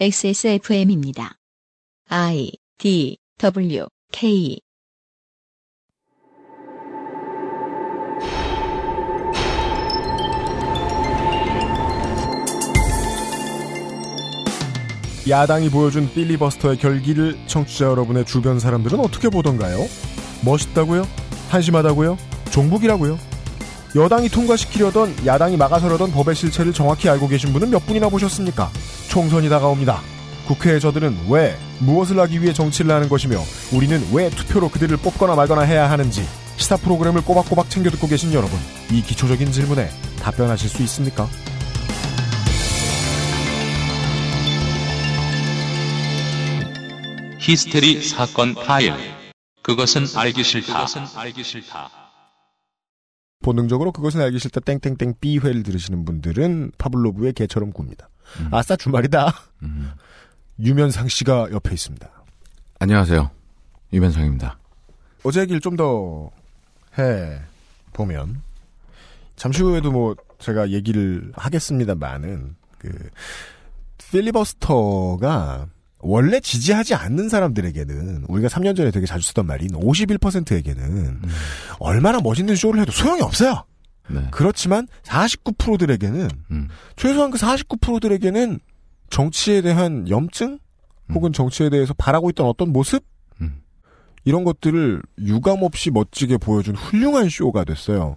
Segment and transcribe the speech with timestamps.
[0.00, 1.36] XSFM입니다.
[2.08, 4.58] I D W K
[15.28, 19.78] 야당이 보여준 필리버스터의 결기를 청취자 여러분의 주변 사람들은 어떻게 보던가요?
[20.44, 21.06] 멋있다고요?
[21.50, 22.18] 한심하다고요?
[22.50, 23.16] 종북이라고요?
[23.94, 28.72] 여당이 통과시키려던 야당이 막아서려던 법의 실체를 정확히 알고 계신 분은 몇 분이나 보셨습니까?
[29.14, 30.00] 총선이 다가옵니다.
[30.48, 33.36] 국회에 저들은 왜 무엇을 하기 위해 정치를 하는 것이며
[33.72, 38.58] 우리는 왜 투표로 그들을 뽑거나 말거나 해야 하는지 시사 프로그램을 꼬박꼬박 챙겨 듣고 계신 여러분
[38.90, 39.88] 이 기초적인 질문에
[40.18, 41.28] 답변하실 수 있습니까?
[47.38, 48.94] 히스테리 사건 파일.
[49.62, 50.88] 그것은 알기 싫다.
[53.44, 58.08] 본능적으로 그것은 알기 싫다 땡땡땡 B회를 들으시는 분들은 파블로브의 개처럼 굽니다.
[58.50, 59.32] 아싸 주말이다.
[60.60, 62.08] 유면상 씨가 옆에 있습니다.
[62.78, 63.30] 안녕하세요.
[63.92, 64.58] 유변상입니다.
[65.24, 66.30] 어제 얘기를 좀 더
[66.98, 67.40] 해
[67.92, 68.40] 보면
[69.36, 73.10] 잠시 후에도 뭐 제가 얘기를 하겠습니다만은 그
[74.10, 75.66] 필리버스터가
[75.98, 81.22] 원래 지지하지 않는 사람들에게는 우리가 3년 전에 되게 자주 쓰던 말인 51%에게는
[81.80, 83.64] 얼마나 멋있는 쇼를 해도 소용이 없어요.
[84.08, 84.26] 네.
[84.30, 86.68] 그렇지만 49%들에게는 음.
[86.96, 88.60] 최소한 그 49%들에게는
[89.10, 90.58] 정치에 대한 염증
[91.14, 93.04] 혹은 정치에 대해서 바라고 있던 어떤 모습
[93.40, 93.60] 음.
[94.24, 98.16] 이런 것들을 유감없이 멋지게 보여준 훌륭한 쇼가 됐어요.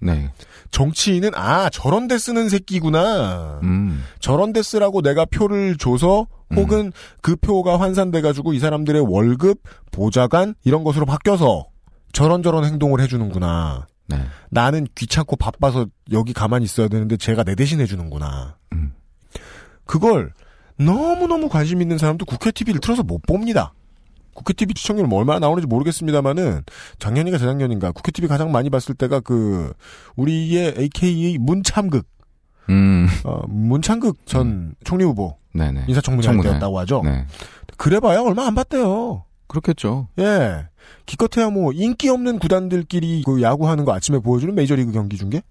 [0.00, 0.32] 네.
[0.70, 3.60] 정치인은 아 저런 데 쓰는 새끼구나.
[3.62, 4.04] 음.
[4.20, 9.60] 저런 데 쓰라고 내가 표를 줘서 혹은 그 표가 환산돼 가지고 이 사람들의 월급,
[9.90, 11.66] 보좌관 이런 것으로 바뀌어서
[12.12, 13.86] 저런저런 행동을 해주는구나.
[14.08, 14.24] 네.
[14.50, 18.56] 나는 귀찮고 바빠서 여기 가만히 있어야 되는데 제가 내 대신 해주는구나.
[18.72, 18.92] 음.
[19.84, 20.32] 그걸
[20.76, 23.72] 너무너무 관심 있는 사람도 국회 TV를 틀어서 못 봅니다.
[24.34, 26.62] 국회 TV 시청률 뭐 얼마나 나오는지 모르겠습니다만은
[27.00, 29.72] 작년인가 재작년인가 국회 TV 가장 많이 봤을 때가 그
[30.14, 32.06] 우리의 AKA 문참극
[32.70, 33.08] 음.
[33.24, 35.86] 어, 문창극 전 총리 후보 네네.
[35.88, 36.40] 인사청문회 할.
[36.40, 37.02] 때였다고 하죠.
[37.04, 37.26] 네.
[37.76, 39.24] 그래봐야 얼마 안 봤대요.
[39.48, 40.08] 그렇겠죠.
[40.20, 40.68] 예.
[41.06, 45.42] 기껏해야 뭐 인기 없는 구단들끼리 그 야구하는 거 아침에 보여주는 메이저리그 경기 중에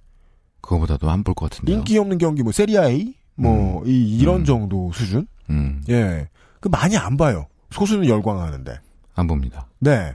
[0.62, 1.78] 그거보다도 안 볼 것 같은데요.
[1.78, 4.46] 인기 없는 경기 뭐 세리아 A 뭐 이, 이런 음.
[4.46, 5.84] 정도 수준 음.
[5.90, 6.28] 예.
[6.60, 7.48] 그 많이 안 봐요.
[7.72, 8.80] 소수는 열광하는데.
[9.16, 9.68] 안 봅니다.
[9.80, 10.14] 네.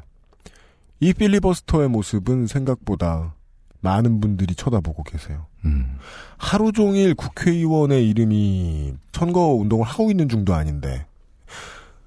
[1.00, 3.34] 이 필리버스터의 모습은 생각보다
[3.80, 5.46] 많은 분들이 쳐다보고 계세요.
[5.64, 5.96] 음.
[6.36, 11.06] 하루 종일 국회의원의 이름이 선거 운동을 하고 있는 중도 아닌데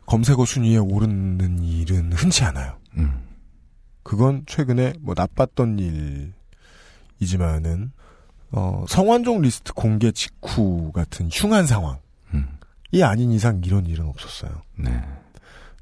[0.05, 2.77] 검색어 순위에 오르는 일은 흔치 않아요.
[2.97, 3.21] 음.
[4.03, 5.79] 그건 최근에 뭐 나빴던
[7.19, 7.91] 일이지만은
[8.51, 11.97] 어, 성완종 리스트 공개 직후 같은 흉한 상황이
[12.33, 12.47] 음.
[13.03, 14.61] 아닌 이상 이런 일은 없었어요.
[14.77, 15.01] 네.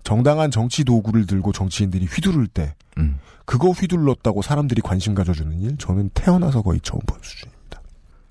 [0.04, 3.20] 정당한 정치 도구를 들고 정치인들이 휘두를 때 음.
[3.46, 7.82] 그거 휘둘렀다고 사람들이 관심 가져주는 일 저는 태어나서 거의 처음 본 수준입니다.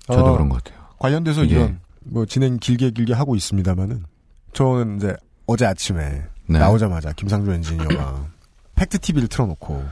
[0.07, 0.83] 저도 어, 그런 것 같아요.
[0.99, 4.03] 관련돼서 이게- 이런 뭐 진행 길게 길게 하고 있습니다만은
[4.53, 5.15] 저는 이제
[5.47, 6.59] 어제 아침에 네.
[6.59, 8.27] 나오자마자 김상조 엔지니어가
[8.75, 9.83] 팩트 TV를 틀어놓고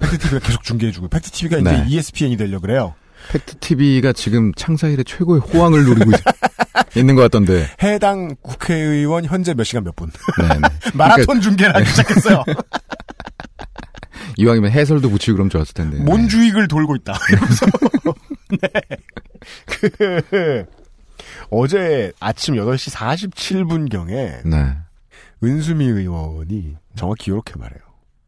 [0.00, 1.84] 팩트 TV가 계속 중계해주고 팩트 TV가 이제 네.
[1.88, 2.94] ESPN이 되려 그래요.
[3.30, 6.16] 팩트 TV가 지금 창사 이래 최고의 호황을 누리고 있-
[6.96, 7.66] 있는 것 같던데.
[7.82, 10.10] 해당 국회의원 현재 몇 시간 몇 분.
[10.38, 10.60] 네네.
[10.94, 12.42] 마라톤 중계를 하기 시작했어요.
[14.38, 15.98] 이왕이면 해설도 붙이고 그럼 좋았을 텐데.
[15.98, 17.14] 몬주익을 돌고 있다.
[17.30, 17.66] 이러면서.
[18.60, 18.68] 네.
[19.66, 20.64] 그,
[21.50, 24.76] 어제 아침 8시 47분경에 네.
[25.44, 27.80] 은수미 의원이 정확히 이렇게 말해요.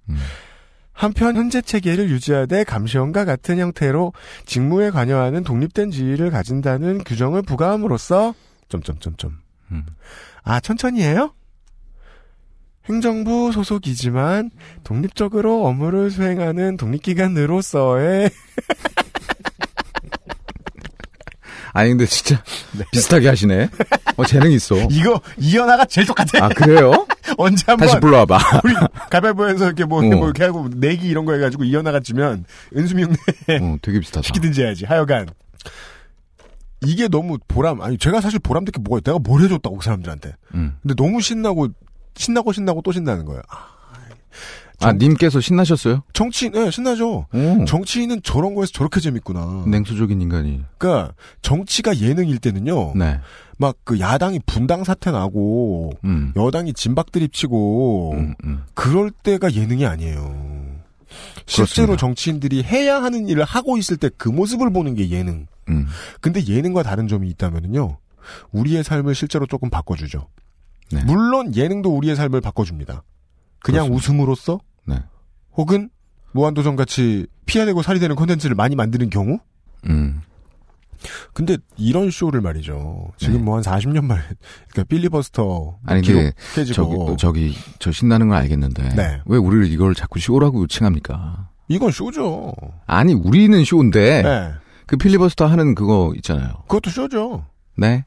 [0.09, 0.17] 음.
[0.93, 4.13] 한편 현재 체계를 유지하되 감시원과 같은 형태로
[4.47, 8.35] 직무에 관여하는 독립된 지위를 가진다는 규정을 부과함으로써
[8.69, 9.39] 점점점점
[9.73, 9.87] 음.
[10.45, 11.35] 아 천천히 해요?
[12.87, 14.51] 행정부 소속이지만
[14.85, 18.31] 독립적으로 업무를 수행하는 독립기관으로서의
[21.75, 22.43] 아니 근데 진짜
[22.73, 22.85] 네.
[22.93, 23.69] 비슷하게 하시네.
[24.17, 24.77] 어 재능 있어.
[24.91, 26.45] 이거 이현아가 제일 똑같아.
[26.45, 27.07] 아 그래요?
[27.39, 28.39] 언제 한번 다시 불러와봐.
[28.65, 28.75] 우리
[29.11, 30.03] 가위바위보에서 이렇게 뭐, 어.
[30.03, 32.45] 뭐 이렇게 하고 내기 이런 거 해가지고 이현아가 지면
[32.77, 33.17] 은수미 형네
[33.61, 34.27] 어 되게 비슷하다.
[34.27, 34.85] 시키든지 해야지.
[34.85, 35.29] 하여간
[36.85, 40.35] 이게 너무 보람 아니 제가 사실 보람 될게 뭐가 있 내가 뭘 해줬다고 그 사람들한테.
[40.55, 40.77] 음.
[40.83, 41.69] 근데 너무 신나고
[42.15, 43.43] 신나고 신나고 또 신나는 거예요.
[43.49, 43.69] 아,
[44.89, 46.03] 아 님께서 신나셨어요?
[46.13, 47.27] 정치인 예, 신나죠.
[47.33, 47.65] 오.
[47.67, 49.65] 정치인은 저런 거에서 저렇게 재밌구나.
[49.67, 50.63] 냉소적인 인간이.
[50.79, 52.93] 그러니까 정치가 예능일 때는요.
[52.97, 53.21] 네.
[53.59, 56.33] 막 그 야당이 분당 사태 나고 음.
[56.37, 58.65] 여당이 진박 드립 치고 음, 음.
[58.75, 60.63] 그럴 때가 예능이 아니에요.
[61.47, 61.97] 실제로 그렇습니다.
[61.97, 65.47] 정치인들이 해야 하는 일을 하고 있을 때 그 모습을 보는 게 예능.
[65.69, 65.87] 음.
[66.21, 67.99] 근데 예능과 다른 점이 있다면요.
[68.53, 70.29] 우리의 삶을 실제로 조금 바꿔주죠.
[70.91, 71.03] 네.
[71.05, 73.03] 물론 예능도 우리의 삶을 바꿔줍니다.
[73.61, 73.95] 그냥 그렇습니다.
[73.97, 75.03] 웃음으로써 네.
[75.57, 75.91] 혹은
[76.33, 79.39] 무한도전 같이 피해야 되고 살이 되는 콘텐츠를 많이 만드는 경우
[79.87, 80.23] 음.
[81.33, 83.11] 근데 이런 쇼를 말이죠.
[83.17, 83.43] 지금 네.
[83.43, 84.23] 뭐한 40년 만에
[84.71, 86.33] 그러니까 빌리버스터 아니, 근데
[86.73, 88.95] 저기, 저기, 저 신나는 건 알겠는데.
[88.95, 89.21] 네.
[89.27, 91.49] 왜 우리를 이걸 자꾸 쇼라고 칭합니까?
[91.69, 92.53] 이건 쇼죠.
[92.87, 94.23] 아니, 우리는 쇼인데.
[94.23, 94.53] 네.
[94.87, 96.53] 그 필리버스터 하는 그거 있잖아요.
[96.69, 97.47] 그것도 쇼죠.
[97.77, 98.05] 네.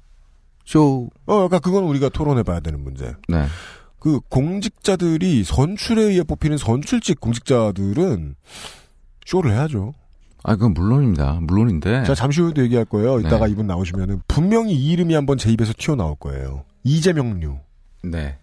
[0.65, 3.13] 쇼, 어, 그러니까 그건 우리가 토론해봐야 되는 문제.
[3.27, 3.45] 네.
[4.05, 8.35] 그 공직자들이 선출에 의해 뽑히는 선출직 공직자들은
[9.25, 9.95] 쇼를 해야죠.
[10.43, 11.39] 아, 그건 물론입니다.
[11.41, 12.03] 물론인데.
[12.03, 13.19] 제가 잠시 후에도 얘기할 거예요.
[13.19, 13.53] 이따가 네.
[13.53, 16.65] 이분 나오시면은 분명히 이 이름이 한번 제 입에서 튀어나올 거예요.
[16.83, 17.57] 이재명류.
[18.03, 18.37] 네.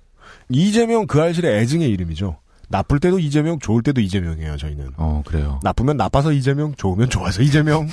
[0.48, 2.38] 이재명 그 알실의 애증의 이름이죠.
[2.68, 4.88] 나쁠 때도 이재명, 좋을 때도 이재명이에요, 저희는.
[4.96, 5.60] 어, 그래요.
[5.62, 7.86] 나쁘면 나빠서 이재명, 좋으면 좋아서 이재명.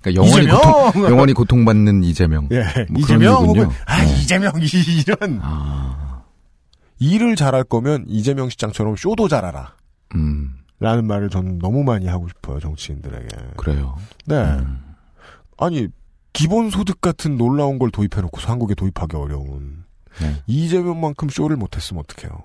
[0.00, 0.60] 그러니까 영원히 이재명!
[0.62, 2.48] 고통, 영원히 고통받는 이재명.
[2.52, 3.68] 예, 뭐 이재명 혹은.
[3.86, 4.22] 아 네.
[4.22, 6.03] 이재명 이런 아,
[6.98, 9.74] 일을 잘할 거면 이재명 시장처럼 쇼도 잘하라.
[10.14, 13.28] 음, 라는 말을 저는 너무 많이 하고 싶어요, 정치인들에게.
[13.56, 13.96] 그래요.
[14.26, 14.36] 네.
[14.36, 14.82] 음,
[15.58, 15.88] 아니,
[16.32, 19.84] 기본소득 같은 놀라운 걸 도입해놓고서 한국에 도입하기 어려운.
[20.20, 20.42] 네.
[20.46, 22.42] 이재명만큼 쇼를 못했으면 어떡해요.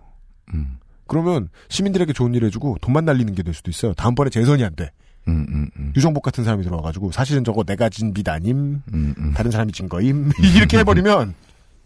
[0.53, 3.93] 음, 그러면 시민들에게 좋은 일 해주고 돈만 날리는 게 될 수도 있어요.
[3.93, 4.91] 다음번에 재선이 안 돼.
[5.27, 9.33] 음, 음, 음, 유정복 같은 사람이 들어와가지고 사실은 저거 내가 진 빚 아님, 음, 음.
[9.35, 10.31] 다른 사람이 진 거임.
[10.55, 11.35] 이렇게 해버리면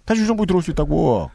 [0.06, 1.30] 다시 유정복이 들어올 수 있다고.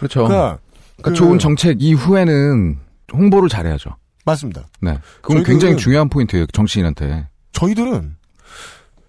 [0.00, 0.24] 그렇죠.
[0.26, 0.58] 그러니까,
[0.96, 2.78] 그러니까 그- 좋은 정책 이후에는
[3.12, 3.96] 홍보를 잘해야죠.
[4.24, 4.66] 맞습니다.
[4.80, 4.98] 네.
[5.22, 7.28] 그건 굉장히 중요한 포인트예요, 정치인한테.
[7.52, 8.16] 저희들은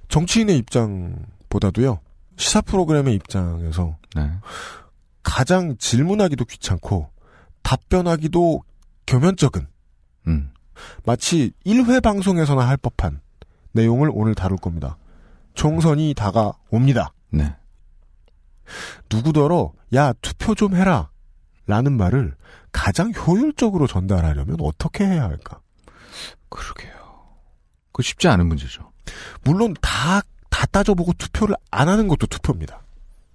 [0.09, 1.99] 정치인의 입장보다도요,
[2.37, 4.29] 시사 프로그램의 입장에서 네.
[5.23, 7.09] 가장 질문하기도 귀찮고
[7.63, 8.63] 답변하기도
[9.05, 9.67] 겸연쩍은
[10.27, 10.51] 음,
[11.05, 13.21] 마치 1회 방송에서나 할 법한
[13.73, 14.97] 내용을 오늘 다룰 겁니다.
[15.53, 17.13] 총선이 다가옵니다.
[17.31, 17.53] 네.
[19.09, 21.09] 누구더러 야 투표 좀 해라
[21.67, 22.35] 라는 말을
[22.71, 25.59] 가장 효율적으로 전달하려면 어떻게 해야 할까?
[26.49, 26.91] 그러게요.
[27.91, 28.91] 그 쉽지 않은 문제죠.
[29.43, 32.81] 물론 다, 다 따져보고 투표를 안 하는 것도 투표입니다.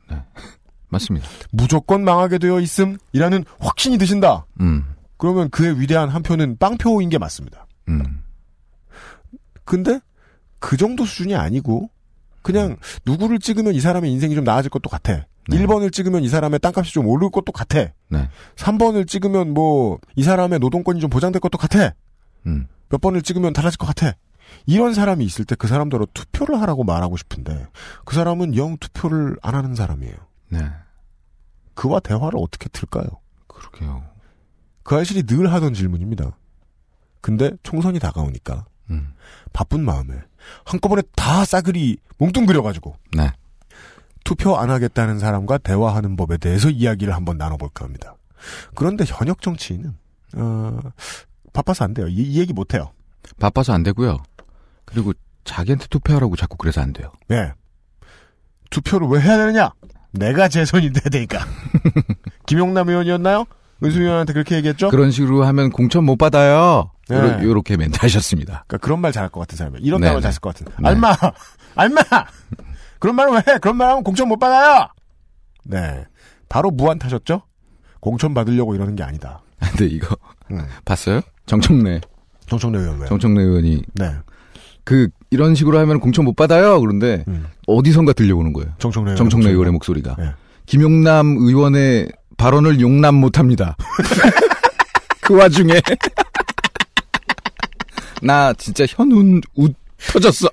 [0.89, 1.29] 맞습니다.
[1.51, 4.47] 무조건 망하게 되어 있음이라는 확신이 드신다.
[4.61, 7.67] 음, 그러면 그의 위대한 한 표는 빵표인 게 맞습니다.
[7.89, 8.23] 음,
[9.65, 10.01] 근데
[10.59, 11.91] 그 정도 수준이 아니고
[12.47, 15.27] 그냥 누구를 찍으면 이 사람의 인생이 좀 나아질 것도 같아.
[15.49, 15.59] 네.
[15.59, 17.93] 1번을 찍으면 이 사람의 땅값이 좀 오를 것도 같아.
[18.09, 18.29] 네.
[18.57, 21.95] 3번을 찍으면 뭐 이 사람의 노동권이 좀 보장될 것도 같아.
[22.47, 24.13] 음, 몇 번을 찍으면 달라질 것 같아.
[24.67, 27.67] 이런 사람이 있을 때 그 사람들로 투표를 하라고 말하고 싶은데
[28.05, 30.15] 그 사람은 영 투표를 안 하는 사람이에요.
[30.51, 30.71] 네.
[31.75, 33.07] 그와 대화를 어떻게 틀까요?
[33.49, 34.05] 그러게요.
[34.85, 36.37] 그 아이실이 늘 하던 질문입니다.
[37.21, 39.15] 근데 총선이 다가오니까 음,
[39.53, 40.15] 바쁜 마음에
[40.65, 43.33] 한꺼번에 다 싸그리 몽뚱그려가지고 네.
[44.25, 48.17] 투표 안 하겠다는 사람과 대화하는 법에 대해서 이야기를 한번 나눠볼까 합니다.
[48.75, 49.95] 그런데 현역 정치인은
[50.37, 50.79] 어,
[51.53, 52.09] 바빠서 안 돼요.
[52.09, 52.91] 이, 이 얘기 못 해요.
[53.39, 54.19] 바빠서 안 되고요.
[54.85, 55.13] 그리고
[55.45, 57.13] 자기한테 투표하라고 자꾸 그래서 안 돼요.
[57.31, 57.53] 예.
[58.71, 59.71] 투표를 왜 해야 되느냐?
[60.13, 61.39] 내가 재선이 돼야 되니까.
[62.47, 63.45] 김용남 의원이었나요?
[63.85, 64.89] 은수 의원한테 그렇게 얘기했죠?
[64.89, 66.91] 그런 식으로 하면 공천 못 받아요.
[67.09, 67.17] 네.
[67.17, 68.65] 요러, 요렇게 멘트 하셨습니다.
[68.67, 69.85] 그러니까 그런 말 잘할 것 같은 사람이에요.
[69.85, 70.23] 이런 네, 단어 네.
[70.23, 70.67] 잘쓸 것 같은.
[70.83, 70.89] 네.
[70.89, 71.15] 알마!
[71.77, 72.03] 알마!
[72.99, 73.59] 그런 말을 왜 해?
[73.59, 74.89] 그런 말 하면 공천 못 받아요!
[75.65, 76.05] 네.
[76.49, 77.43] 바로 무한 타셨죠?
[78.01, 79.43] 공천 받으려고 이러는 게 아니다.
[79.59, 80.17] 근데 이거
[80.51, 80.61] 음.
[80.85, 81.21] 봤어요?
[81.47, 82.01] 정청래.
[82.49, 83.07] 정청래 의원 왜?
[83.07, 84.13] 정청래 의원이 네.
[84.85, 86.81] 그 이런 식으로 하면 공천 못 받아요.
[86.81, 87.47] 그런데 음.
[87.67, 88.73] 어디선가 들려오는 거예요.
[88.79, 89.17] 정청래 의원.
[89.17, 89.53] 정청래 목소리가.
[89.53, 90.17] 의원의 목소리가.
[90.19, 90.31] 네.
[90.67, 93.77] 김용남 의원의 발언을 용납 못 합니다.
[95.23, 95.81] 그 와중에
[98.23, 99.75] 나 진짜 현운 웃
[100.13, 100.49] 터졌어.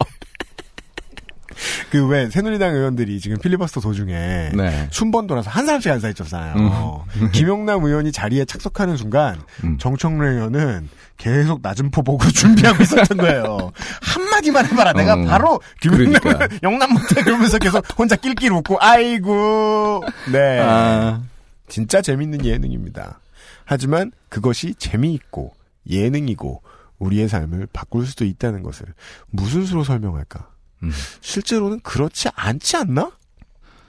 [1.92, 4.88] 그 왜 새누리당 의원들이 지금 필리버스터 도중에 네.
[4.92, 7.06] 순번 돌아서 한 사람씩 앉아 있었잖아요.
[7.32, 9.78] 김용남 의원이 자리에 착석하는 순간 음.
[9.78, 13.72] 정청래 의원은 계속 낮은 포 보고 준비하고 있었던 거예요.
[14.02, 14.94] 한 마디만 해봐라.
[14.94, 16.48] 내가 어, 바로 김용남 그러니까.
[16.64, 21.22] 영남 못해 그러면서 계속 혼자 낄낄 웃고 아이고 네 아,
[21.70, 23.20] 진짜 재밌는 예능입니다.
[23.64, 25.54] 하지만 그것이 재미있고
[25.90, 26.62] 예능이고
[27.04, 28.86] 우리의 삶을 바꿀 수도 있다는 것을
[29.30, 30.50] 무슨 수로 설명할까?
[30.84, 30.92] 음.
[31.22, 33.12] 실제로는 그렇지 않지 않나?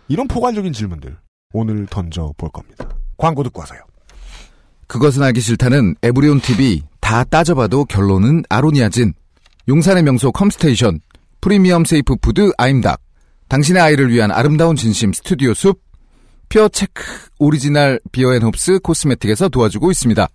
[0.09, 1.17] 이런 포괄적인 질문들
[1.53, 2.89] 오늘 던져 볼 겁니다.
[3.17, 3.81] 광고 듣고 와서요.
[4.87, 9.15] 그것은 알기 싫다는 에브리온 TV 다 따져봐도 결론은 아로니아진.
[9.69, 11.01] 용산의 명소 컴스테이션
[11.41, 13.01] 프리미엄 safe food 아임닭
[13.49, 15.81] 당신의 아이를 위한 아름다운 진심 스튜디오 숲
[16.51, 17.03] 퓨어 체크
[17.39, 20.29] 오리지널 beer and hops cosmetic에서 도와주고 있습니다.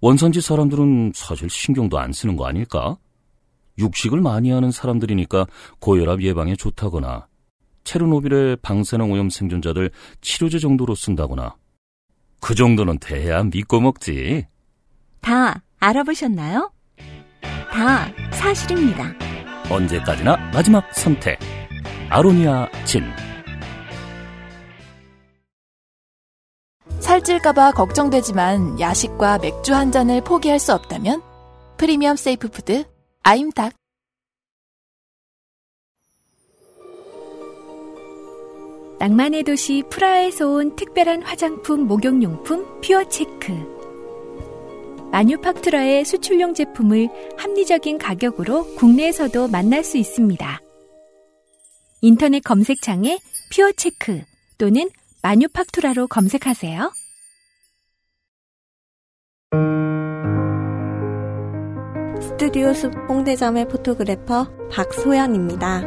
[0.00, 2.96] 원산지 사람들은 사실 신경도 안 쓰는 거 아닐까?
[3.76, 5.46] 육식을 많이 하는 사람들이니까
[5.80, 7.26] 고혈압 예방에 좋다거나
[7.82, 11.56] 체르노빌의 방사능 오염 생존자들 치료제 정도로 쓴다거나
[12.40, 14.46] 그 정도는 돼야 믿고 먹지.
[15.20, 16.72] 다 알아보셨나요?
[17.72, 19.12] 다 사실입니다.
[19.68, 21.63] 언제까지나 마지막 선택.
[22.10, 23.04] 아로니아 진.
[27.00, 31.22] 살찔까봐 걱정되지만 야식과 맥주 한 잔을 포기할 수 없다면
[31.76, 32.84] 프리미엄 safe food
[33.22, 33.74] 아임닭
[38.98, 43.74] 낭만의 도시 프라하에서 온 특별한 화장품 목욕용품 퓨어체크.
[45.12, 50.63] 마뉴팍투라의 수출용 제품을 합리적인 가격으로 국내에서도 만날 수 있습니다.
[52.04, 53.18] 인터넷 검색창에
[53.50, 54.20] 퓨어체크
[54.58, 54.90] 또는
[55.22, 56.92] 마뉴팍투라로 검색하세요.
[62.20, 65.82] 스튜디오 숲 홍대점의 photographer 박소연입니다.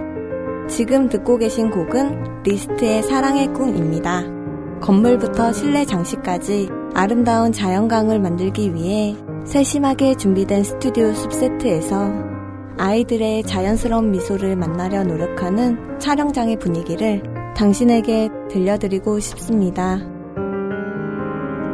[0.67, 4.23] 지금 듣고 계신 곡은 리스트의 사랑의 꿈입니다.
[4.81, 12.36] 건물부터 실내 장식까지 아름다운 자연광을 만들기 위해 세심하게 준비된 스튜디오 숲 세트에서
[12.79, 17.23] 아이들의 자연스러운 미소를 만나려 노력하는 촬영장의 분위기를
[17.55, 19.97] 당신에게 들려드리고 싶습니다.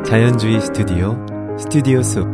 [0.06, 1.18] 자연주의 스튜디오
[1.58, 2.26] 스튜디오 숲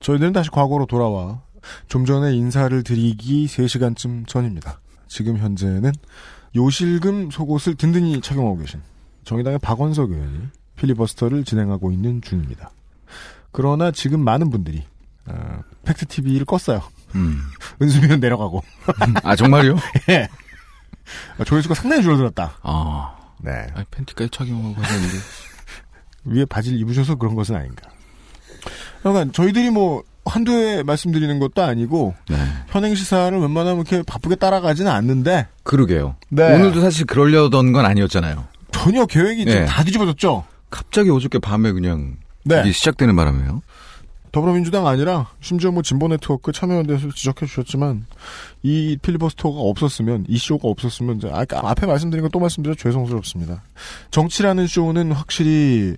[0.00, 1.42] 저희들은 다시 과거로 돌아와
[1.86, 4.80] 좀 전에 인사를 드리기 3시간쯤 전입니다.
[5.06, 5.92] 지금 현재는
[6.56, 8.80] 요실금 속옷을 든든히 착용하고 계신
[9.24, 12.70] 정의당의 박원석 의원이 필리버스터를 진행하고 있는 중입니다.
[13.50, 14.84] 그러나 지금 많은 분들이
[15.26, 16.82] 어, 팩트 TV를 껐어요.
[17.14, 17.42] 음.
[17.80, 18.62] 은수미는 내려가고.
[19.22, 19.76] 아 정말요?
[20.08, 20.28] 예.
[21.38, 22.58] 아, 조회수가 상당히 줄어들었다.
[22.62, 23.66] 아, 네.
[23.74, 25.14] 아니, 팬티까지 착용하고 하셨는데.
[26.24, 27.88] 위에 바지를 입으셔서 그런 것은 아닌가.
[29.02, 32.36] 그러니까 저희들이 뭐 한두 해 말씀드리는 것도 아니고 네.
[32.68, 36.14] 현행 시사를 웬만하면 이렇게 바쁘게 따라가지는 않는데 그러게요.
[36.28, 36.54] 네.
[36.54, 38.46] 오늘도 사실 그러려던 건 아니었잖아요.
[38.70, 39.66] 전혀 계획이 네.
[39.66, 40.44] 좀다 뒤집어졌죠.
[40.72, 42.62] 갑자기 어저께 밤에 그냥 네.
[42.62, 43.62] 이게 시작되는 바람에요.
[44.32, 48.06] 더불어민주당 아니라 심지어 뭐 진보 네트워크 참여연대에서 지적해 주셨지만
[48.62, 53.62] 이 필리버스터가 없었으면 이 쇼가 없었으면 이제 아까 앞에 말씀드린 거 또 말씀드려 죄송스럽습니다.
[54.10, 55.96] 정치라는 쇼는 확실히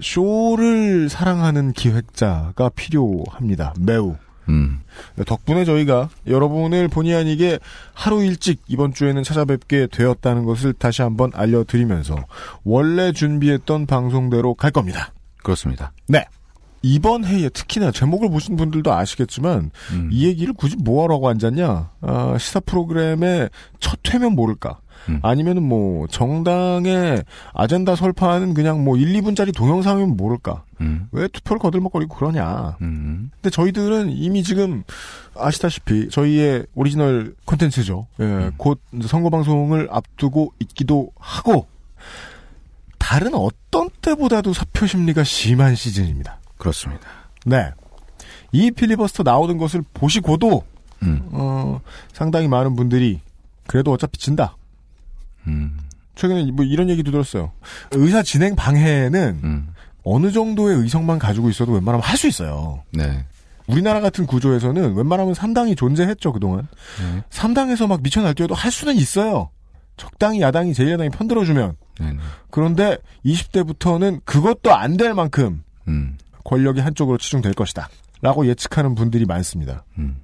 [0.00, 3.74] 쇼를 사랑하는 기획자가 필요합니다.
[3.80, 4.14] 매우.
[4.48, 4.80] 음.
[5.26, 7.58] 덕분에 저희가 여러분을 본의 아니게
[7.94, 12.16] 하루 일찍 이번 주에는 찾아뵙게 되었다는 것을 다시 한번 알려드리면서
[12.64, 15.12] 원래 준비했던 방송대로 갈 겁니다.
[15.42, 15.92] 그렇습니다.
[16.08, 16.24] 네.
[16.82, 20.08] 이번 회에 특히나 제목을 보신 분들도 아시겠지만 음.
[20.10, 25.20] 이 얘기를 굳이 뭐하라고 앉았냐 아, 시사 프로그램의 첫 회면 모를까 음.
[25.22, 31.08] 아니면은 뭐 정당의 아젠다 설파하는 그냥 뭐 1, 2분짜리 동영상이면 모를까 음.
[31.12, 33.30] 왜 투표를 거들먹거리고 그러냐 음.
[33.34, 34.84] 근데 저희들은 이미 지금
[35.36, 41.66] 아시다시피 저희의 오리지널 콘텐츠죠 예, 곧 이제 선거 방송을 앞두고 있기도 하고
[42.98, 47.08] 다른 어떤 때보다도 사표 심리가 심한 시즌입니다 그렇습니다.
[47.44, 47.72] 네.
[48.52, 50.62] 이 필리버스터 나오는 것을 보시고도
[51.02, 51.28] 음.
[51.32, 51.80] 어,
[52.12, 53.20] 상당히 많은 분들이
[53.66, 54.56] 그래도 어차피 진다.
[55.46, 55.78] 음.
[56.14, 57.52] 최근에 뭐 이런 얘기도 들었어요.
[57.92, 59.68] 의사 진행 방해는 음.
[60.04, 62.82] 어느 정도의 의석만 가지고 있어도 웬만하면 할 수 있어요.
[62.92, 63.24] 네.
[63.68, 66.66] 우리나라 같은 구조에서는 웬만하면 3당이 존재했죠, 그동안.
[67.00, 67.22] 네.
[67.30, 69.50] 3당에서 막 미쳐 날 뛰어도 할 수는 있어요.
[69.96, 71.76] 적당히 야당이 제1야당이 편들어주면.
[72.00, 72.12] 네.
[72.12, 72.18] 네.
[72.50, 76.18] 그런데 20대부터는 그것도 안 될 만큼 음.
[76.44, 77.88] 권력이 한쪽으로 치중될 것이다.
[78.20, 79.84] 라고 예측하는 분들이 많습니다.
[79.98, 80.16] 음.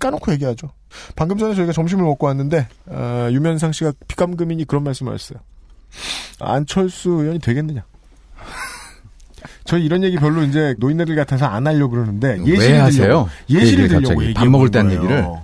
[0.00, 0.70] 까놓고 얘기하죠.
[1.16, 5.38] 방금 전에 저희가 점심을 먹고 왔는데 어, 유면상 씨가 피감금이니 그런 말씀을 하셨어요.
[6.40, 7.84] 안철수 의원이 되겠느냐?
[9.64, 13.02] 저희 이런 얘기 별로 이제 노인네들 같아서 안 하려고 그러는데 왜 예시를 하세요?
[13.04, 15.20] 들려고 예시를 얘기를 들려고 밥 먹을 때 보는 한 거예요.
[15.22, 15.38] 얘기를?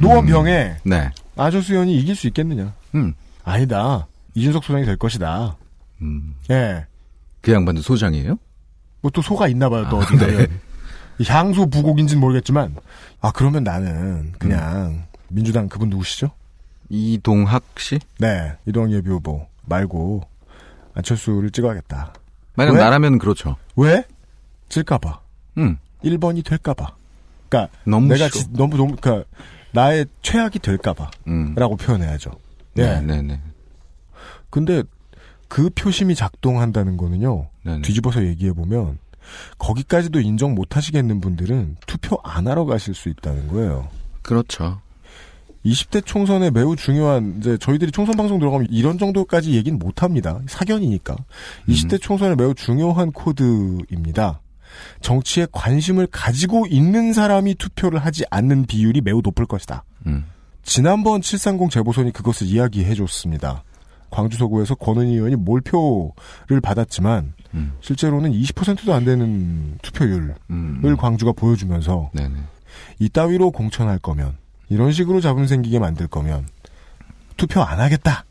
[0.00, 1.10] 노원병에 네.
[1.36, 2.72] 안철수 의원이 이길 수 있겠느냐?
[2.94, 3.14] 음.
[3.44, 4.06] 아니다.
[4.34, 5.56] 이준석 소장이 될 것이다.
[6.00, 6.34] 음.
[6.50, 6.86] 예.
[7.40, 8.38] 그 양반도 소장이에요?
[9.00, 10.46] 뭐 또 소가 있나 봐요, 또 아, 어디 네.
[11.26, 12.76] 향소 부곡인지는 모르겠지만,
[13.20, 16.30] 아, 그러면 나는 그냥 민주당 그분 누구시죠?
[16.88, 17.98] 이동학 씨?
[18.18, 20.22] 네, 이동학 예비 후보 말고
[20.94, 22.12] 안철수를 찍어야겠다.
[22.54, 22.80] 만약 왜?
[22.80, 23.56] 나라면 그렇죠.
[23.76, 24.04] 왜?
[24.68, 25.20] 질까봐.
[25.58, 25.78] 음.
[26.04, 26.94] 1번이 될까봐.
[27.48, 28.28] 그니까, 너무 내가.
[28.28, 29.24] 지- 너무, 너무, 그니까,
[29.72, 31.10] 나의 최악이 될까봐.
[31.28, 31.54] 음.
[31.56, 32.30] 라고 표현해야죠.
[32.78, 32.82] 예.
[32.82, 33.40] 네, 네, 네.
[34.50, 34.82] 근데
[35.48, 37.48] 그 표심이 작동한다는 거는요.
[37.62, 37.82] 네, 네.
[37.82, 38.98] 뒤집어서 얘기해 보면
[39.58, 43.88] 거기까지도 인정 못 하시겠는 분들은 투표 안 하러 가실 수 있다는 거예요.
[44.22, 44.80] 그렇죠.
[45.64, 50.40] 20대 총선에 매우 중요한 이제 저희들이 총선 방송 들어가면 이런 정도까지 얘기는 못 합니다.
[50.48, 51.16] 사견이니까.
[51.68, 54.40] 20대 총선에 매우 중요한 코드입니다.
[55.00, 59.84] 정치에 관심을 가지고 있는 사람이 투표를 하지 않는 비율이 매우 높을 것이다.
[60.06, 60.24] 음.
[60.62, 63.62] 지난번 730 재보선이 그것을 이야기해 줬습니다.
[64.10, 67.72] 광주 서구에서 권은희 의원이 몰표를 받았지만 음.
[67.80, 70.96] 실제로는 20%도 안 되는 투표율을 음.
[70.98, 72.34] 광주가 보여주면서 네네.
[72.98, 74.36] 이따위로 공천할 거면
[74.68, 76.46] 이런 식으로 잡음 생기게 만들 거면
[77.36, 78.24] 투표 안 하겠다.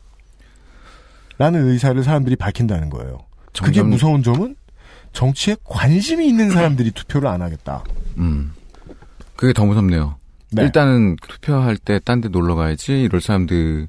[1.38, 3.18] 라는 의사를 사람들이 밝힌다는 거예요.
[3.52, 4.56] 그게 점점- 무서운 점은
[5.12, 7.84] 정치에 관심이 있는 사람들이 투표를 안 하겠다.
[8.18, 8.52] 음.
[9.36, 10.16] 그게 더 무섭네요.
[10.50, 10.62] 네.
[10.64, 13.88] 일단은 투표할 때 딴 데 놀러 가야지 이럴 사람들이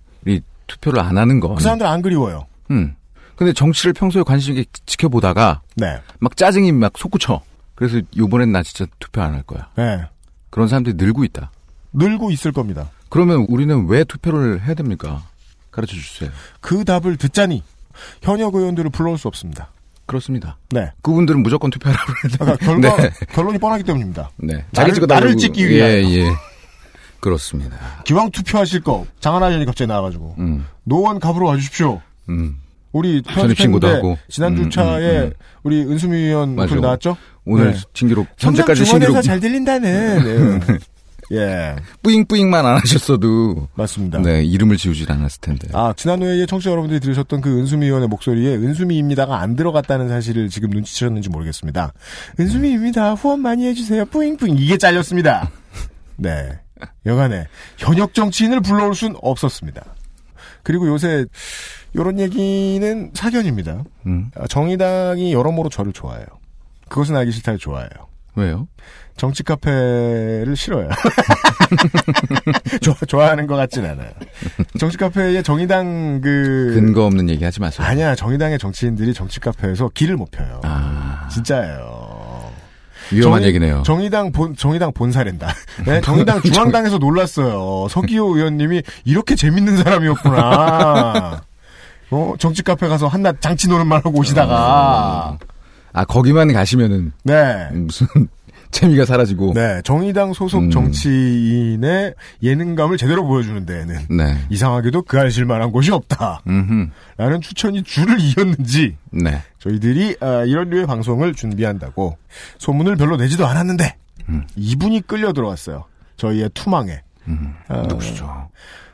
[0.67, 1.53] 투표를 안 하는 거.
[1.55, 2.45] 그 사람들 안 그리워요.
[2.71, 2.95] 음.
[3.35, 5.99] 근데 정치를 평소에 관심 있게 지켜보다가 네.
[6.19, 7.41] 막 짜증이 막 솟구쳐.
[7.75, 9.69] 그래서 이번엔 나 진짜 투표 안 할 거야.
[9.75, 10.01] 네.
[10.49, 11.51] 그런 사람들이 늘고 있다.
[11.93, 12.89] 늘고 있을 겁니다.
[13.09, 15.23] 그러면 우리는 왜 투표를 해야 됩니까?
[15.71, 16.29] 가르쳐 주세요.
[16.61, 17.63] 그 답을 듣자니
[18.21, 19.69] 현역 의원들을 불러올 수 없습니다.
[20.05, 20.57] 그렇습니다.
[20.69, 20.91] 네.
[21.01, 22.65] 그분들은 무조건 투표하라고 해야 그러니까.
[22.65, 23.09] 결과 네.
[23.33, 24.29] 결론이 뻔하기 때문입니다.
[24.37, 24.65] 네.
[24.73, 25.93] 나를- 찍어달라고- 나를 찍기 위하여.
[25.93, 26.29] 예, 예.
[27.19, 27.77] 그렇습니다.
[28.03, 32.01] 기왕 투표하실 거 장하나 의원이 갑자기 나와가지고 음, 노원 갑으로 와주십시오.
[32.29, 32.57] 음.
[32.93, 34.17] 우리 전입신고도 하고.
[34.29, 35.31] 지난 음, 주차에 음, 음.
[35.63, 36.61] 우리 은수미 의원 맞아.
[36.63, 37.17] 목소리 나왔죠?
[37.45, 37.79] 오늘 네.
[37.93, 40.59] 신기록, 현재까지 신기록, 잘 들린다는.
[40.59, 40.77] 네.
[41.31, 44.19] 예, 뿌잉뿌잉만 안 하셨어도, 맞습니다.
[44.19, 45.67] 네, 이름을 지우질 않았을 텐데.
[45.73, 50.69] 아, 지난 회에 청취자 여러분들이 들으셨던 그 은수미 의원의 목소리에 은수미입니다가 안 들어갔다는 사실을 지금
[50.69, 51.93] 눈치채셨는지 모르겠습니다.
[52.39, 53.13] 은수미입니다.
[53.13, 54.05] 후원 많이 해주세요.
[54.05, 54.57] 뿌잉뿌잉.
[54.59, 55.49] 이게 잘렸습니다.
[56.17, 56.59] 네.
[57.05, 57.47] 여간에
[57.77, 59.81] 현역 정치인을 불러올 순 없었습니다.
[60.63, 61.25] 그리고 요새
[61.95, 63.83] 요런 얘기는 사견입니다.
[64.07, 66.25] 음, 아, 정의당이 여러모로 저를 좋아해요.
[66.89, 67.89] 그것은 알기 싫다를 좋아해요.
[68.35, 68.67] 왜요?
[69.15, 70.89] 정치 카페를 싫어요.
[72.81, 74.09] 좋아, 좋아하는 것 같진 않아요.
[74.79, 77.85] 정치 카페에 정의당 그 근거 없는 얘기 하지 마세요.
[77.87, 80.61] 아니야 정의당의 정치인들이 정치 카페에서 길을 못 펴요.
[80.63, 82.02] 아, 진짜예요.
[83.13, 83.83] 위험한 정의- 얘기네요.
[83.85, 85.53] 정의당 본 정의당 본사랜다.
[85.85, 87.87] 네, 정의당 중앙당에서 놀랐어요.
[87.89, 91.41] 서기호 의원님이 이렇게 재밌는 사람이었구나.
[92.11, 95.37] 어, 정치 카페 가서 한낮 장치 노는 말 하고 오시다가
[95.93, 97.67] 아, 거기만 가시면은, 네.
[97.71, 98.07] 무슨,
[98.73, 99.53] 재미가 사라지고.
[99.53, 100.69] 네, 정의당 소속 음.
[100.71, 104.37] 정치인의 예능감을 제대로 보여주는 데에는 네.
[104.49, 106.41] 이상하게도 그 알실 만한 곳이 없다.
[106.47, 106.89] 음흠.
[107.17, 109.41] 라는 추천이 줄을 이었는지 네.
[109.59, 112.17] 저희들이 아, 이런 류의 방송을 준비한다고
[112.57, 113.95] 소문을 별로 내지도 않았는데
[114.29, 114.43] 음.
[114.55, 115.85] 이분이 끌려 들어왔어요.
[116.17, 117.01] 저희의 투망에.
[117.27, 118.49] 음, 아, 누구시죠?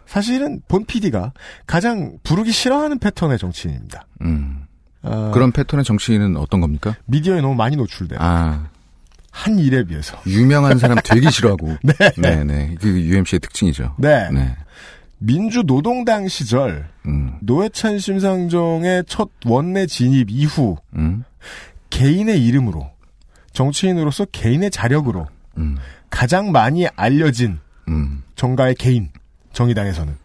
[0.05, 1.33] 사실은 본 PD가
[1.65, 4.05] 가장 부르기 싫어하는 패턴의 정치인입니다.
[4.21, 4.65] 음.
[5.01, 6.95] 아, 그런 패턴의 정치인은 어떤 겁니까?
[7.05, 8.19] 미디어에 너무 많이 노출돼요.
[8.21, 8.67] 아,
[9.31, 10.19] 한 일에 비해서.
[10.25, 11.77] 유명한 사람 되게 싫어하고.
[11.83, 11.93] 네.
[12.17, 12.75] 네, 네.
[12.79, 13.95] 그 UMC의 특징이죠.
[13.97, 14.29] 네.
[14.31, 14.55] 네.
[15.19, 21.23] 민주노동당 시절 음, 노회찬 심상정의 첫 원내 진입 이후 음,
[21.89, 22.89] 개인의 이름으로
[23.51, 25.77] 정치인으로서 개인의 자력으로 음,
[26.09, 28.23] 가장 많이 알려진 음.
[28.35, 29.09] 정가의 개인
[29.51, 30.15] 정의당에서는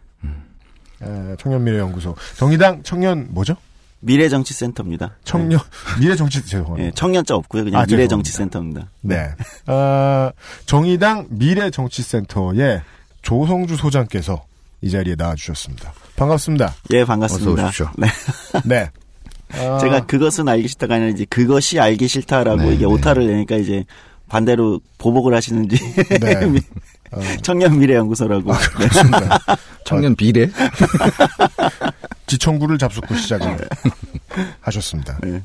[1.01, 3.57] 에, 청년미래연구소 정의당 청년 뭐죠?
[4.01, 5.15] 미래정치센터입니다.
[5.23, 5.59] 청년
[5.99, 6.87] 미래정치 죄송합니다.
[6.87, 7.63] 예, 청년자 없고요.
[7.63, 8.87] 그냥 아, 미래정치센터입니다.
[9.01, 9.29] 네.
[9.67, 10.29] 어,
[10.65, 12.81] 정의당 미래정치센터의
[13.21, 14.45] 조성주 소장께서
[14.81, 15.93] 이 자리에 나와주셨습니다.
[16.15, 16.75] 반갑습니다.
[16.91, 17.51] 예, 반갑습니다.
[17.51, 17.89] 어서 오십시오.
[17.97, 18.07] 네.
[18.65, 18.89] 네.
[19.53, 22.85] 아, 제가 그것은 알기 싫다가 아니라 이제 그것이 알기 싫다라고 네, 이게 네.
[22.85, 23.85] 오타를 내니까 이제
[24.29, 25.77] 반대로 보복을 하시는지
[26.19, 26.45] 네.
[26.45, 26.59] 미-
[27.11, 28.59] 어, 청년 미래 연구소라고 네.
[28.75, 29.39] 그렇습니다.
[29.85, 30.49] 청년 비례?
[32.27, 33.57] 지청구를 잡숫고 시작을
[34.61, 35.17] 하셨습니다.
[35.21, 35.43] 네.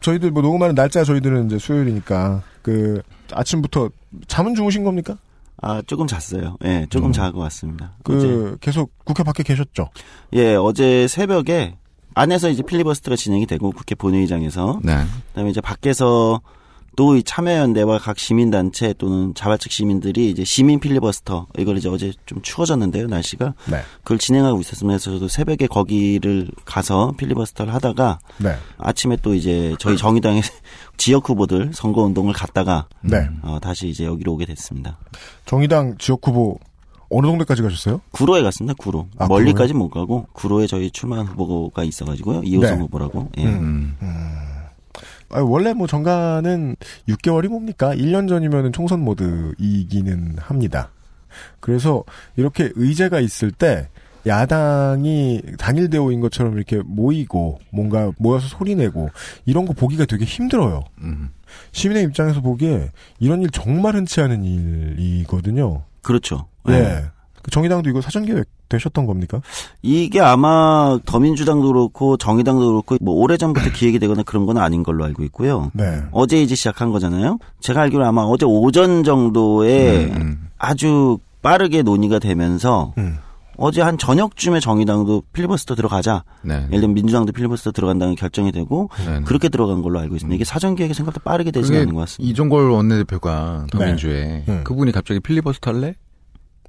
[0.00, 3.02] 저희들 뭐 녹음하는 날짜 저희들은 이제 수요일이니까 그
[3.32, 3.90] 아침부터
[4.28, 5.16] 잠은 주무신 겁니까?
[5.62, 6.56] 아 조금 잤어요.
[6.64, 7.12] 예, 조금 음.
[7.12, 7.92] 자고 왔습니다.
[8.02, 9.88] 그 어제, 계속 국회 밖에 계셨죠?
[10.34, 11.76] 예, 어제 새벽에
[12.14, 15.04] 안에서 이제 필리버스터가 진행이 되고 국회 본회의장에서 네.
[15.28, 16.40] 그다음에 이제 밖에서
[16.96, 22.40] 또 이 참여연대와 각 시민단체 또는 자발적 시민들이 이제 시민 필리버스터 이걸 이제 어제 좀
[22.42, 23.80] 추워졌는데요 날씨가 네.
[24.02, 24.98] 그걸 진행하고 있었습니다.
[24.98, 28.56] 그래서 저도 새벽에 거기를 가서 필리버스터를 하다가 네.
[28.78, 30.42] 아침에 또 이제 저희 정의당의
[30.96, 33.28] 지역 후보들 선거 운동을 갔다가 네.
[33.42, 34.98] 어, 다시 이제 여기로 오게 됐습니다.
[35.44, 36.58] 정의당 지역 후보
[37.10, 38.00] 어느 동네까지 가셨어요?
[38.10, 38.74] 구로에 갔습니다.
[38.76, 42.82] 구로 아, 멀리까지 못 가고 구로에 저희 출마한 후보가 있어가지고요 이호성 네.
[42.82, 43.30] 후보라고.
[43.38, 43.44] 예.
[43.44, 43.96] 음.
[44.02, 44.55] 음.
[45.30, 46.76] 아, 원래 뭐 정가는
[47.08, 47.94] 6개월이 뭡니까?
[47.94, 50.90] 1년 전이면 총선 모드이기는 합니다.
[51.60, 52.04] 그래서
[52.36, 53.88] 이렇게 의제가 있을 때
[54.26, 59.10] 야당이 단일 대우인 것처럼 이렇게 모이고 뭔가 모여서 소리내고
[59.44, 60.84] 이런 거 보기가 되게 힘들어요.
[60.98, 61.30] 음.
[61.72, 65.84] 시민의 입장에서 보기에 이런 일 정말 흔치 않은 일이거든요.
[66.02, 66.48] 그렇죠.
[66.68, 66.72] 예.
[66.72, 67.04] 예.
[67.42, 69.40] 그 정의당도 이거 사전 계획 되셨던 겁니까?
[69.82, 75.24] 이게 아마 더민주당도 그렇고 정의당도 그렇고 뭐 오래전부터 기획이 되거나 그런 건 아닌 걸로 알고
[75.24, 75.70] 있고요.
[75.74, 76.02] 네.
[76.12, 77.38] 어제 이제 시작한 거잖아요.
[77.60, 83.18] 제가 알기로 아마 어제 오전 정도에 음, 아주 빠르게 논의가 되면서 음.
[83.58, 86.24] 어제 한 저녁쯤에 정의당도 필리버스터 들어가자.
[86.42, 86.54] 네.
[86.68, 89.24] 예를 들면 민주당도 필리버스터 들어간다는 결정이 되고 네, 네.
[89.24, 90.34] 그렇게 들어간 걸로 알고 있습니다.
[90.34, 92.30] 이게 사전 계획이 생각보다 빠르게 되지 그게 않는 것 같습니다.
[92.30, 94.60] 이종걸 원내대표가 더민주에 음.
[94.64, 95.94] 그분이 갑자기 필리버스터 할래?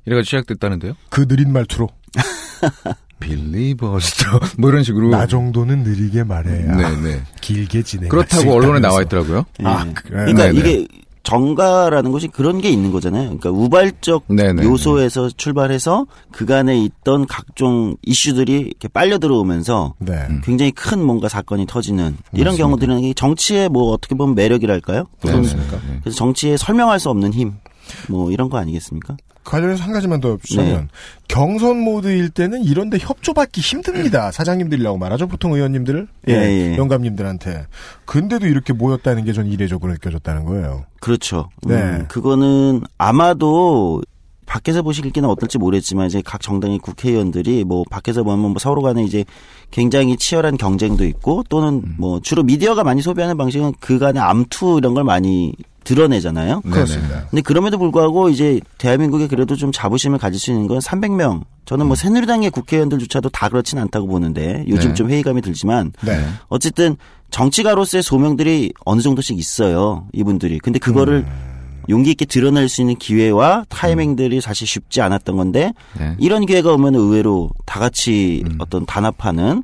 [0.07, 0.93] 이래가 시작됐다는데요?
[1.09, 1.89] 그 느린 말투로
[3.19, 8.09] 필리버스터 뭐 이런 식으로 나 정도는 느리게 말해야 네네 길게 진행.
[8.09, 9.45] 그렇다고 언론에 나와 있더라고요.
[9.63, 9.93] 아, 예.
[9.93, 10.09] 그래.
[10.33, 10.59] 그러니까 네네.
[10.59, 10.87] 이게
[11.23, 13.23] 정가라는 것이 그런 게 있는 거잖아요.
[13.37, 14.63] 그러니까 우발적 네네.
[14.63, 20.13] 요소에서 출발해서 그간에 있던 각종 이슈들이 이렇게 빨려 들어오면서 네.
[20.29, 20.39] 음.
[20.45, 24.99] 굉장히 큰 뭔가 사건이 터지는 이런 경우들은 이 정치의 뭐 어떻게 보면 매력이랄까요?
[25.03, 25.75] 네, 그런- 맞습니까?
[25.89, 25.99] 네.
[26.01, 27.55] 그래서 정치에 설명할 수 없는 힘.
[28.09, 29.17] 뭐 이런 거 아니겠습니까?
[29.47, 30.87] 관련해서 한 가지만 더 주자면 네.
[31.29, 34.29] 경선 모드일 때는 이런데 협조받기 힘듭니다.
[34.31, 35.27] 사장님들이라고 말하죠.
[35.27, 36.77] 보통 의원님들을 예, 예.
[36.77, 37.65] 영감님들한테.
[38.05, 40.85] 근데도 이렇게 모였다는 게 전 이례적으로 느껴졌다는 거예요.
[40.99, 41.49] 그렇죠.
[41.61, 41.75] 네.
[41.75, 44.01] 음, 그거는 아마도
[44.47, 49.23] 밖에서 보시기는 어떨지 모르겠지만 이제 각 정당의 국회의원들이 뭐 밖에서 보면 뭐 서로 간에 이제
[49.71, 51.95] 굉장히 치열한 경쟁도 있고 또는 음.
[51.99, 55.53] 뭐 주로 미디어가 많이 소비하는 방식은 그간의 암투 이런 걸 많이
[55.87, 56.61] 드러내잖아요.
[56.61, 57.27] 그렇습니다.
[57.29, 61.43] 근데 그럼에도 불구하고 이제 대한민국에 그래도 좀 자부심을 가질 수 있는 건 300명.
[61.65, 64.93] 저는 뭐 새누리당의 국회의원들조차도 다 그렇진 않다고 보는데 요즘 네.
[64.93, 66.25] 좀 회의감이 들지만 네.
[66.47, 66.97] 어쨌든
[67.31, 70.07] 정치가로서의 소명들이 어느 정도씩 있어요.
[70.13, 70.59] 이분들이.
[70.59, 71.25] 근데 그거를
[71.89, 76.15] 용기 있게 드러낼 수 있는 기회와 타이밍들이 사실 쉽지 않았던 건데 네.
[76.19, 79.63] 이런 기회가 오면 의외로 다 같이 어떤 단합하는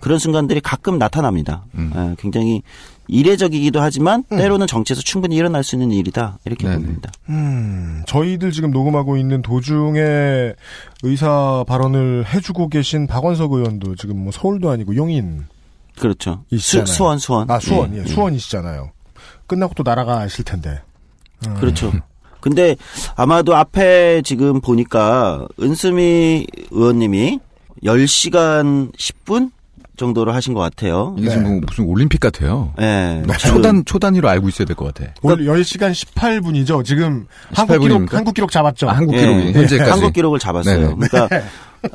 [0.00, 1.64] 그런 순간들이 가끔 나타납니다.
[1.74, 1.92] 음.
[1.94, 2.62] 예, 굉장히
[3.10, 6.76] 이례적이기도 하지만 때로는 정치에서 충분히 일어날 수 있는 일이다 이렇게 네네.
[6.76, 7.10] 봅니다.
[7.28, 10.54] 음, 저희들 지금 녹음하고 있는 도중에
[11.02, 15.46] 의사 발언을 해주고 계신 박원석 의원도 지금 뭐 서울도 아니고 용인
[15.98, 16.44] 그렇죠.
[16.50, 16.86] 수, 있잖아요.
[16.86, 17.50] 수원 수원.
[17.50, 18.06] 아 수원 예, 예, 예.
[18.06, 18.90] 수원이시잖아요.
[19.48, 20.80] 끝나고 또 날아가실 텐데.
[21.46, 21.54] 음.
[21.54, 21.92] 그렇죠.
[22.40, 22.76] 근데
[23.16, 27.40] 아마도 앞에 지금 보니까 은수미 의원님이
[27.82, 29.50] 10시간 10분
[30.00, 31.14] 정도를 하신 것 같아요.
[31.18, 32.72] 이게 지금 뭐 무슨 올림픽 같아요.
[32.80, 33.22] 예.
[33.38, 35.12] 초단 초단위로 알고 있어야 될 것 같아.
[35.22, 36.84] 오늘 10시간 18분이죠.
[36.84, 38.16] 지금 한국 18 기록 분입니까?
[38.16, 38.88] 한국 기록 잡았죠.
[38.88, 40.96] 아, 한국 예, 기록이 현재까지 한국 기록을 잡았어요.
[40.96, 41.08] 네네.
[41.08, 41.40] 그러니까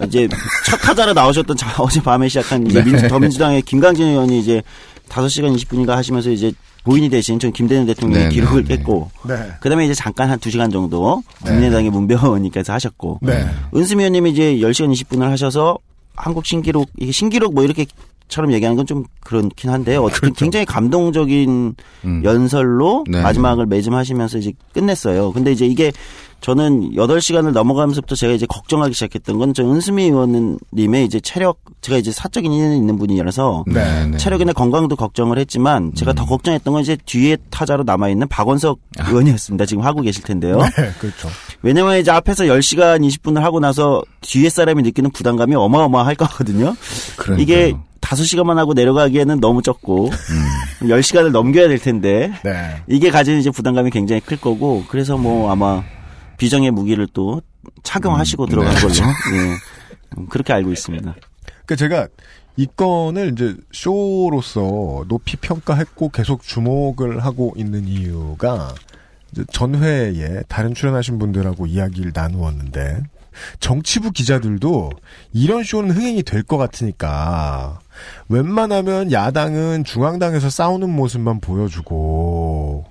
[0.06, 0.28] 이제
[0.68, 2.92] 첫 타자로 나오셨던 자, 어제 밤에 시작한 이제 네.
[2.92, 4.62] 민, 더민주당의 김강진 의원이 이제
[5.10, 6.52] 5시간 20분인가 하시면서 이제
[6.84, 8.78] 부인이 대신 전 김대중 대통령의 네, 기록을 네, 네.
[8.78, 9.36] 깼고 네.
[9.60, 13.46] 그다음에 이제 잠깐 한 2시간 정도 국민의당의 문병호 의원님께서 하셨고 네.
[13.76, 15.78] 은수미 의원님이 이제 10시간 20분을 하셔서
[16.16, 17.86] 한국 신기록 이게 신기록 뭐 이렇게
[18.28, 20.02] 처럼 얘기하는 건 좀 그렇긴 한데요.
[20.04, 21.76] 어쨌든 굉장히 감동적인
[22.06, 22.22] 음.
[22.24, 23.22] 연설로 네.
[23.22, 25.32] 마지막을 매짐하시면서 이제 끝냈어요.
[25.32, 25.92] 근데 이제 이게
[26.46, 32.12] 저는 8시간을 넘어가면서부터 제가 이제 걱정하기 시작했던 건 저 은수미 의원님의 이제 체력 제가 이제
[32.12, 34.18] 사적인 인연이 있는 분이라서 네, 네.
[34.18, 39.66] 체력이나 건강도 걱정을 했지만 제가 더 걱정했던 건 이제 뒤에 타자로 남아 있는 박원석 의원이었습니다.
[39.66, 40.58] 지금 하고 계실 텐데요.
[40.58, 41.30] 네, 그렇죠.
[41.64, 46.76] 왜냐면 이제 앞에서 10시간 20분을 하고 나서 뒤에 사람이 느끼는 부담감이 어마어마할 거거든요.
[47.16, 47.42] 그러니까요.
[47.42, 50.12] 이게 5시간만 하고 내려가기에는 너무 적고
[50.82, 52.84] 10시간을 넘겨야 될 텐데 네.
[52.88, 55.82] 이게 가지는 이제 부담감이 굉장히 클 거고 그래서 뭐 아마
[56.38, 57.42] 비정의 무기를 또
[57.84, 58.82] 착용하시고 들어간 네.
[58.82, 59.56] 걸로 예.
[60.18, 61.16] 음, 그렇게 알고 있습니다.
[61.66, 62.08] 그 제가
[62.58, 68.74] 이 건을 이제 쇼로서 높이 평가했고 계속 주목을 하고 있는 이유가
[69.32, 73.04] 이제 전회에 다른 출연하신 분들하고 이야기를 나누었는데
[73.60, 74.92] 정치부 기자들도
[75.34, 77.80] 이런 쇼는 흥행이 될 것 같으니까
[78.30, 82.86] 웬만하면 야당은 중앙당에서 싸우는 모습만 보여주고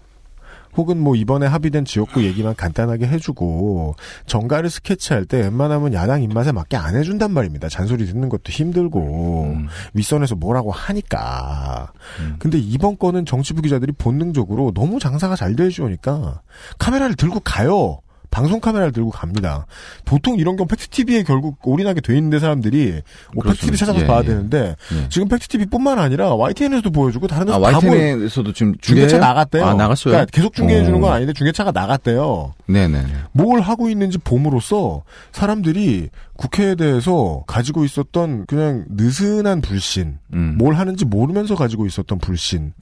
[0.76, 6.76] 혹은 뭐 이번에 합의된 지역구 얘기만 간단하게 해주고 정가를 스케치할 때 웬만하면 야당 입맛에 맞게
[6.76, 7.68] 안 해준단 말입니다.
[7.68, 9.68] 잔소리 듣는 것도 힘들고 음.
[9.94, 11.92] 윗선에서 뭐라고 하니까.
[12.38, 16.40] 근데 이번 건은 정치부 기자들이 본능적으로 너무 장사가 잘 되시오니까
[16.78, 18.00] 카메라를 들고 가요.
[18.34, 19.64] 방송 카메라를 들고 갑니다.
[20.04, 23.00] 보통 이런 경우 팩트TV에 결국 올인하게 돼 있는데 사람들이
[23.32, 23.60] 뭐 그렇죠.
[23.60, 24.24] 팩트TV 찾아서 예, 봐야 예.
[24.24, 25.08] 되는데 예.
[25.08, 27.78] 지금 팩트TV뿐만 아니라 YTN에서도 보여주고 다른 데서 아, 다.
[27.78, 29.18] YTN에서도 지금 중계차?
[29.18, 29.64] 나갔대요.
[29.64, 30.10] 아, 나갔어요?
[30.14, 31.14] 그러니까 계속 중계해 주는 건 어.
[31.14, 32.54] 아닌데 중계차가 나갔대요.
[32.66, 33.04] 네네.
[33.30, 40.56] 뭘 하고 있는지 봄으로써 사람들이 국회에 대해서 가지고 있었던 그냥 느슨한 불신, 음.
[40.58, 42.72] 뭘 하는지 모르면서 가지고 있었던 불신을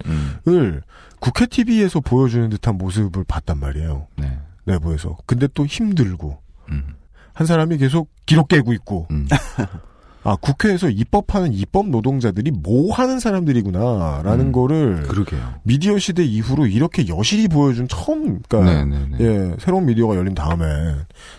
[0.47, 0.81] 음.
[1.21, 4.07] 국회 TV에서 보여주는 듯한 모습을 봤단 말이에요.
[4.17, 4.39] 네.
[4.65, 5.17] 내부에서.
[5.27, 6.39] 근데 또 힘들고
[6.71, 6.95] 음.
[7.35, 9.27] 한 사람이 계속 기록 깨고 있고 음.
[10.25, 15.55] 아 국회에서 입법하는 입법 노동자들이 뭐 하는 사람들이구나 라는 음, 거를 그러게요.
[15.65, 19.17] 미디어 시대 이후로 이렇게 여실히 보여준 처음 그러니까 네네네.
[19.21, 20.65] 예 새로운 미디어가 열린 다음에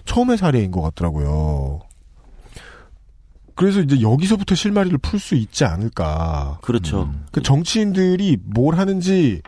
[0.03, 1.79] 처음의 사례인 것 같더라고요.
[3.55, 6.59] 그래서 이제 여기서부터 실마리를 풀 수 있지 않을까.
[6.61, 7.03] 그렇죠.
[7.03, 7.25] 음.
[7.31, 9.41] 그 정치인들이 뭘 하는지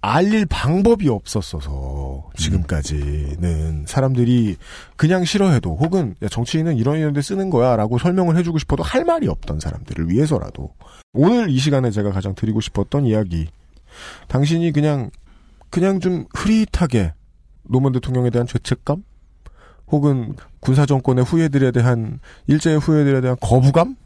[0.00, 4.56] 알릴 방법이 없었어서 지금까지는 사람들이
[4.96, 9.26] 그냥 싫어해도 혹은 야, 정치인은 이런 이런 데 쓰는 거야라고 설명을 해주고 싶어도 할 말이
[9.26, 10.74] 없던 사람들을 위해서라도
[11.12, 13.48] 오늘 이 시간에 제가 가장 드리고 싶었던 이야기.
[14.28, 15.10] 당신이 그냥
[15.70, 17.14] 그냥 좀 흐릿하게
[17.64, 19.02] 노무현 대통령에 대한 죄책감?
[19.88, 23.96] 혹은 군사 정권의 후예들에 대한 일제의 후예들에 대한 거부감?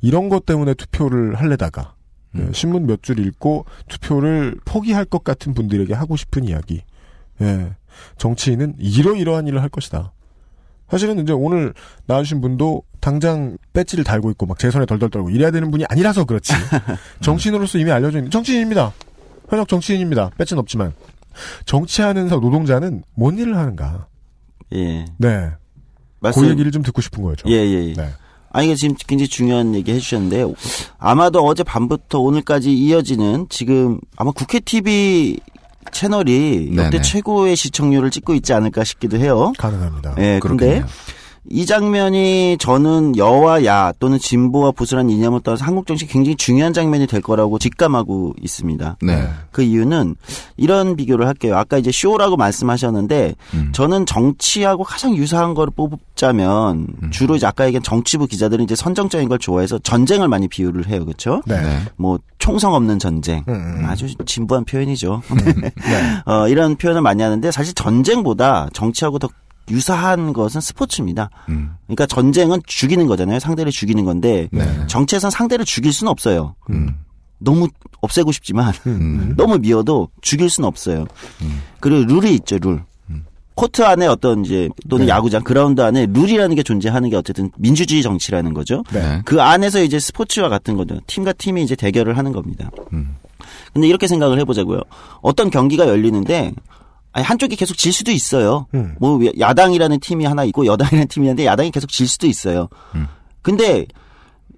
[0.00, 1.94] 이런 것 때문에 투표를 할래다가
[2.38, 6.82] 예, 신문 몇 줄 읽고 투표를 포기할 것 같은 분들에게 하고 싶은 이야기.
[7.40, 7.70] 예.
[8.16, 10.12] 정치인은 이러이러한 일을 할 것이다.
[10.90, 11.74] 사실은 이제 오늘
[12.06, 16.52] 나와주신 분도 당장 배지를 달고 있고 막 재선에 덜덜 떨고 이래야 되는 분이 아니라서 그렇지.
[17.20, 18.92] 정치인으로서 이미 알려져 있는 정치인입니다.
[19.48, 20.30] 현역 정치인입니다.
[20.38, 20.92] 배지는 없지만
[21.66, 24.06] 정치하는 사- 노동자는 뭔 일을 하는가.
[24.74, 25.04] 예.
[25.18, 25.50] 네.
[26.20, 26.42] 말씀.
[26.42, 27.48] 그 얘기를 좀 듣고 싶은 거죠.
[27.48, 27.88] 예, 예.
[27.90, 27.94] 예.
[27.94, 28.08] 네.
[28.58, 30.52] 아니, 이게 지금 굉장히 중요한 얘기 해주셨는데,
[30.98, 35.38] 아마도 어제 밤부터 오늘까지 이어지는 지금 아마 국회 TV
[35.92, 37.02] 채널이 역대 네네.
[37.02, 39.52] 최고의 시청률을 찍고 있지 않을까 싶기도 해요.
[39.56, 40.14] 가능합니다.
[40.18, 40.86] 예, 근데 그렇겠네요.
[41.50, 47.06] 이 장면이 저는 여와 야 또는 진보와 보수라는 이념을 따라서 한국 정치 굉장히 중요한 장면이
[47.06, 48.98] 될 거라고 직감하고 있습니다.
[49.02, 49.28] 네.
[49.50, 50.16] 그 이유는
[50.56, 51.56] 이런 비교를 할게요.
[51.56, 53.70] 아까 이제 쇼라고 말씀하셨는데 음.
[53.72, 57.10] 저는 정치하고 가장 유사한 거를 뽑자면 음.
[57.10, 61.04] 주로 이제 아까 얘기한 정치부 기자들은 이제 선정적인 걸 좋아해서 전쟁을 많이 비유를 해요.
[61.04, 61.42] 그렇죠?
[61.46, 61.60] 네.
[61.60, 61.80] 네.
[61.96, 63.44] 뭐 총성 없는 전쟁.
[63.48, 63.84] 음, 음.
[63.86, 65.22] 아주 진부한 표현이죠.
[65.60, 65.72] 네.
[66.24, 69.28] 어, 이런 표현을 많이 하는데 사실 전쟁보다 정치하고 더
[69.70, 71.30] 유사한 것은 스포츠입니다.
[71.48, 71.72] 음.
[71.86, 73.38] 그러니까 전쟁은 죽이는 거잖아요.
[73.38, 74.86] 상대를 죽이는 건데 네.
[74.86, 76.54] 정치에선 상대를 죽일 수는 없어요.
[76.70, 76.96] 음.
[77.38, 77.68] 너무
[78.00, 79.34] 없애고 싶지만 음.
[79.38, 81.06] 너무 미워도 죽일 수는 없어요.
[81.42, 81.62] 음.
[81.80, 82.82] 그리고 룰이 있죠, 룰.
[83.10, 83.24] 음.
[83.54, 85.12] 코트 안에 어떤 이제 또는 네.
[85.12, 88.82] 야구장 그라운드 안에 룰이라는 게 존재하는 게 어쨌든 민주주의 정치라는 거죠.
[88.92, 89.22] 네.
[89.24, 90.98] 그 안에서 이제 스포츠와 같은 거죠.
[91.06, 92.70] 팀과 팀이 이제 대결을 하는 겁니다.
[92.92, 93.16] 음.
[93.72, 94.80] 근데 이렇게 생각을 해보자고요.
[95.20, 96.52] 어떤 경기가 열리는데
[97.12, 98.66] 아니, 한쪽이 계속 질 수도 있어요.
[98.74, 98.94] 음.
[99.00, 102.68] 뭐 야당이라는 팀이 하나 있고 여당이라는 팀이 있는데 야당이 계속 질 수도 있어요.
[102.94, 103.06] 음.
[103.42, 103.86] 근데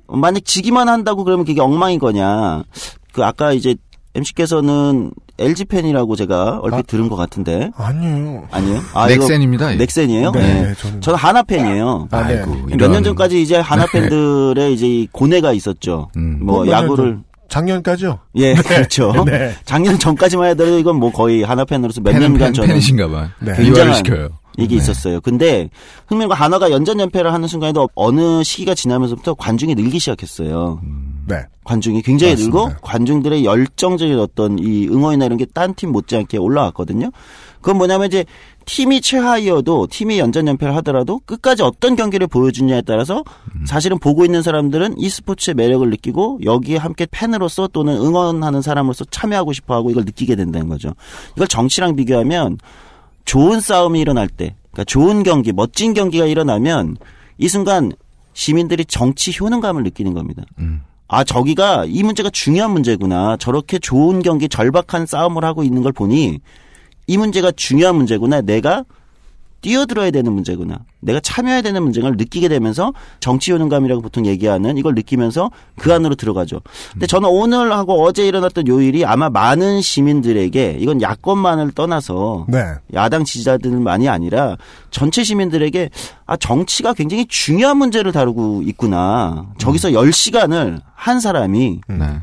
[0.09, 2.65] 만약 지기만 한다고 그러면 그게 엉망인 거냐?
[3.13, 3.77] 그 아까 이제
[4.15, 6.83] MC께서는 LG 팬이라고 제가 얼핏 아.
[6.83, 8.47] 들은 것 같은데 아니에요.
[8.51, 8.81] 아니에요?
[8.93, 9.73] 아, 이거 넥센입니다.
[9.73, 9.77] 예.
[9.77, 10.33] 넥센이에요?
[10.33, 10.75] 네, 네.
[10.75, 12.09] 저는 저는 하나 팬이에요.
[12.11, 12.39] 아, 네.
[12.39, 12.55] 아이고.
[12.67, 16.11] 몇 이런- 년 전까지 이제 하나 팬들의 이제 이 고뇌가 있었죠.
[16.17, 16.41] 음.
[16.45, 17.19] 뭐 몇년 야구를
[17.51, 18.19] 작년까지요.
[18.37, 19.13] 예 그렇죠.
[19.27, 19.53] 네.
[19.65, 23.29] 작년 전까지만 해도 이건 뭐 거의 하나 팬으로서 몇 팬은 년간 팬, 저는 팬이신가 봐.
[23.41, 23.51] 네.
[23.53, 24.29] 이화를 굉장한 시켜요.
[24.59, 24.83] 이게 네.
[24.83, 25.21] 있었어요.
[25.21, 25.69] 근데
[26.09, 30.81] 흥민과 한화가 연전 연패를 하는 순간에도 어느 시기가 지나면서부터 관중이 늘기 시작했어요.
[31.27, 31.37] 네.
[31.65, 32.59] 관중이 굉장히 맞습니다.
[32.59, 37.11] 늘고 관중들의 열정적인 어떤 이 응원이나 이런 게 딴 팀 못지않게 올라왔거든요.
[37.61, 38.25] 그건 뭐냐면 이제
[38.67, 43.25] 팀이 최하위여도 팀이 연전 연패를 하더라도 끝까지 어떤 경기를 보여주냐에 따라서
[43.67, 49.53] 사실은 보고 있는 사람들은 이 스포츠의 매력을 느끼고 여기에 함께 팬으로서 또는 응원하는 사람으로서 참여하고
[49.53, 50.95] 싶어하고 이걸 느끼게 된다는 거죠.
[51.37, 52.59] 이걸 정치랑 비교하면
[53.25, 56.97] 좋은 싸움이 일어날 때, 그러니까 좋은 경기, 멋진 경기가 일어나면
[57.39, 57.93] 이 순간
[58.33, 60.43] 시민들이 정치 효능감을 느끼는 겁니다.
[60.59, 60.83] 음.
[61.09, 63.37] 아, 저기가 이 문제가 중요한 문제구나.
[63.39, 66.39] 저렇게 좋은 경기, 절박한 싸움을 하고 있는 걸 보니
[67.11, 68.41] 이 문제가 중요한 문제구나.
[68.43, 68.85] 내가
[69.63, 70.79] 뛰어들어야 되는 문제구나.
[71.01, 76.61] 내가 참여해야 되는 문제를 느끼게 되면서 정치 효능감이라고 보통 얘기하는 이걸 느끼면서 그 안으로 들어가죠.
[76.93, 82.75] 근데 저는 오늘하고 어제 일어났던 요일이 아마 많은 시민들에게 이건 야권만을 떠나서 네.
[82.95, 84.57] 야당 지지자들만이 아니라
[84.93, 85.91] 전체 시민들에게
[86.27, 89.47] 아 정치가 굉장히 중요한 문제를 다루고 있구나.
[89.59, 91.99] 저기서 10시간을 한 사람이 음.
[91.99, 92.21] 네.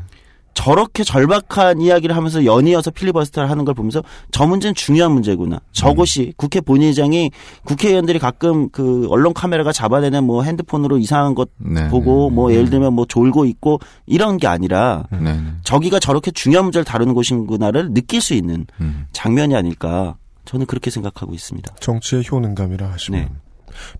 [0.58, 5.60] 저렇게 절박한 이야기를 하면서 연이어서 필리버스터를 하는 걸 보면서 저 문제는 중요한 문제구나.
[5.70, 7.30] 저것이 국회 본회의장이
[7.64, 11.86] 국회의원들이 가끔 그 언론 카메라가 잡아내는 뭐 핸드폰으로 이상한 것 네.
[11.90, 15.32] 보고 뭐 예를 들면 뭐 졸고 있고 이런 게 아니라 네.
[15.32, 15.40] 네.
[15.62, 19.06] 저기가 저렇게 중요한 문제를 다루는 곳인구나를 느낄 수 있는 음.
[19.12, 20.16] 장면이 아닐까.
[20.44, 21.76] 저는 그렇게 생각하고 있습니다.
[21.78, 23.30] 정치의 효능감이라 하시면 네.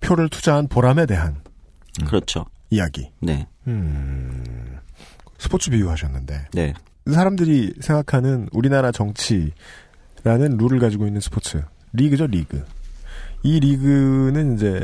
[0.00, 1.36] 표를 투자한 보람에 대한
[2.04, 2.46] 그렇죠.
[2.70, 3.10] 이야기.
[3.20, 3.46] 네.
[3.68, 4.42] 음,
[5.38, 6.74] 스포츠 비유하셨는데 네.
[7.10, 9.52] 사람들이 생각하는 우리나라 정치라는
[10.58, 12.64] 룰을 가지고 있는 스포츠 리그죠 리그.
[13.42, 14.80] 이 리그는 이제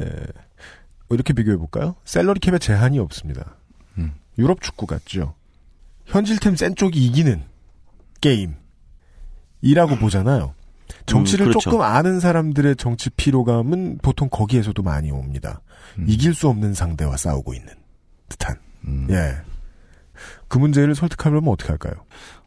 [1.09, 1.97] 뭐 이렇게 비교해 볼까요?
[2.05, 3.57] 셀러리 캡에 제한이 없습니다.
[3.99, 4.13] 음.
[4.39, 5.35] 유럽 축구 같죠.
[6.07, 7.43] 현질템 센 쪽이 이기는
[8.21, 10.55] 게임이라고 보잖아요.
[11.07, 11.71] 정치를 음, 그렇죠.
[11.71, 15.61] 조금 아는 사람들의 정치 피로감은 보통 거기에서도 많이 옵니다.
[15.99, 16.07] 음.
[16.09, 17.73] 이길 수 없는 상대와 싸우고 있는.
[18.29, 18.57] 듯한.
[18.87, 19.07] 음.
[19.11, 19.37] 예.
[20.49, 21.95] 그 문제를 설득하려면 어떻게 할까요?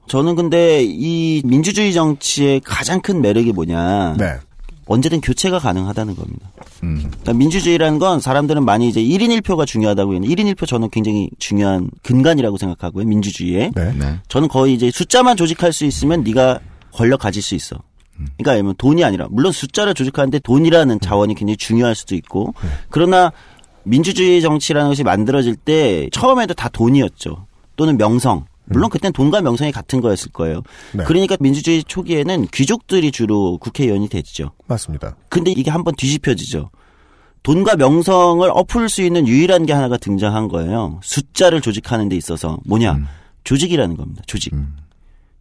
[0.08, 4.16] 저는 근데 이 민주주의 정치의 가장 큰 매력이 뭐냐.
[4.18, 4.38] 네.
[4.88, 6.50] 언제든 교체가 가능하다는 겁니다.
[6.84, 7.00] 음.
[7.00, 11.90] 그러니까 민주주의라는 건 사람들은 많이 이제 1인 1표가 중요하다고 했는데 1인 1표 저는 굉장히 중요한
[12.04, 13.06] 근간이라고 생각하고요.
[13.06, 13.72] 민주주의에.
[13.76, 13.94] 네.
[13.94, 14.20] 네.
[14.30, 16.60] 저는 거의 이제 숫자만 조직할 수 있으면 네가
[16.94, 17.78] 권력 가질 수 있어.
[18.38, 22.54] 그러니까 예를 돈이 아니라 물론 숫자를 조직하는데 돈이라는 자원이 굉장히 중요할 수도 있고
[22.90, 23.32] 그러나
[23.84, 27.47] 민주주의 정치라는 것이 만들어질 때 처음에도 다 돈이었죠.
[27.78, 28.46] 또는 명성.
[28.66, 30.62] 물론 그때는 돈과 명성이 같은 거였을 거예요.
[30.94, 31.06] 네.
[31.06, 34.52] 그러니까 민주주의 초기에는 귀족들이 주로 국회의원이 됐죠.
[34.68, 35.16] 맞습니다.
[35.30, 36.70] 근데 이게 한번 뒤집혀지죠.
[37.44, 41.00] 돈과 명성을 엎을 수 있는 유일한 게 하나가 등장한 거예요.
[41.02, 43.00] 숫자를 조직하는 데 있어서 뭐냐?
[43.46, 44.22] 조직이라는 겁니다.
[44.28, 44.54] 조직.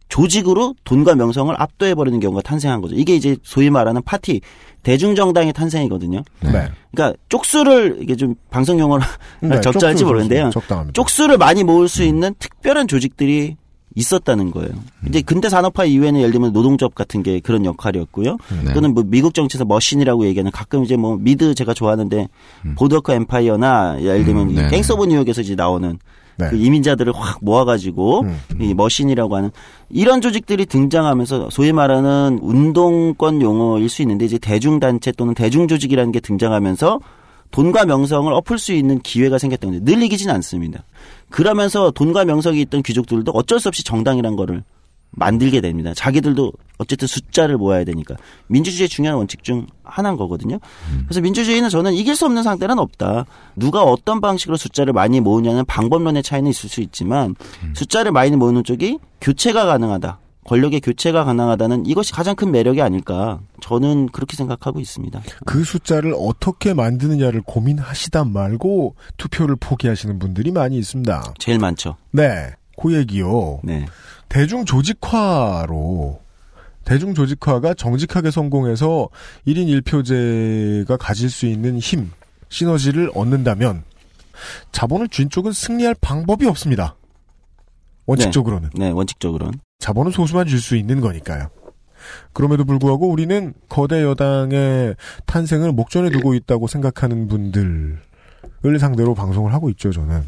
[0.09, 2.95] 조직으로 돈과 명성을 압도해 버리는 경우가 탄생한 거죠.
[2.95, 4.41] 이게 이제 소위 말하는 파티,
[4.83, 6.23] 대중정당의 탄생이거든요.
[6.41, 6.69] 네.
[6.91, 9.03] 그러니까 쪽수를 이게 좀 방송 용어로
[9.41, 10.49] 네, 적절할지 모르는데요.
[10.51, 10.93] 적당합니다.
[10.93, 13.57] 쪽수를 많이 모을 수 있는 특별한 조직들이
[13.95, 14.69] 있었다는 거예요.
[15.07, 18.37] 이제 근대 산업화 이후에는 예를 들면 노동조합 같은 게 그런 역할이었고요.
[18.63, 18.73] 네.
[18.73, 22.27] 또는 뭐 미국 정치에서 machine이라고 얘기하는 가끔 이제 뭐 미드 제가 좋아하는데
[22.77, 24.67] 보드워크 엠파이어나 예를 들면 음, 이 네.
[24.69, 25.97] 갱스 오브 뉴욕에서 이제 나오는
[26.37, 26.49] 네.
[26.49, 29.51] 그 이민자들을 확 모아가지고 음, 이 machine이라고 하는
[29.89, 36.99] 이런 조직들이 등장하면서 소위 말하는 운동권 용어일 수 있는데 이제 대중단체 또는 대중조직이라는 게 등장하면서
[37.51, 40.83] 돈과 명성을 엎을 수 있는 기회가 생겼던 건데 늘 이기진 않습니다.
[41.29, 44.63] 그러면서 돈과 명성이 있던 귀족들도 어쩔 수 없이 정당이란 거를
[45.17, 45.93] 만들게 됩니다.
[45.95, 48.15] 자기들도 어쨌든 숫자를 모아야 되니까
[48.47, 50.59] 민주주의의 중요한 원칙 중 하나인 거거든요.
[51.05, 53.25] 그래서 민주주의는 저는 이길 수 없는 상대는 없다.
[53.55, 57.35] 누가 어떤 방식으로 숫자를 많이 모으냐는 방법론의 차이는 있을 수 있지만
[57.73, 60.19] 숫자를 많이 모으는 쪽이 교체가 가능하다.
[60.45, 63.41] 권력의 교체가 가능하다는 이것이 가장 큰 매력이 아닐까.
[63.59, 65.21] 저는 그렇게 생각하고 있습니다.
[65.45, 71.33] 그 숫자를 어떻게 만드느냐를 고민하시다 말고 투표를 포기하시는 분들이 많이 있습니다.
[71.39, 71.97] 제일 많죠.
[72.11, 72.51] 네.
[72.81, 73.59] 그 얘기요.
[73.63, 73.85] 네.
[74.29, 76.21] 대중 조직화로
[76.85, 79.09] 대중 조직화가 정직하게 성공해서
[79.45, 82.11] 1인 1표제가 가질 수 있는 힘,
[82.49, 83.83] 시너지를 얻는다면
[84.71, 86.95] 자본을 쥔 쪽은 승리할 방법이 없습니다.
[88.05, 88.69] 원칙적으로는.
[88.75, 89.59] 네, 원칙적으로는.
[89.79, 91.49] 자본은 소수만 줄 수 있는 거니까요.
[92.31, 97.99] 그럼에도 불구하고 우리는 거대 여당의 탄생을 목전에 두고 있다고 생각하는 분들을
[98.79, 100.23] 상대로 방송을 하고 있죠, 저는.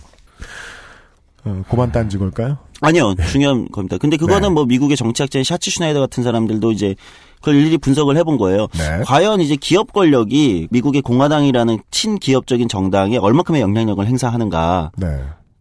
[1.46, 2.58] 어, 고만 딴지 걸까요?
[2.82, 3.98] 아니요, 중요한 겁니다.
[3.98, 4.54] 근데 그거는 네.
[4.54, 6.96] 뭐 미국의 정치학자인 샤츠 슈나이더 같은 사람들도 이제
[7.40, 8.68] 그걸 일일이 분석을 해본 거예요.
[8.78, 9.04] 네.
[9.06, 14.92] 과연 이제 기업 권력이 미국의 공화당이라는 친기업적인 정당에 얼마큼의 영향력을 행사하는가.
[14.98, 15.08] 네.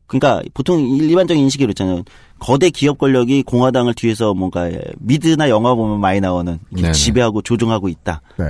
[0.07, 2.03] 그러니까 보통 일반적인 인식이 그렇잖아요.
[2.39, 6.93] 거대 기업 권력이 공화당을 뒤에서 뭔가 미드나 영화 보면 많이 나오는 이렇게 네네.
[6.93, 8.23] 지배하고 조종하고 있다.
[8.39, 8.45] 네.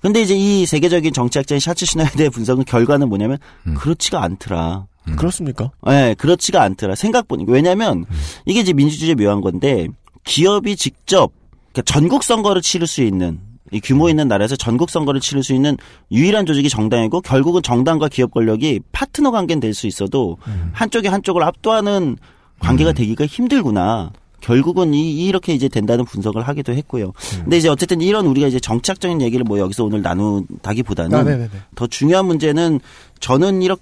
[0.00, 3.38] 근데 이제 이 세계적인 정치학자인 샤츠 슈나이더의 분석은 결과는 뭐냐면
[3.76, 4.86] 그렇지가 않더라.
[5.16, 5.70] 그렇습니까?
[5.86, 6.94] 네, 그렇지가 않더라.
[6.94, 7.52] 생각보니까.
[7.52, 8.04] 왜냐면,
[8.46, 9.88] 이게 이제 민주주의의 묘한 건데,
[10.24, 11.32] 기업이 직접,
[11.72, 13.40] 그러니까 전국 선거를 치를 수 있는,
[13.72, 15.76] 이 규모 있는 나라에서 전국 선거를 치를 수 있는
[16.10, 20.36] 유일한 조직이 정당이고, 결국은 정당과 기업 권력이 파트너 관계는 될 수 있어도,
[20.72, 22.16] 한쪽이 한쪽을 압도하는
[22.60, 24.12] 관계가 되기가 힘들구나.
[24.40, 27.12] 결국은 이, 이렇게 이제 된다는 분석을 하기도 했고요.
[27.44, 31.48] 근데 이제 어쨌든 이런 우리가 이제 정치학적인 얘기를 뭐 여기서 오늘 나누다기보다는 아, 네네네.
[31.76, 32.80] 더 중요한 문제는
[33.20, 33.80] 저는 이렇게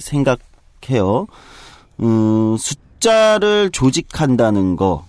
[0.00, 1.26] 생각해요.
[2.00, 5.04] 음, 숫자를 조직한다는 거.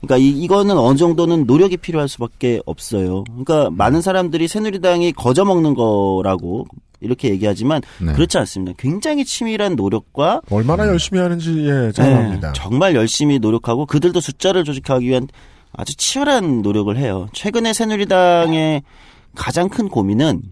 [0.00, 3.24] 그러니까 이, 이거는 어느 정도는 노력이 필요할 수밖에 없어요.
[3.24, 6.66] 그러니까 많은 사람들이 새누리당이 거저먹는 거라고
[7.00, 8.12] 이렇게 얘기하지만 네.
[8.12, 8.74] 그렇지 않습니다.
[8.78, 12.52] 굉장히 치밀한 노력과 얼마나 열심히 하는지, 예, 잘 네, 압니다.
[12.52, 15.28] 정말 열심히 노력하고 그들도 숫자를 조직하기 위한
[15.72, 17.28] 아주 치열한 노력을 해요.
[17.32, 18.82] 최근에 새누리당의
[19.34, 20.42] 가장 큰 고민은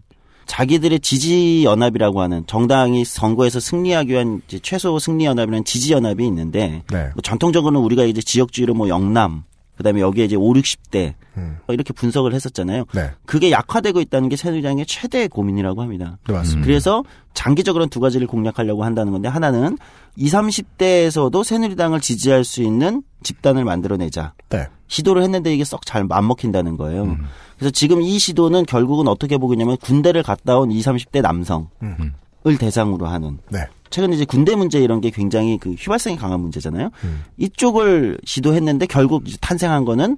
[0.48, 6.82] 자기들의 지지 연합이라고 하는 정당이 선거에서 승리하기 위한 이제 최소 승리 연합이라는 지지 연합이 있는데
[6.90, 7.10] 네.
[7.14, 9.44] 뭐 전통적으로는 우리가 이제 지역주의로 뭐 영남
[9.76, 11.58] 그다음에 여기에 이제 5, 60대 음.
[11.68, 12.84] 이렇게 분석을 했었잖아요.
[12.92, 13.12] 네.
[13.26, 16.18] 그게 약화되고 있다는 게 새누리당의 최대 고민이라고 합니다.
[16.26, 16.66] 네, 맞습니다.
[16.66, 19.78] 그래서 장기적으로는 두 가지를 공략하려고 한다는 건데 하나는
[20.16, 24.32] 20, 30대에서도 새누리당을 지지할 수 있는 집단을 만들어내자.
[24.48, 24.66] 네.
[24.88, 27.04] 시도를 했는데 이게 썩 잘 안 먹힌다는 거예요.
[27.04, 27.24] 음.
[27.58, 32.12] 그래서 지금 이 시도는 결국은 어떻게 보겠냐면 군대를 갔다 온 20, 30대 남성을 음.
[32.58, 33.60] 대상으로 하는 네.
[33.90, 36.90] 최근에 이제 군대 문제 이런 게 굉장히 그 휘발성이 강한 문제잖아요.
[37.04, 37.22] 음.
[37.36, 40.16] 이쪽을 시도했는데 결국 이제 탄생한 거는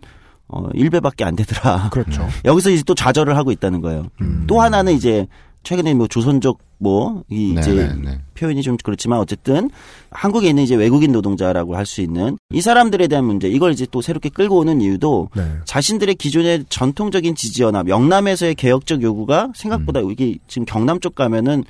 [0.49, 1.91] 어 1배밖에 안 되더라.
[1.91, 2.27] 그렇죠.
[2.45, 4.07] 여기서 이제 또 좌절을 하고 있다는 거예요.
[4.21, 4.45] 음.
[4.47, 5.27] 또 하나는 이제
[5.63, 8.21] 최근에 뭐 조선족 뭐이 네, 이제 네, 네.
[8.35, 9.71] 표현이 좀 그렇지만 어쨌든
[10.11, 14.01] 한국에 있는 이제 외국인 노동자라고 할 수 있는 이 사람들에 대한 문제 이걸 이제 또
[14.01, 15.43] 새롭게 끌고 오는 이유도 네.
[15.65, 20.11] 자신들의 기존의 전통적인 지지연합 영남에서의 개혁적 요구가 생각보다 음.
[20.11, 21.65] 이게 지금 경남 쪽 가면은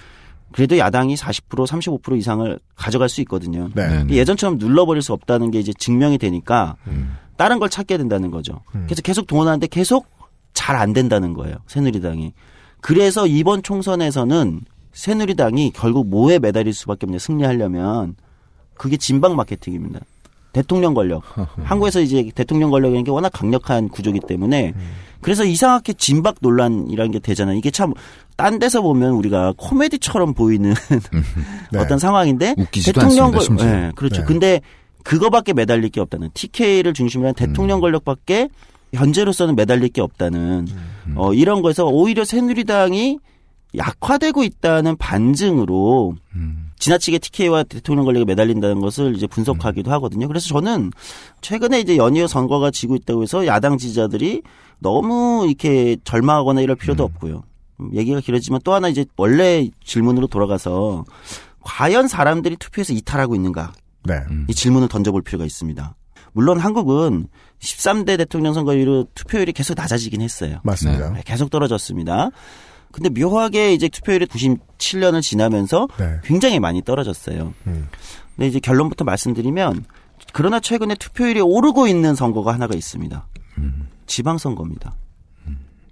[0.53, 3.71] 그래도 야당이 40% 35% 이상을 가져갈 수 있거든요.
[3.75, 4.05] 네.
[4.11, 7.17] 예전처럼 눌러버릴 수 없다는 게 이제 증명이 되니까 음.
[7.37, 8.61] 다른 걸 찾게 된다는 거죠.
[8.85, 10.07] 그래서 계속 동원하는데 계속
[10.53, 11.57] 잘 안 된다는 거예요.
[11.69, 12.33] 새누리당이.
[12.81, 14.63] 그래서 이번 총선에서는
[14.93, 18.17] 새누리당이 결국 뭐에 매달릴 수밖에 없냐 승리하려면
[18.75, 20.01] 그게 진방 마케팅입니다.
[20.53, 21.23] 대통령 권력.
[21.63, 24.75] 한국에서 이제 대통령 권력이라는 게 워낙 강력한 구조기 때문에
[25.21, 27.57] 그래서 이상하게 진박 논란이라는 게 되잖아요.
[27.57, 27.93] 이게 참
[28.41, 30.73] 딴 데서 보면 우리가 코미디처럼 보이는
[31.73, 31.79] 네.
[31.79, 33.67] 어떤 상황인데 대통령 심지어.
[33.67, 34.23] 네, 그렇죠.
[34.23, 34.27] 네.
[34.27, 34.61] 근데
[35.05, 38.49] 그거밖에 매달릴 게 없다는 TK를 중심으로 한 대통령 권력밖에
[38.93, 40.67] 현재로서는 매달릴 게 없다는
[41.17, 43.19] 어 이런 거에서 오히려 새누리당이
[43.77, 46.17] 약화되고 있다는 반증으로
[46.79, 50.27] 지나치게 TK와 대통령 권력에 매달린다는 것을 이제 분석하기도 하거든요.
[50.27, 50.91] 그래서 저는
[51.41, 54.43] 최근에 이제 연이어 선거가 지고 있다고 해서 야당 지지자들이
[54.79, 57.43] 너무 이렇게 절망하거나 이럴 필요도 없고요.
[57.81, 61.05] 음, 얘기가 길어지만 또 하나 이제 원래 질문으로 돌아가서
[61.61, 63.73] 과연 사람들이 투표에서 이탈하고 있는가?
[64.05, 64.15] 네.
[64.49, 65.95] 이 질문을 던져볼 필요가 있습니다.
[66.33, 67.27] 물론 한국은
[67.61, 70.61] 13대 대통령 선거 이후로 투표율이 계속 낮아지긴 했어요.
[70.63, 71.11] 맞습니다.
[71.11, 72.31] 네, 계속 떨어졌습니다.
[72.93, 76.19] 근데 묘하게 이제 투표율이 97년을 지나면서 네.
[76.25, 77.55] 굉장히 많이 떨어졌어요.
[77.67, 77.89] 음.
[78.35, 79.85] 근데 이제 결론부터 말씀드리면
[80.33, 83.27] 그러나 최근에 투표율이 오르고 있는 선거가 하나가 있습니다.
[84.07, 84.95] 지방선거입니다.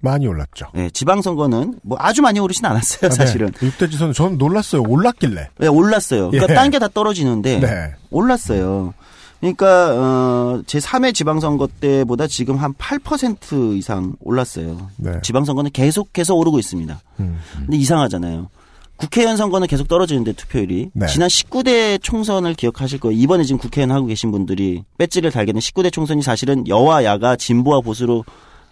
[0.01, 0.66] 많이 올랐죠.
[0.75, 3.51] 네, 지방선거는 뭐 아주 많이 오르진 않았어요, 아, 사실은.
[3.53, 3.69] 네.
[3.69, 4.83] 6대 지선 전 놀랐어요.
[4.83, 5.51] 올랐길래.
[5.59, 6.31] 네, 올랐어요.
[6.31, 6.55] 그러니까 예.
[6.55, 7.95] 딴게 다 떨어지는데 네.
[8.11, 8.95] 올랐어요.
[9.41, 14.91] 그러니까 어, 제 3회 지방선거 때보다 지금 한 8% 이상 올랐어요.
[14.97, 15.12] 네.
[15.22, 17.01] 지방선거는 계속해서 오르고 있습니다.
[17.20, 17.39] 음.
[17.57, 18.49] 근데 이상하잖아요.
[18.97, 21.07] 국회의원 선거는 계속 떨어지는데 투표율이 네.
[21.07, 23.16] 지난 19대 총선을 기억하실 거예요.
[23.16, 28.24] 이번에 지금 국회의원 하고 계신 분들이 배지를 달게는 19대 총선이 사실은 여와 야가 진보와 보수로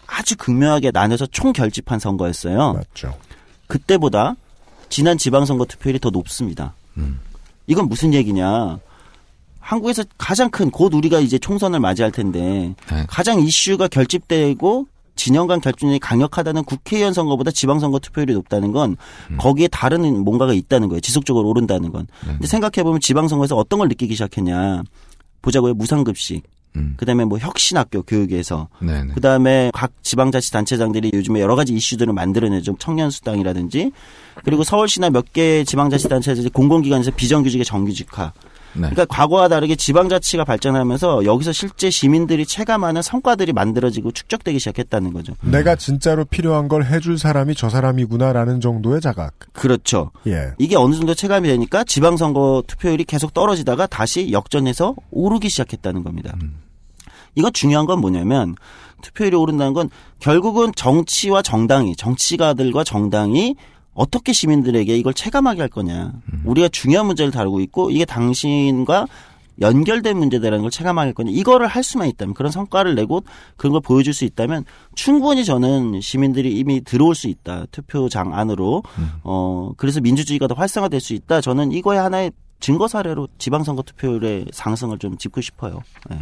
[0.05, 2.73] 아주 극명하게 나눠서 총 결집한 선거였어요.
[2.73, 3.13] 맞죠.
[3.67, 4.35] 그때보다
[4.89, 6.73] 지난 지방선거 투표율이 더 높습니다.
[7.67, 8.79] 이건 무슨 얘기냐?
[9.67, 13.05] 한국에서 가장 큰 곧 우리가 이제 총선을 맞이할 텐데 네.
[13.07, 18.95] 가장 이슈가 결집되고 진영 간 결집력이 강력하다는 국회의원 선거보다 지방선거 투표율이 높다는 건
[19.37, 21.01] 거기에 다른 뭔가가 있다는 거예요.
[21.01, 22.07] 지속적으로 오른다는 건.
[22.23, 24.83] 근데 생각해 보면 지방선거에서 어떤 걸 느끼기 시작했냐?
[25.41, 25.73] 보자고요.
[25.73, 26.43] 무상급식.
[26.75, 26.93] 음.
[26.97, 29.13] 그다음에 뭐 혁신학교 교육에서 네네.
[29.15, 32.75] 그다음에 각 지방자치단체장들이 요즘에 여러 가지 이슈들을 만들어내죠.
[32.77, 33.91] 청년 수당이라든지
[34.43, 38.31] 그리고 서울시나 몇 개 지방자치단체들이 공공기관에서 비정규직의 정규직화.
[38.77, 38.89] 네.
[38.89, 45.33] 그러니까 과거와 다르게 지방자치가 발전하면서 여기서 실제 시민들이 체감하는 성과들이 만들어지고 축적되기 시작했다는 거죠.
[45.41, 49.33] 내가 진짜로 필요한 걸 해줄 사람이 저 사람이구나라는 정도의 자각.
[49.53, 50.11] 그렇죠.
[50.27, 50.53] 예.
[50.57, 56.35] 이게 어느 정도 체감이 되니까 지방선거 투표율이 계속 떨어지다가 다시 역전해서 오르기 시작했다는 겁니다.
[57.35, 58.55] 이거 중요한 건 뭐냐면
[59.01, 63.55] 투표율이 오른다는 건 결국은 정치와 정당이 정치가들과 정당이
[63.97, 66.13] 어떻게 시민들에게 이걸 체감하게 할 거냐.
[66.45, 69.07] 우리가 중요한 문제를 다루고 있고 이게 당신과
[69.59, 71.31] 연결된 문제다라는 걸 체감하게 할 거냐.
[71.31, 73.23] 이거를 할 수만 있다면 그런 성과를 내고
[73.55, 77.65] 그런 걸 보여줄 수 있다면 충분히 저는 시민들이 이미 들어올 수 있다.
[77.71, 78.83] 투표장 안으로.
[79.23, 81.41] 어, 그래서 민주주의가 더 활성화될 수 있다.
[81.41, 85.81] 저는 이거에 하나의 증거 사례로 지방선거 투표율의 상승을 좀 짚고 싶어요.
[86.09, 86.19] 네.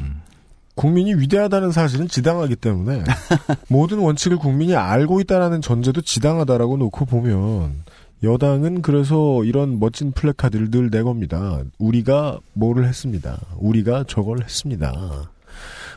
[0.76, 3.04] 국민이 위대하다는 사실은 지당하기 때문에
[3.70, 7.84] 모든 원칙을 국민이 알고 있다라는 전제도 지당하다라고 놓고 보면
[8.24, 11.62] 여당은 그래서 이런 멋진 플래카드를 늘 내겁니다.
[11.78, 13.40] 우리가 뭐를 했습니다.
[13.58, 15.30] 우리가 저걸 했습니다.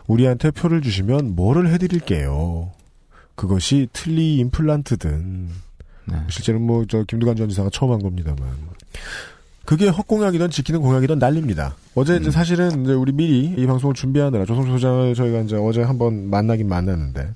[0.07, 2.71] 우리한테 표를 주시면 뭐를 해드릴게요.
[3.35, 5.49] 그것이 틀니 임플란트든
[6.29, 8.49] 실제는 뭐저 김두관 전 지사가 처음 한 겁니다만
[9.69, 11.77] 그게 헛공약이든 지키는 공약이든 난립니다.
[11.95, 16.31] 어제 이제 사실은 이제 우리 미리 이 방송을 준비하느라 조성주 소장을 저희가 이제 어제 한번
[16.31, 17.35] 만나긴 만났는데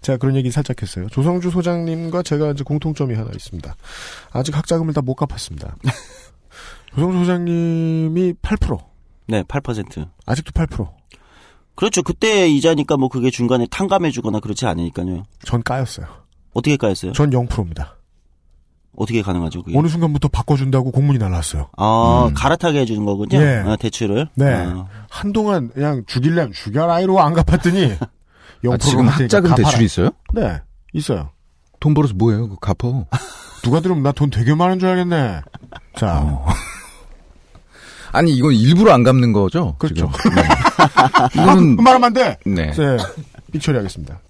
[0.00, 1.08] 제가 그런 얘기 살짝 했어요.
[1.10, 3.76] 조성주 소장님과 제가 이제 공통점이 하나 있습니다.
[4.32, 5.76] 아직 학자금을 다 못 갚았습니다.
[6.96, 8.78] 조성주 소장님이 8%
[9.26, 10.08] 네, 8%.
[10.24, 10.90] 아직도 8%.
[11.74, 12.02] 그렇죠.
[12.02, 15.24] 그때 이자니까 뭐 그게 중간에 탕감해주거나 그렇지 않으니까요.
[15.44, 16.06] 전 까였어요.
[16.54, 17.12] 어떻게 까였어요?
[17.12, 17.98] 전 0%입니다.
[18.96, 19.62] 어떻게 가능하죠?
[19.62, 19.76] 그게?
[19.78, 21.68] 어느 순간부터 바꿔준다고 공문이 날라왔어요.
[21.76, 23.38] 아, 갈아타게 해주는 거군요.
[23.40, 23.62] 예.
[23.66, 24.28] 아, 대출을.
[24.34, 24.52] 네.
[24.54, 24.86] 아.
[25.08, 27.96] 한동안 그냥 죽일래 죽여라이로 안 갚았더니
[28.64, 30.10] 0%로 아, 지금 학자금 대출이 있어요?
[30.32, 30.60] 네,
[30.92, 31.30] 있어요.
[31.80, 32.48] 돈 벌어서 뭐예요?
[32.48, 33.06] 그거 갚어.
[33.62, 35.40] 누가 들으면 나 돈 되게 많은 줄 알겠네.
[35.96, 36.46] 자, 어.
[38.12, 39.74] 아니 이건 일부러 안 갚는 거죠?
[39.78, 40.10] 그렇죠.
[40.22, 40.34] 지금?
[40.36, 40.42] 네.
[40.42, 42.38] 아, 이거는 말하면 안 돼.
[42.46, 42.70] 네.
[42.70, 42.96] 네,
[43.52, 44.20] 삑 처리하겠습니다.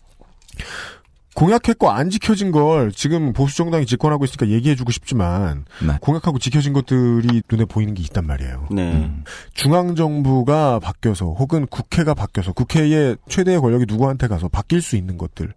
[1.35, 5.99] 공약했고 안 지켜진 걸 지금 보수 정당이 집권하고 있으니까 얘기해주고 싶지만 네.
[6.01, 8.69] 공약하고 지켜진 것들이 눈에 보이는 게 있단 말이에요.
[8.71, 9.11] 네.
[9.53, 15.53] 중앙 정부가 바뀌어서 혹은 국회가 바뀌어서 국회의 최대의 권력이 누구한테 가서 바뀔 수 있는 것들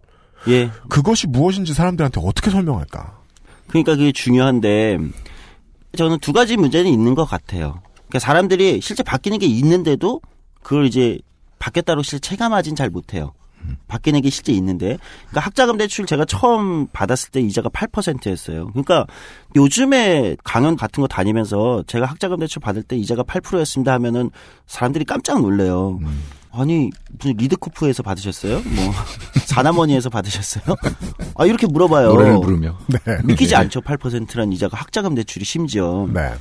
[0.48, 0.70] 예.
[0.88, 3.18] 그것이 무엇인지 사람들한테 어떻게 설명할까?
[3.68, 4.98] 그러니까 그게 중요한데
[5.96, 7.80] 저는 두 가지 문제는 있는 것 같아요.
[7.94, 10.20] 그러니까 사람들이 실제 바뀌는 게 있는데도
[10.62, 11.18] 그걸 이제
[11.58, 13.32] 바뀌었다고 실제 체감하진 잘 못해요.
[13.86, 14.98] 바뀌는 게 실제 있는데,
[15.28, 18.68] 그러니까 학자금 대출 제가 처음 받았을 때 이자가 8%였어요.
[18.68, 19.06] 그러니까
[19.56, 24.30] 요즘에 강연 같은 거 다니면서 제가 학자금 대출 받을 때 이자가 8%였습니다 하면은
[24.66, 25.98] 사람들이 깜짝 놀래요.
[26.50, 28.54] 아니 무슨 리드코프에서 받으셨어요?
[28.60, 28.92] 뭐
[29.46, 30.76] 사나머니에서 받으셨어요?
[31.36, 32.08] 아 이렇게 물어봐요.
[32.08, 32.78] 노래를 부르며.
[33.24, 33.56] 믿기지 네.
[33.56, 33.80] 않죠.
[33.82, 36.08] 8%란 이자가 학자금 대출이 심지어.
[36.12, 36.32] 네.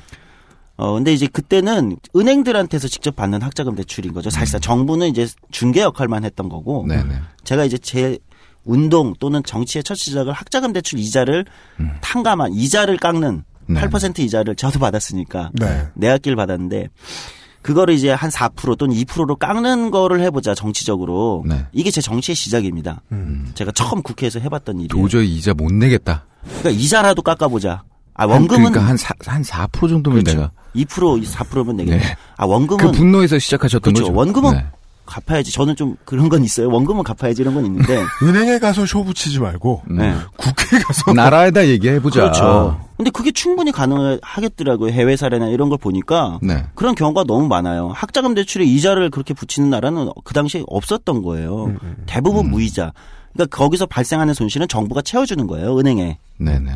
[0.78, 4.30] 어, 근데 이제 그때는 은행들한테서 직접 받는 학자금 대출인 거죠.
[4.30, 6.84] 사실상 정부는 이제 중개 역할만 했던 거고.
[6.84, 6.88] 음.
[6.88, 7.20] 네네.
[7.44, 8.20] 제가 이제 제
[8.64, 11.46] 운동 또는 정치의 첫 시작을 학자금 대출 이자를
[12.02, 13.74] 탕감한 이자를 깎는 음.
[13.74, 13.82] 네.
[13.82, 15.88] 8% 이자를 저도 받았으니까 네.
[15.96, 16.90] 내학기를 받았는데
[17.62, 21.66] 그거를 이제 한 4% 또는 2%로 깎는 거를 해보자 정치적으로 네.
[21.74, 23.02] 이게 제 정치의 시작입니다.
[23.12, 23.52] 음.
[23.56, 25.02] 제가 처음 국회에서 해봤던 일이에요.
[25.02, 26.26] 도저히 이자 못 내겠다.
[26.44, 27.84] 그러니까 이자라도 깎아보자.
[28.18, 30.38] 아 한- 원금은 그러니까 한, 사, 한4% 정도면 그렇죠.
[30.40, 31.98] 내가 2% 4%면 내겠네.
[32.00, 32.18] 네.
[32.36, 34.12] 아 원금은 그 분노에서 시작하셨던 그렇죠.
[34.12, 34.18] 거죠.
[34.18, 34.66] 원금은 네.
[35.06, 35.54] 갚아야지.
[35.54, 36.68] 저는 좀 그런 건 있어요.
[36.70, 38.04] 원금은 갚아야지 이런 건 있는데.
[38.22, 40.14] 은행에 가서 쇼 붙이지 말고 네.
[40.36, 42.20] 국회에 가서 나라에다 얘기해 보자.
[42.24, 42.82] 그렇죠.
[42.98, 44.92] 근데 그게 충분히 가능하겠더라고요.
[44.92, 46.66] 해외 사례나 이런 걸 보니까 네.
[46.76, 47.90] 그런 경우가 너무 많아요.
[47.96, 51.74] 학자금 대출에 이자를 그렇게 붙이는 나라는 그 당시에 없었던 거예요.
[52.06, 52.92] 대부분 무이자.
[53.38, 55.78] 그러니까 거기서 발생하는 손실은 정부가 채워주는 거예요.
[55.78, 56.18] 은행에.
[56.38, 56.72] 네네.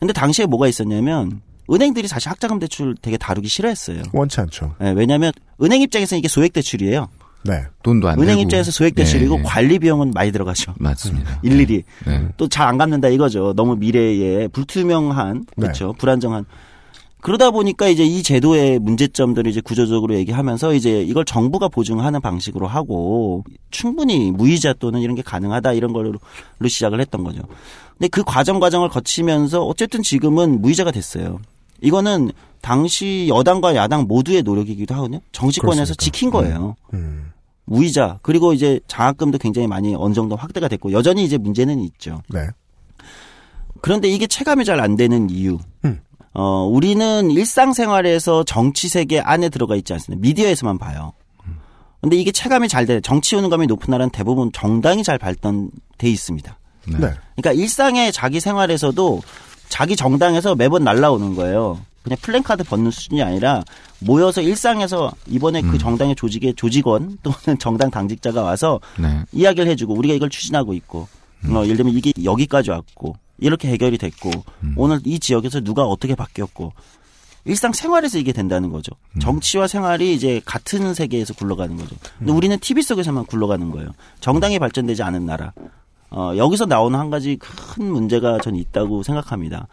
[0.00, 1.40] 근데 당시에 뭐가 있었냐면
[1.70, 4.02] 은행들이 사실 학자금 대출 되게 다루기 싫어했어요.
[4.12, 4.74] 원치 않죠.
[4.80, 5.32] 네, 왜냐하면
[5.62, 7.08] 은행 입장에서는 이게 소액 대출이에요.
[7.44, 7.64] 네.
[7.82, 8.40] 돈도 안 은행 내고.
[8.42, 9.48] 입장에서 소액 대출이고 네, 네.
[9.48, 10.74] 관리 비용은 많이 들어가죠.
[10.78, 11.38] 맞습니다.
[11.42, 12.28] 일일이 네.
[12.36, 13.54] 또잘 안 갚는다 이거죠.
[13.54, 15.62] 너무 미래에 불투명한 네.
[15.62, 15.94] 그렇죠.
[15.94, 16.44] 불안정한
[17.22, 23.44] 그러다 보니까 이제 이 제도의 문제점들을 이제 구조적으로 얘기하면서 이제 이걸 정부가 보증하는 방식으로 하고
[23.70, 26.18] 충분히 무이자 또는 이런 게 가능하다 이런 걸로
[26.66, 27.42] 시작을 했던 거죠.
[27.98, 31.40] 근데 그 과정 과정을 거치면서 어쨌든 지금은 무이자가 됐어요.
[31.82, 32.30] 이거는
[32.62, 35.20] 당시 여당과 야당 모두의 노력이기도 하거든요.
[35.32, 36.04] 정치권에서 그렇습니까?
[36.04, 36.76] 지킨 거예요.
[36.94, 37.32] 음.
[37.64, 42.20] 무이자 그리고 이제 장학금도 굉장히 많이 어느 정도 확대가 됐고 여전히 이제 문제는 있죠.
[42.28, 42.46] 네.
[43.80, 45.58] 그런데 이게 체감이 잘 안 되는 이유.
[45.84, 46.00] 음.
[46.32, 50.20] 어, 우리는 일상생활에서 정치 세계 안에 들어가 있지 않습니다.
[50.20, 51.12] 미디어에서만 봐요.
[52.00, 53.00] 근데 이게 체감이 잘 돼.
[53.00, 55.70] 정치 효능감이 높은 나라는 대부분 정당이 잘 발전돼
[56.08, 56.58] 있습니다.
[56.86, 56.96] 네.
[57.36, 59.20] 그러니까 일상의 자기 생활에서도
[59.68, 61.78] 자기 정당에서 매번 날라오는 거예요.
[62.02, 63.62] 그냥 플랜카드 벗는 수준이 아니라
[63.98, 69.22] 모여서 일상에서 이번에 그 정당의 조직의 조직원 또는 정당 당직자가 와서 네.
[69.32, 71.08] 이야기를 해주고 우리가 이걸 추진하고 있고
[71.48, 74.30] 어, 예를 들면 이게 여기까지 왔고 이렇게 해결이 됐고
[74.76, 76.72] 오늘 이 지역에서 누가 어떻게 바뀌었고
[77.46, 78.92] 일상 생활에서 이게 된다는 거죠.
[79.20, 81.96] 정치와 생활이 이제 같은 세계에서 굴러가는 거죠.
[82.18, 83.88] 근데 우리는 TV 속에서만 굴러가는 거예요.
[84.20, 85.52] 정당이 발전되지 않은 나라.
[86.10, 89.68] 어, 여기서 나오는 한 가지 큰 문제가 전 있다고 생각합니다.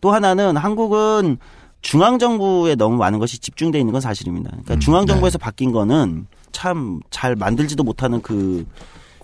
[0.00, 1.38] 또 하나는 한국은
[1.80, 4.50] 중앙 정부에 너무 많은 것이 집중되어 있는 건 사실입니다.
[4.50, 8.66] 그러니까 중앙 정부에서 바뀐 거는 참 잘 만들지도 못하는 그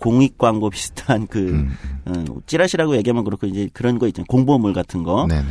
[0.05, 1.67] 공익 광고 비슷한 그
[2.05, 4.27] 어, 찌라시라고 얘기하면 그렇고 이제 그런 거 있잖아요.
[4.29, 5.27] 공보물 같은 거.
[5.27, 5.47] 네네.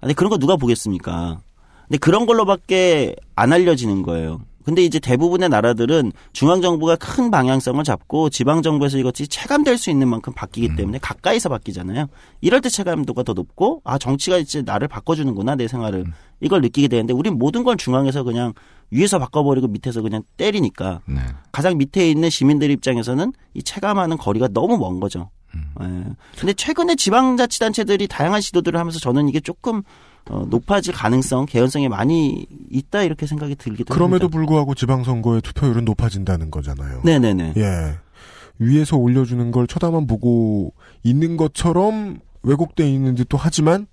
[0.00, 1.40] 근데 그런 거 누가 보겠습니까?
[1.86, 4.40] 근데 그런 걸로밖에 안 알려지는 거예요.
[4.64, 10.74] 근데 이제 대부분의 나라들은 중앙정부가 큰 방향성을 잡고 지방정부에서 이것이 체감될 수 있는 만큼 바뀌기
[10.76, 12.06] 때문에 가까이서 바뀌잖아요.
[12.40, 16.04] 이럴 때 체감도가 더 높고, 아, 정치가 이제 나를 바꿔주는구나, 내 생활을.
[16.40, 18.52] 이걸 느끼게 되는데, 우린 모든 걸 중앙에서 그냥
[18.90, 21.20] 위에서 바꿔버리고 밑에서 그냥 때리니까, 네.
[21.52, 25.30] 가장 밑에 있는 시민들 입장에서는 이 체감하는 거리가 너무 먼 거죠.
[25.54, 25.72] 음.
[25.80, 26.14] 예.
[26.38, 29.82] 근데 최근에 지방자치단체들이 다양한 시도들을 하면서 저는 이게 조금
[30.30, 34.36] 어, 높아질 가능성, 개연성이 많이 있다 이렇게 생각이 들기도 그럼에도 합니다.
[34.36, 37.00] 불구하고 지방선거의 투표율은 높아진다는 거잖아요.
[37.04, 37.54] 네네네.
[37.56, 37.98] 예.
[38.58, 43.86] 위에서 올려주는 걸 쳐다만 보고 있는 것처럼 왜곡돼 있는 듯도 하지만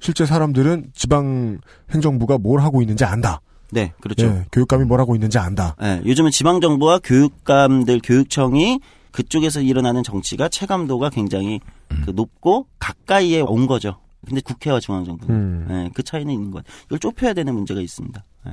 [0.00, 1.58] 실제 사람들은 지방
[1.90, 3.40] 행정부가 뭘 하고 있는지 안다.
[3.72, 4.26] 네, 그렇죠.
[4.26, 5.74] 예, 교육감이 뭘 하고 있는지 안다.
[5.82, 8.80] 예, 요즘은 지방 정부와 교육감들, 교육청이
[9.12, 11.60] 그쪽에서 일어나는 정치가 체감도가 굉장히
[12.04, 13.96] 그 높고 가까이에 온 거죠.
[14.26, 15.26] 근데 국회와 중앙정부.
[15.30, 15.66] 음.
[15.70, 16.80] 예, 그 차이는 있는 것 같아요.
[16.86, 18.22] 이걸 좁혀야 되는 문제가 있습니다.
[18.46, 18.52] 예.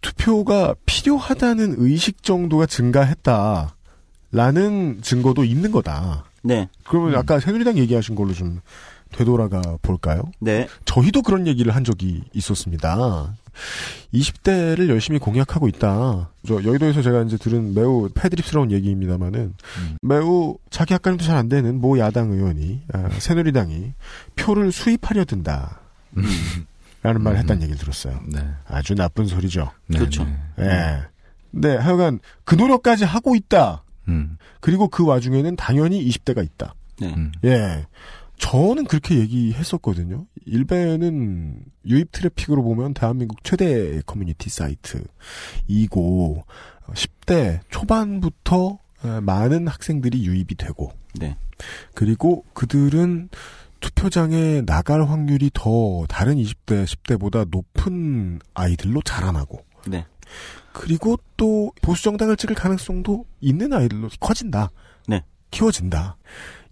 [0.00, 3.72] 투표가 필요하다는 의식 정도가 증가했다라는
[5.02, 6.24] 증거도 있는 거다.
[6.42, 8.60] 네, 그러면 아까 새누리당 얘기하신 걸로 좀
[9.14, 10.22] 되돌아가 볼까요?
[10.40, 13.34] 네, 저희도 그런 얘기를 한 적이 있었습니다.
[14.12, 16.30] 20대를 열심히 공약하고 있다.
[16.46, 19.54] 저 여의도에서 제가 이제 들은 매우 패드립스러운 얘기입니다만은
[20.02, 23.92] 매우 자기 학관님도 잘 안 되는 모 야당 의원이 아, 새누리당이
[24.36, 25.80] 표를 수입하려 든다.
[27.02, 28.18] 라는 말을 했다는 얘기를 들었어요.
[28.32, 28.40] 네.
[28.66, 29.70] 아주 나쁜 소리죠.
[29.88, 30.24] 네, 그렇죠.
[30.56, 30.64] 네.
[30.64, 31.02] 예.
[31.50, 33.82] 네, 하여간 그 노력까지 하고 있다.
[34.08, 34.38] 음.
[34.60, 36.74] 그리고 그 와중에는 당연히 20대가 있다.
[37.00, 37.12] 네.
[37.14, 37.32] 음.
[37.44, 37.84] 예.
[38.38, 40.26] 저는 그렇게 얘기했었거든요.
[40.46, 46.44] 일베는 유입 트래픽으로 보면 대한민국 최대 커뮤니티 사이트이고
[46.88, 48.78] 10대 초반부터
[49.22, 51.36] 많은 학생들이 유입이 되고 네.
[51.94, 53.28] 그리고 그들은
[53.80, 60.06] 투표장에 나갈 확률이 더 다른 20대, 10대보다 높은 아이들로 자라나고 네.
[60.72, 64.70] 그리고 또 보수 정당을 찍을 가능성도 있는 아이들로 커진다.
[65.06, 65.22] 네.
[65.50, 66.16] 키워진다.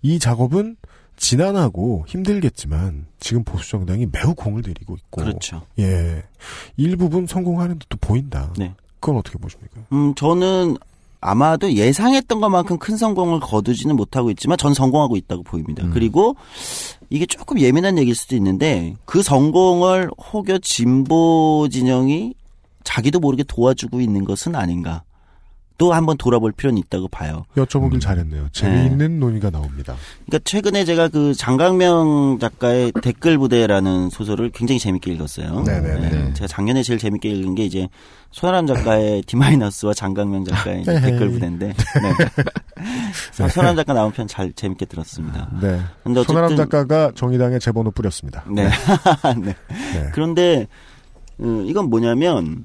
[0.00, 0.76] 이 작업은
[1.16, 5.62] 지난하고 힘들겠지만 지금 보수 정당이 매우 공을 들이고 있고 그렇죠.
[5.78, 6.22] 예.
[6.76, 8.52] 일부분 성공하는 듯도 보인다.
[8.58, 8.74] 네.
[9.00, 9.80] 그건 어떻게 보십니까?
[9.92, 10.76] 음, 저는
[11.20, 15.88] 아마도 예상했던 것만큼 큰 성공을 거두지는 못하고 있지만 전 성공하고 있다고 보입니다.
[15.92, 16.34] 그리고
[17.10, 22.34] 이게 조금 예민한 얘기일 수도 있는데 그 성공을 혹여 진보 진영이
[22.82, 25.04] 자기도 모르게 도와주고 있는 것은 아닌가.
[25.78, 27.44] 또 한번 돌아볼 필요는 있다고 봐요.
[27.56, 28.48] 여쭤보길 잘했네요.
[28.52, 29.94] 재미있는 논의가 나옵니다.
[30.26, 35.62] 그러니까 최근에 제가 그 장강명 작가의 댓글 부대라는 소설을 굉장히 재밌게 읽었어요.
[35.62, 36.10] 네네네.
[36.10, 36.32] 네.
[36.34, 37.88] 제가 작년에 제일 재밌게 읽은 게 이제
[38.30, 41.74] 손아람 작가의 디마이너스와 장강명 작가의 댓글 부대인데.
[43.38, 43.48] 네.
[43.48, 45.50] 손아람 작가 나온 편 잘 재밌게 들었습니다.
[45.60, 45.80] 네.
[46.02, 48.44] 근데 어쨌든 손아람 작가가 정의당에 제번호 뿌렸습니다.
[48.50, 48.68] 네.
[49.44, 49.54] 네.
[50.14, 50.66] 그런데
[51.40, 52.64] 음, 이건 뭐냐면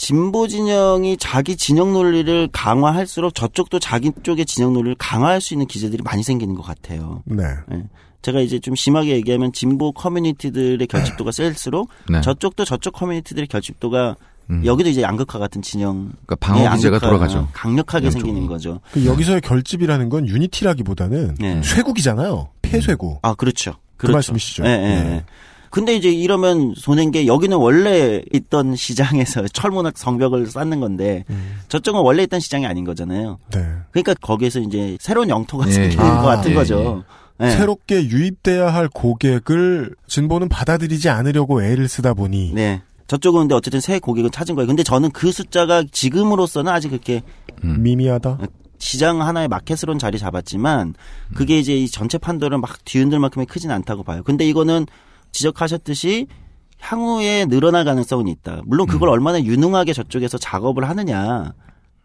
[0.00, 6.02] 진보 진영이 자기 진영 논리를 강화할수록 저쪽도 자기 쪽의 진영 논리를 강화할 수 있는 기제들이
[6.02, 7.22] 많이 생기는 것 같아요.
[7.26, 7.44] 네.
[7.68, 7.84] 네.
[8.22, 12.22] 제가 이제 좀 심하게 얘기하면 진보 커뮤니티들의 결집도가 셀수록 네.
[12.22, 14.16] 저쪽도 저쪽 커뮤니티들의 결집도가
[14.48, 14.62] 음.
[14.64, 17.48] 여기도 이제 양극화 같은 진영 그러니까 방어 기제가 돌아가죠.
[17.52, 18.24] 강력하게 양쪽이.
[18.24, 18.80] 생기는 거죠.
[18.92, 21.62] 그 여기서의 결집이라는 건 유니티라기보다는 네.
[21.62, 22.48] 쇠국이잖아요.
[22.62, 23.18] 폐쇄국.
[23.20, 23.72] 아 그렇죠.
[23.98, 24.14] 그 그렇죠.
[24.14, 24.64] 말씀이시죠?
[24.64, 25.24] 예, 예, 네.
[25.70, 25.72] 예.
[25.72, 31.60] 근데 이제 이러면 손해인 게 여기는 원래 있던 시장에서 철문학 성벽을 쌓는 건데 음.
[31.68, 33.38] 저쪽은 원래 있던 시장이 아닌 거잖아요.
[33.52, 33.66] 네.
[33.92, 36.10] 그러니까 거기에서 이제 새로운 영토가 예, 생기는 예.
[36.10, 37.04] 것 같은 예, 거죠.
[37.40, 37.50] 예.
[37.50, 42.82] 새롭게 유입돼야 할 고객을 진보는 받아들이지 않으려고 애를 쓰다 보니 네.
[43.06, 44.66] 저쪽은 근데 어쨌든 새 고객을 찾은 거예요.
[44.68, 47.22] 근데 저는 그 숫자가 지금으로서는 아직 그렇게
[47.62, 48.38] 미미하다.
[48.78, 50.94] 시장 하나의 마켓으로는 자리 잡았지만
[51.34, 54.22] 그게 이제 이 전체 판도를 막 뒤흔들 만큼의 크진 않다고 봐요.
[54.24, 54.86] 근데 이거는
[55.32, 56.26] 지적하셨듯이
[56.78, 58.62] 향후에 늘어날 가능성은 있다.
[58.64, 61.52] 물론 그걸 얼마나 유능하게 저쪽에서 작업을 하느냐.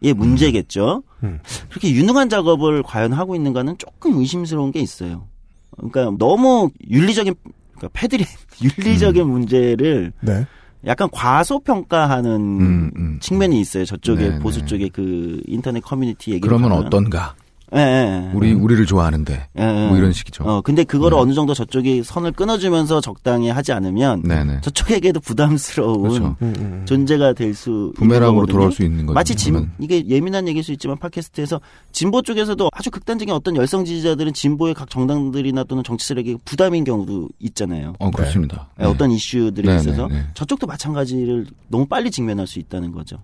[0.02, 1.02] 의 문제겠죠.
[1.22, 1.40] 음.
[1.70, 5.26] 그렇게 유능한 작업을 과연 하고 있는가는 조금 의심스러운 게 있어요.
[5.70, 7.34] 그러니까 너무 윤리적인
[7.76, 8.24] 그러니까 패들이
[8.62, 10.46] 윤리적인 문제를 네.
[10.86, 13.18] 약간 과소평가하는 음, 음.
[13.20, 13.86] 측면이 있어요.
[13.86, 14.66] 저쪽에 네, 보수 네.
[14.66, 16.40] 쪽에 그 인터넷 커뮤니티 얘기.
[16.40, 17.34] 그러면 어떤가?
[17.74, 18.30] 예, 예, 예.
[18.32, 19.88] 우리 우리를 좋아하는데 예, 예.
[19.88, 20.44] 뭐 이런 식이죠.
[20.44, 21.22] 어, 근데 그거를 네.
[21.22, 24.60] 어느 정도 저쪽이 선을 끊어주면서 적당히 하지 않으면 네네.
[24.60, 26.36] 저쪽에게도 부담스러운 그렇죠.
[26.42, 26.82] 음, 음.
[26.86, 29.14] 존재가 될 수 부메랑으로 돌아올 수 있는 거죠.
[29.14, 29.72] 마치 진 그러면.
[29.80, 31.60] 이게 예민한 얘기일 수 있지만 팟캐스트에서
[31.90, 37.30] 진보 쪽에서도 아주 극단적인 어떤 열성 지지자들은 진보의 각 정당들이나 또는 정치 세력이 부담인 경우도
[37.40, 37.94] 있잖아요.
[37.98, 38.68] 어 그렇습니다.
[38.80, 40.24] 예, 어떤 이슈들에 네, 있어서 네, 네.
[40.34, 43.18] 저쪽도 마찬가지를 너무 빨리 직면할 수 있다는 거죠.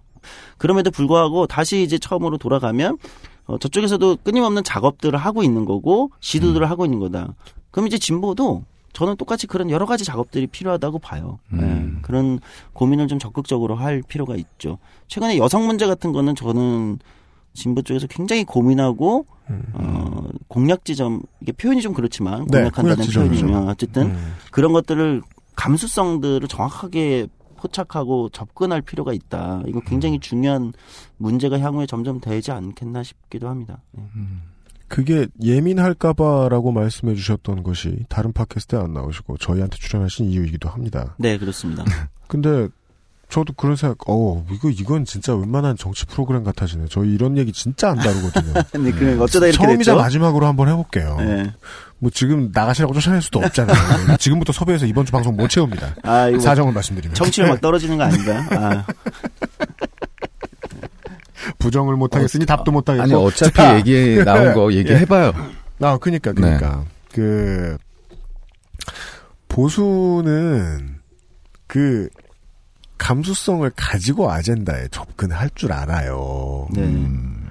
[0.57, 2.97] 그럼에도 불구하고 다시 이제 처음으로 돌아가면
[3.47, 6.11] 어, 저쪽에서도 끊임없는 작업들을 하고 있는 거고 음.
[6.21, 7.35] 시도들을 하고 있는 거다.
[7.71, 11.39] 그럼 이제 진보도 저는 똑같이 그런 여러 가지 작업들이 필요하다고 봐요.
[11.53, 11.97] 음.
[11.97, 12.41] 예, 그런
[12.75, 14.79] 고민을 좀 적극적으로 할 필요가 있죠.
[15.09, 16.99] 최근에 여성 문제 같은 거는 저는
[17.55, 19.27] 진보 쪽에서 굉장히 고민하고
[19.75, 22.47] 어, 공략 지점 이게 표현이 좀 그렇지만 음.
[22.47, 23.43] 네, 공략한다는 공략 지점이죠.
[23.47, 24.35] 표현이면 어쨌든 음.
[24.51, 25.23] 그런 것들을
[25.57, 27.29] 감수성들을 정확하게
[27.63, 29.63] 포착하고 접근할 필요가 있다.
[29.67, 30.73] 이거 굉장히 중요한
[31.17, 33.81] 문제가 향후에 점점 되지 않겠나 싶기도 합니다.
[33.93, 34.03] 네.
[34.89, 41.15] 그게 예민할까봐라고 말씀해 주셨던 것이 다른 팟캐스트에 안 나오시고 저희한테 출연하신 이유이기도 합니다.
[41.19, 41.85] 네, 그렇습니다.
[42.29, 42.69] 근데
[43.33, 46.85] 저도 그런 생각, 어, 이거, 이건 진짜 웬만한 정치 프로그램 같아지네.
[46.91, 48.53] 저희 이런 얘기 진짜 안 다루거든요.
[48.85, 49.97] 네, 그 어쩌다 이렇게 처음이자 됐죠?
[49.97, 51.17] 마지막으로 한번 해볼게요.
[51.19, 51.51] 네.
[51.99, 54.17] 뭐 지금 나가시라고 쫓아낼 수도 없잖아요.
[54.21, 55.95] 지금부터 섭외해서 이번 주 방송 못 채웁니다.
[56.03, 57.15] 아, 이거 사정을 말씀드리면.
[57.15, 58.45] 청취율 막 떨어지는 거 아닌가요?
[58.53, 58.85] 아,
[61.59, 63.03] 부정을 못하겠으니 답도 못하겠고.
[63.03, 65.33] 아니 어차피 자, 얘기 나온 거 얘기해봐요.
[65.81, 66.85] 아, 그니까, 그니까.
[67.11, 67.79] 그,
[69.49, 70.97] 보수는,
[71.67, 72.11] 그,
[73.03, 76.69] 감수성을 가지고 아젠다에 접근할 줄 알아요.
[76.71, 76.83] 네.
[76.83, 77.49] 음,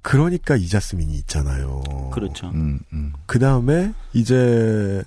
[0.00, 1.82] 그러니까 이자스민이 있잖아요.
[2.10, 2.48] 그렇죠.
[2.48, 3.12] 음, 음.
[3.26, 5.02] 그 다음에, 이제,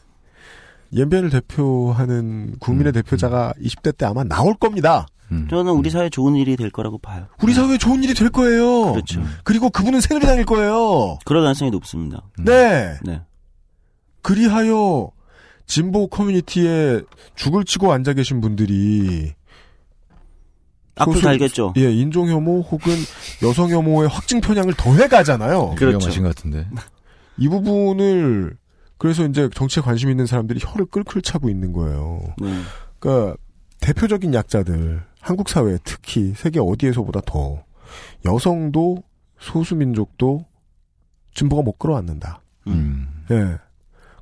[0.93, 5.07] 옌변을 대표하는 국민의 음, 대표자가 20대 때 아마 나올 겁니다.
[5.31, 5.47] 음.
[5.49, 7.25] 저는 우리 사회 좋은 일이 될 거라고 봐요.
[7.41, 8.91] 우리 사회에 좋은 일이 될 거예요.
[8.91, 9.23] 그렇죠.
[9.43, 11.17] 그리고 그분은 새누리당일 거예요.
[11.25, 12.21] 그럴 가능성이 높습니다.
[12.37, 12.99] 네.
[13.03, 13.19] 네.
[14.21, 15.09] 그리하여
[15.65, 17.01] 진보 커뮤니티에
[17.35, 19.33] 죽을 치고 앉아 계신 분들이
[20.95, 21.73] 앞을 소수- 달겠죠.
[21.77, 22.93] 예, 인종 혐오 혹은
[23.41, 25.75] 여성 혐오의 확증 편향을 더해 가잖아요.
[25.75, 26.21] 그렇죠.
[26.21, 26.67] 것 같은데.
[27.37, 28.55] 이 부분을
[28.97, 32.21] 그래서 이제 정치에 관심 있는 사람들이 혀를 끌끌 차고 있는 거예요.
[32.39, 32.61] 네.
[32.99, 33.35] 그러니까
[33.79, 37.63] 대표적인 약자들 한국 사회 특히 세계 어디에서보다 더
[38.25, 39.03] 여성도
[39.39, 40.45] 소수민족도
[41.33, 42.41] 진보가 못 끌어안는다.
[42.67, 43.25] 음.
[43.31, 43.57] 예.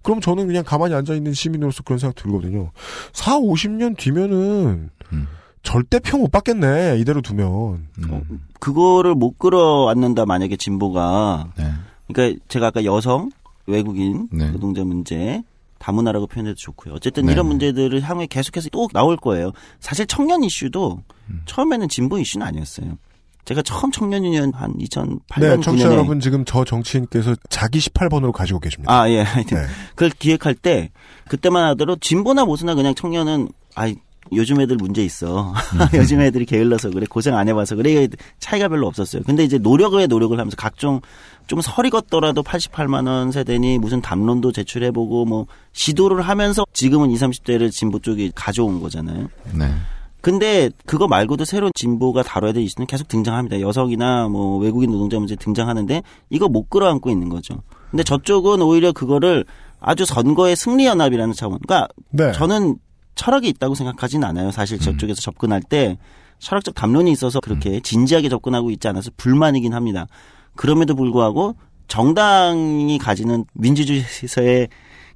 [0.02, 2.72] 그럼 저는 그냥 가만히 앉아 있는 시민으로서 그런 생각 들거든요.
[3.14, 5.28] 4, 50년 뒤면은 음.
[5.64, 6.98] 절대 표못 받겠네.
[7.00, 7.88] 이대로 두면.
[8.00, 8.42] 음.
[8.60, 11.72] 그거를 못 끌어 안는다 만약에 진보가 네.
[12.08, 13.30] 그러니까 제가 아까 여성,
[13.68, 14.52] 외국인, 네.
[14.52, 15.44] 노동자 문제
[15.80, 16.94] 다문화라고 표현해도 좋고요.
[16.94, 17.32] 어쨌든 네.
[17.32, 19.52] 이런 문제들을 향후에 계속해서 또 나올 거예요.
[19.80, 21.42] 사실 청년 이슈도 음.
[21.46, 22.98] 처음에는 진보 이슈는 아니었어요.
[23.46, 28.32] 제가 처음 청년 유니언 한 2008년 네, 청취자 9년에 여러분 지금 저 정치인께서 자기 18번으로
[28.32, 28.94] 가지고 계십니다.
[28.94, 29.22] 아, 예.
[29.22, 29.68] 하여튼 네.
[29.96, 30.92] 그걸 기획할 때
[31.28, 33.96] 그때만 하더라도 진보나 모수나 그냥 청년은 아이
[34.34, 35.54] 요즘 애들 문제 있어.
[35.94, 37.06] 요즘 애들이 게을러서 그래.
[37.10, 38.08] 고생 안 해봐서 그래.
[38.40, 39.24] 차이가 별로 없었어요.
[39.24, 41.02] 근데 이제 노력에 노력을 하면서 각종
[41.48, 47.72] 좀 설이 걷더라도 88만 원 세대니 무슨 담론도 제출해보고 뭐 시도를 하면서 지금은 20, 30대를
[47.72, 49.28] 진보 쪽이 가져온 거잖아요.
[49.54, 49.74] 네.
[50.22, 53.60] 근데 그거 말고도 새로운 진보가 다뤄야 될 이슈는 계속 등장합니다.
[53.60, 57.64] 여성이나 뭐 외국인 노동자 문제 등장하는데 이거 못 끌어안고 있는 거죠.
[57.90, 59.46] 근데 저쪽은 오히려 그거를
[59.80, 61.60] 아주 선거의 승리 연합이라는 차원.
[61.60, 62.32] 그러니까 네.
[62.34, 62.78] 저는
[63.16, 64.52] 철학이 있다고 생각하진 않아요.
[64.52, 65.98] 사실 저쪽에서 접근할 때
[66.40, 70.08] 철학적 담론이 있어서 그렇게 진지하게 접근하고 있지 않아서 불만이긴 합니다.
[70.56, 71.56] 그럼에도 불구하고
[71.88, 74.70] 정당이 가지는 민주주의에서의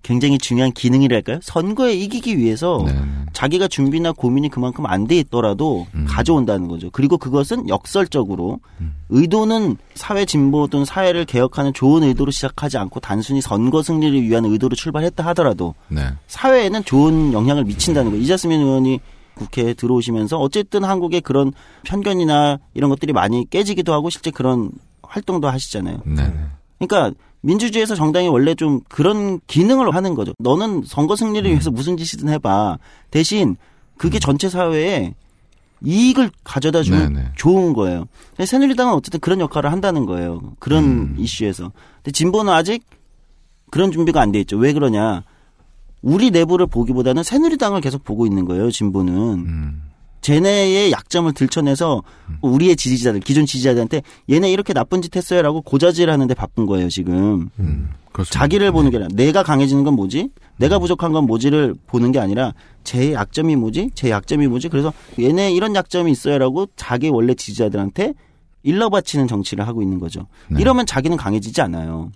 [0.06, 1.40] 굉장히 중요한 기능이랄까요?
[1.42, 2.96] 선거에 이기기 위해서 네.
[3.34, 6.92] 자기가 준비나 고민이 그만큼 안 돼 있더라도 가져온다는 거죠.
[6.92, 8.60] 그리고 그것은 역설적으로
[9.10, 14.76] 의도는 사회 진보 또는 사회를 개혁하는 좋은 의도로 시작하지 않고 단순히 선거 승리를 위한 의도로
[14.76, 16.02] 출발했다 하더라도 네.
[16.28, 18.24] 사회에는 좋은 영향을 미친다는 거예요.
[18.24, 19.00] 이자스민 의원이
[19.34, 21.52] 국회에 들어오시면서 어쨌든 한국의 그런
[21.84, 24.70] 편견이나 이런 것들이 많이 깨지기도 하고 실제 그런
[25.02, 26.02] 활동도 하시잖아요.
[26.06, 26.32] 네.
[26.78, 27.12] 그러니까
[27.46, 30.34] 민주주의에서 정당이 원래 좀 그런 기능을 하는 거죠.
[30.40, 32.78] 너는 선거 승리를 위해서 무슨 짓이든 해봐.
[33.12, 33.56] 대신
[33.98, 35.14] 그게 전체 사회에
[35.84, 37.30] 이익을 가져다 주면 네네.
[37.36, 38.06] 좋은 거예요.
[38.44, 40.42] 새누리당은 어쨌든 그런 역할을 한다는 거예요.
[40.60, 41.72] 그런 이슈에서.
[41.98, 42.84] 근데 진보는 아직
[43.70, 44.58] 그런 준비가 안 돼 있죠.
[44.58, 45.24] 왜 그러냐?
[46.02, 48.72] 우리 내부를 보기보다는 새누리당을 계속 보고 있는 거예요.
[48.72, 49.14] 진보는.
[49.14, 49.82] 음.
[50.26, 52.02] 쟤네의 약점을 들춰내서
[52.42, 57.50] 우리의 지지자들, 기존 지지자들한테 얘네 이렇게 나쁜 짓 했어요라고 고자질 하는데 바쁜 거예요, 지금.
[57.60, 57.90] 음.
[58.32, 60.32] 자기를 보는 게 아니라 내가 강해지는 건 뭐지?
[60.58, 62.54] 내가 부족한 건 뭐지를 보는 게 아니라
[62.84, 63.92] 제 약점이 뭐지?
[63.94, 64.70] 제 약점이 뭐지?
[64.70, 68.16] 그래서 얘네 이런 약점이 있어요라고 자기 원래 지지자들한테
[68.64, 70.26] 일러 바치는 정치를 하고 있는 거죠.
[70.48, 70.60] 네.
[70.60, 72.10] 이러면 자기는 강해지지 않아요.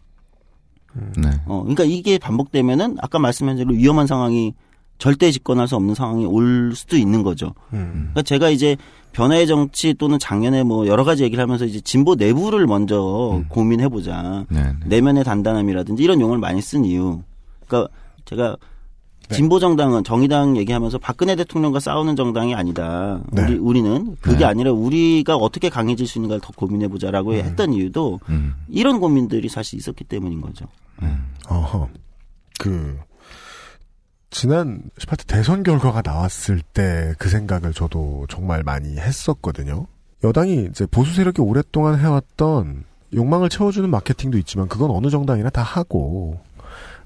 [0.93, 1.29] 네.
[1.45, 4.55] 어, 그러니까 이게 반복되면은 아까 말씀한 대로 위험한 상황이
[4.99, 7.55] 절대 집권할 수 없는 상황이 올 수도 있는 거죠.
[7.73, 8.11] 음.
[8.11, 8.77] 그러니까 제가 이제
[9.13, 14.45] 변화의 정치 또는 작년에 뭐 여러 가지 얘기를 하면서 이제 진보 내부를 먼저 고민해 보자.
[14.49, 14.61] 네.
[14.61, 14.73] 네.
[14.85, 17.21] 내면의 단단함이라든지 이런 용어를 많이 쓴 이유.
[17.65, 17.91] 그러니까
[18.25, 18.57] 제가
[19.29, 19.35] 네.
[19.35, 23.21] 진보 정당은 정의당 얘기하면서 박근혜 대통령과 싸우는 정당이 아니다.
[23.31, 23.43] 네.
[23.43, 24.45] 우리 우리는 그게 네.
[24.45, 28.55] 아니라 우리가 어떻게 강해질 수 있는가를 더 고민해 보자라고 했던 이유도 음.
[28.67, 30.65] 이런 고민들이 사실 있었기 때문인 거죠.
[31.47, 31.87] 어허.
[32.59, 32.99] 그,
[34.31, 39.87] 지난 18대 대선 결과가 나왔을 때 그 생각을 저도 정말 많이 했었거든요.
[40.23, 46.39] 여당이 이제 보수 세력이 오랫동안 해왔던 욕망을 채워주는 마케팅도 있지만 그건 어느 정당이나 다 하고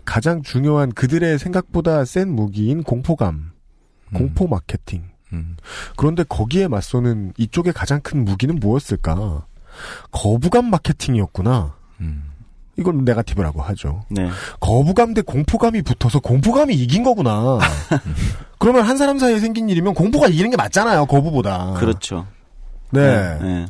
[0.03, 3.51] 가장 중요한 그들의 생각보다 센 무기인 공포감,
[4.13, 5.03] 공포 마케팅.
[5.32, 5.55] 음.
[5.95, 9.45] 그런데 거기에 맞서는 이쪽의 가장 큰 무기는 무엇일까?
[10.11, 11.76] 거부감 마케팅이었구나.
[12.01, 12.24] 음.
[12.78, 14.03] 이걸 네가티브라고 하죠.
[14.09, 14.30] 네.
[14.59, 17.59] 거부감 대 공포감이 붙어서 공포감이 이긴 거구나.
[18.57, 21.05] 그러면 한 사람 사이에 생긴 일이면 공포가 이기는 게 맞잖아요.
[21.05, 21.74] 거부보다.
[21.74, 22.26] 그렇죠.
[22.91, 23.38] 네.
[23.39, 23.65] 네.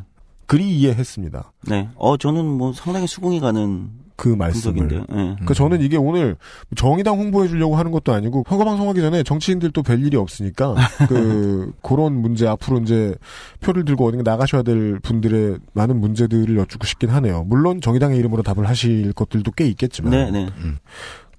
[0.46, 1.52] 그리 이해했습니다.
[1.68, 1.88] 네.
[1.96, 4.88] 어 저는 뭐 상당히 수긍이 가는 그 말씀을.
[4.88, 5.04] 네.
[5.08, 6.36] 그러니까 저는 이게 오늘
[6.76, 10.74] 정의당 홍보해 주려고 하는 것도 아니고 선거 방송하기 전에 정치인들 또 별 일이 없으니까
[11.08, 13.14] 그 그런 문제 앞으로 이제
[13.60, 17.44] 표를 들고 어딘가 나가셔야 될 분들의 많은 문제들을 여쭙고 싶긴 하네요.
[17.44, 20.48] 물론 정의당의 이름으로 답을 하실 것들도 꽤 있겠지만 네, 네.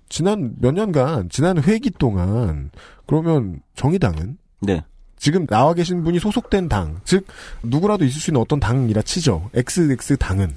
[0.10, 2.70] 지난 몇 년간 지난 회기 동안
[3.08, 4.84] 그러면 정의당은 네.
[5.18, 7.26] 지금 나와 계신 분이 소속된 당, 즉
[7.64, 9.50] 누구라도 있을 수 있는 어떤 당이라 치죠.
[9.56, 10.54] XX 당은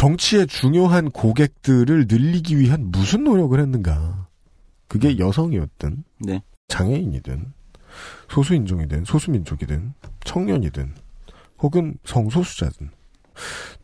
[0.00, 4.28] 정치의 중요한 고객들을 늘리기 위한 무슨 노력을 했는가?
[4.88, 6.40] 그게 여성이었든 네.
[6.68, 7.52] 장애인이든
[8.30, 9.92] 소수인종이든 소수민족이든
[10.24, 10.94] 청년이든
[11.58, 12.88] 혹은 성소수자든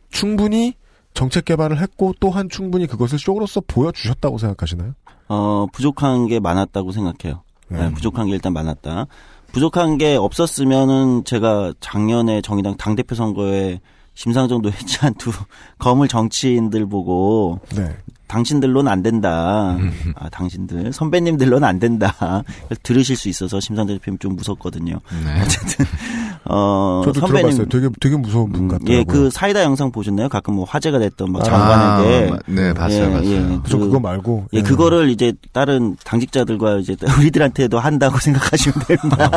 [0.09, 0.73] 충분히
[1.13, 4.95] 정책 개발을 했고 또한 충분히 그것을 쇼로서 보여주셨다고 생각하시나요?
[5.27, 7.43] 어, 부족한 게 많았다고 생각해요.
[7.69, 9.05] 네, 부족한 게 일단 많았다.
[9.51, 13.81] 부족한 게 없었으면은 제가 작년에 정의당 당대표 선거에
[14.17, 15.31] 심상정도 해체한 두
[15.77, 17.95] 거물 정치인들 보고 네.
[18.27, 19.77] 당신들로는 안 된다.
[20.15, 22.43] 아, 당신들 선배님들로는 안 된다.
[22.83, 24.99] 들으실 수 있어서 심상대 대표님 좀 무섭거든요.
[25.23, 25.41] 네.
[25.41, 25.85] 어쨌든
[26.43, 27.67] 어 저도 들어봤어요.
[27.67, 28.97] 되게 되게 무서운 분 같더라고요.
[28.97, 30.27] 예, 그 사이다 영상 보셨나요?
[30.29, 33.31] 가끔 뭐 화제가 됐던 막 아, 장관에게 네, 봤어요, 예, 봤어요.
[33.31, 34.61] 예, 저 그거 말고 예, 예.
[34.61, 39.31] 그거를 이제 다른 당직자들과 이제 우리들한테도 한다고 생각하시면 됩니다.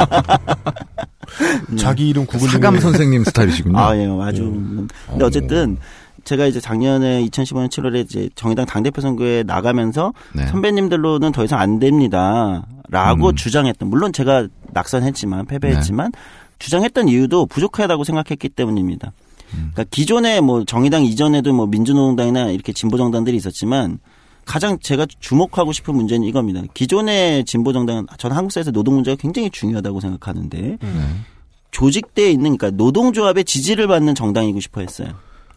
[1.76, 3.76] 자기 이름 구글 사감 선생님 스타일이시군요.
[3.78, 4.42] 아, 예, 아주.
[5.08, 5.78] 근데 어쨌든
[6.24, 10.46] 제가 이제 작년에 2015년 7월에 이제 정의당 당대표 선거에 나가면서 네.
[10.46, 12.66] 선배님들로는 더 이상 안 됩니다.
[12.88, 13.36] 라고 음.
[13.36, 16.10] 주장했던, 물론 제가 낙선했지만, 패배했지만,
[16.58, 19.12] 주장했던 이유도 부족하다고 생각했기 때문입니다.
[19.50, 23.98] 그러니까 기존에 뭐 정의당 이전에도 뭐 민주노동당이나 이렇게 진보정당들이 있었지만,
[24.50, 26.60] 가장 제가 주목하고 싶은 문제는 이겁니다.
[26.74, 30.76] 기존의 진보 정당은 저는 한국사에서 노동 문제가 굉장히 중요하다고 생각하는데,
[31.70, 35.10] 조직대에 있는 그러니까 노동조합의 지지를 받는 정당이고 싶어 했어요.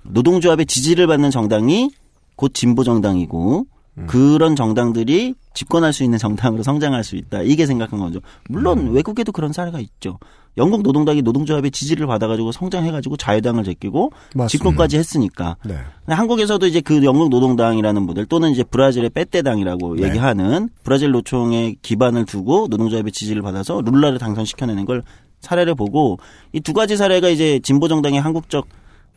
[0.04, 1.90] 노동조합의 지지를 받는 정당이
[2.36, 3.66] 곧 진보 정당이고
[4.08, 7.44] 그런 정당들이 집권할 수 있는 정당으로 성장할 수 있다.
[7.44, 8.20] 이게 생각한 거죠.
[8.50, 10.18] 물론 외국에도 그런 사례가 있죠.
[10.58, 14.48] 영국 노동당이 노동조합의 지지를 받아가지고 성장해가지고 자유당을 제끼고 맞습니다.
[14.48, 15.58] 집권까지 했으니까.
[15.66, 15.76] 네.
[16.06, 20.08] 근데 한국에서도 이제 그 영국 노동당이라는 모델 또는 이제 브라질의 빼떼당이라고 네.
[20.10, 25.04] 얘기하는 브라질 노총의 기반을 두고 노동조합의 지지를 받아서 룰라를 당선시켜내는 걸
[25.42, 26.18] 사례를 보고
[26.52, 28.66] 이 두 가지 사례가 이제 진보 정당의 한국적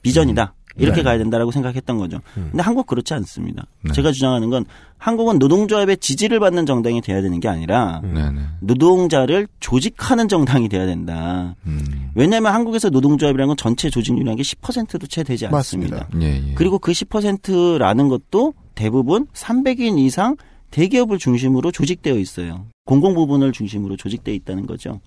[0.03, 0.55] 비전이다.
[0.79, 1.03] 이렇게 네.
[1.03, 2.21] 가야 된다라고 생각했던 거죠.
[2.35, 3.67] 근데 한국 그렇지 않습니다.
[3.83, 3.93] 네.
[3.93, 4.65] 제가 주장하는 건
[4.99, 8.41] 한국은 노동조합의 지지를 받는 정당이 돼야 되는 게 아니라 네네.
[8.61, 11.55] 노동자를 조직하는 정당이 돼야 된다.
[11.67, 12.11] 음.
[12.15, 16.09] 왜냐하면 한국에서 노동조합이라는 건 전체 조직률이 10%도 채 되지 않습니다.
[16.21, 16.55] 예, 예.
[16.55, 20.37] 그리고 그 10%라는 것도 대부분 300인 이상
[20.71, 22.67] 대기업을 중심으로 조직되어 있어요.
[22.85, 25.01] 공공 부분을 중심으로 조직되어 있다는 거죠.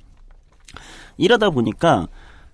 [1.17, 2.07] 이러다 보니까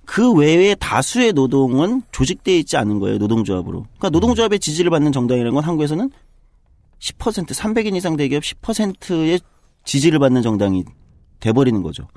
[0.06, 3.18] 그 외에 다수의 노동은 조직되어 있지 않은 거예요.
[3.18, 3.82] 노동조합으로.
[3.84, 6.10] 그러니까 노동조합의 지지를 받는 정당이라는 건 한국에서는
[7.00, 9.40] 10% 300인 이상 대기업 10%의
[9.84, 10.84] 지지를 받는 정당이
[11.40, 12.08] 돼버리는 거죠.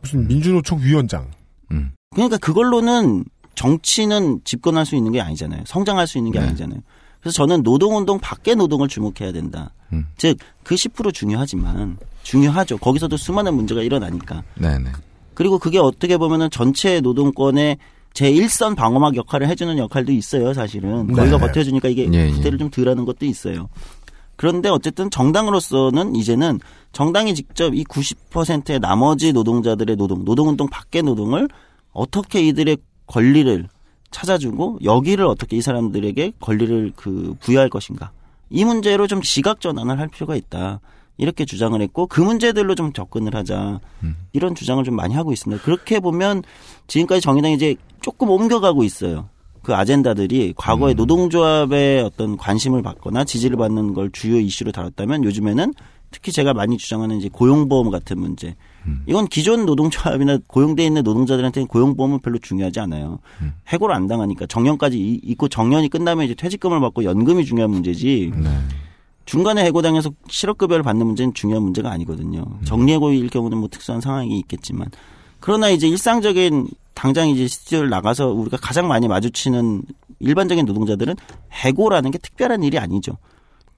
[0.00, 1.30] 무슨 민주노총 위원장.
[1.72, 1.92] 음.
[2.14, 3.24] 그러니까 그걸로는
[3.54, 5.64] 정치는 집권할 수 있는 게 아니잖아요.
[5.66, 6.46] 성장할 수 있는 게 네.
[6.46, 6.80] 아니잖아요.
[7.20, 9.74] 그래서 저는 노동운동 밖의 노동을 주목해야 된다.
[9.92, 10.06] 음.
[10.16, 12.78] 즉, 그 10% 중요하지만, 중요하죠.
[12.78, 14.44] 거기서도 수많은 문제가 일어나니까.
[14.54, 14.92] 네네.
[15.38, 17.78] 그리고 그게 어떻게 보면은 전체 노동권의
[18.12, 21.06] 제1선 방어막 역할을 해주는 역할도 있어요, 사실은.
[21.06, 21.14] 네.
[21.14, 22.30] 거기가 버텨주니까 이게 예, 예.
[22.30, 23.68] 후퇴를 좀 덜하는 것도 있어요.
[24.34, 26.58] 그런데 어쨌든 정당으로서는 이제는
[26.90, 31.46] 정당이 직접 이 90%의 나머지 노동자들의 노동, 노동운동 밖의 노동을
[31.92, 32.76] 어떻게 이들의
[33.06, 33.68] 권리를
[34.10, 38.10] 찾아주고 여기를 어떻게 이 사람들에게 권리를 그 부여할 것인가.
[38.50, 40.80] 이 문제로 좀 시각 전환을 할 필요가 있다.
[41.18, 43.80] 이렇게 주장을 했고 그 문제들로 좀 접근을 하자.
[44.32, 45.62] 이런 주장을 좀 많이 하고 있습니다.
[45.62, 46.42] 그렇게 보면
[46.86, 49.28] 지금까지 정의당이 이제 조금 옮겨가고 있어요.
[49.62, 55.74] 그 아젠다들이 과거에 노동조합의 어떤 관심을 받거나 지지를 받는 걸 주요 이슈로 다뤘다면 요즘에는
[56.10, 58.54] 특히 제가 많이 주장하는 이제 고용보험 같은 문제.
[59.06, 63.18] 이건 기존 노동조합이나 고용돼 있는 노동자들한테는 고용보험은 별로 중요하지 않아요.
[63.66, 68.32] 해고를 안 당하니까 정년까지 이- 있고 정년이 끝나면 이제 퇴직금을 받고 연금이 중요한 문제지.
[68.34, 68.48] 네.
[69.28, 72.46] 중간에 해고당해서 실업급여를 받는 문제는 중요한 문제가 아니거든요.
[72.64, 74.88] 정리해고일 경우는 뭐 특수한 상황이 있겠지만.
[75.38, 79.82] 그러나 이제 일상적인 당장 이제 스튜디오를 나가서 우리가 가장 많이 마주치는
[80.20, 81.14] 일반적인 노동자들은
[81.52, 83.18] 해고라는 게 특별한 일이 아니죠.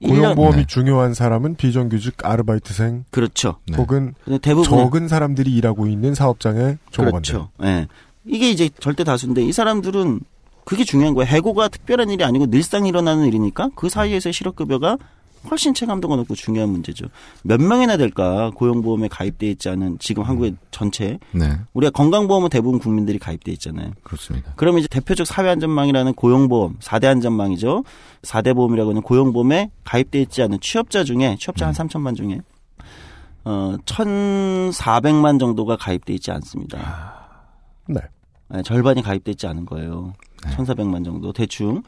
[0.01, 0.65] 고용보험이 네.
[0.67, 3.57] 중요한 사람은 비정규직 아르바이트생 그렇죠.
[3.67, 3.75] 네.
[3.75, 7.33] 혹은 근데 대부분 적은 사람들이 일하고 있는 사업장의 종업원들.
[7.33, 7.49] 그렇죠.
[7.63, 7.87] 예.
[8.25, 10.21] 이게 이제 절대 다수인데 이 사람들은
[10.63, 11.27] 그게 중요한 거예요.
[11.27, 14.97] 해고가 특별한 일이 아니고 늘상 일어나는 일이니까 그 사이에서의 실업급여가
[15.49, 17.07] 훨씬 체감도가 높고 중요한 문제죠.
[17.43, 21.57] 몇 명이나 될까 고용보험에 가입돼 있지 않은 지금 한국의 전체 네.
[21.73, 23.91] 우리가 건강보험은 대부분 국민들이 가입돼 있잖아요.
[24.03, 24.53] 그렇습니다.
[24.55, 27.83] 그러면 이제 대표적 사회안전망이라는 고용보험, 4대 안전망이죠.
[28.21, 32.41] 4대 보험이라고 하는 고용보험에 가입돼 있지 않은 취업자 중에 취업자 한 3천만 중에
[33.43, 37.15] 어 1,400만 정도가 가입돼 있지 않습니다.
[37.87, 37.99] 네.
[38.49, 40.13] 네, 절반이 가입돼 있지 않은 거예요.
[40.43, 41.81] 1,400만 정도 대충.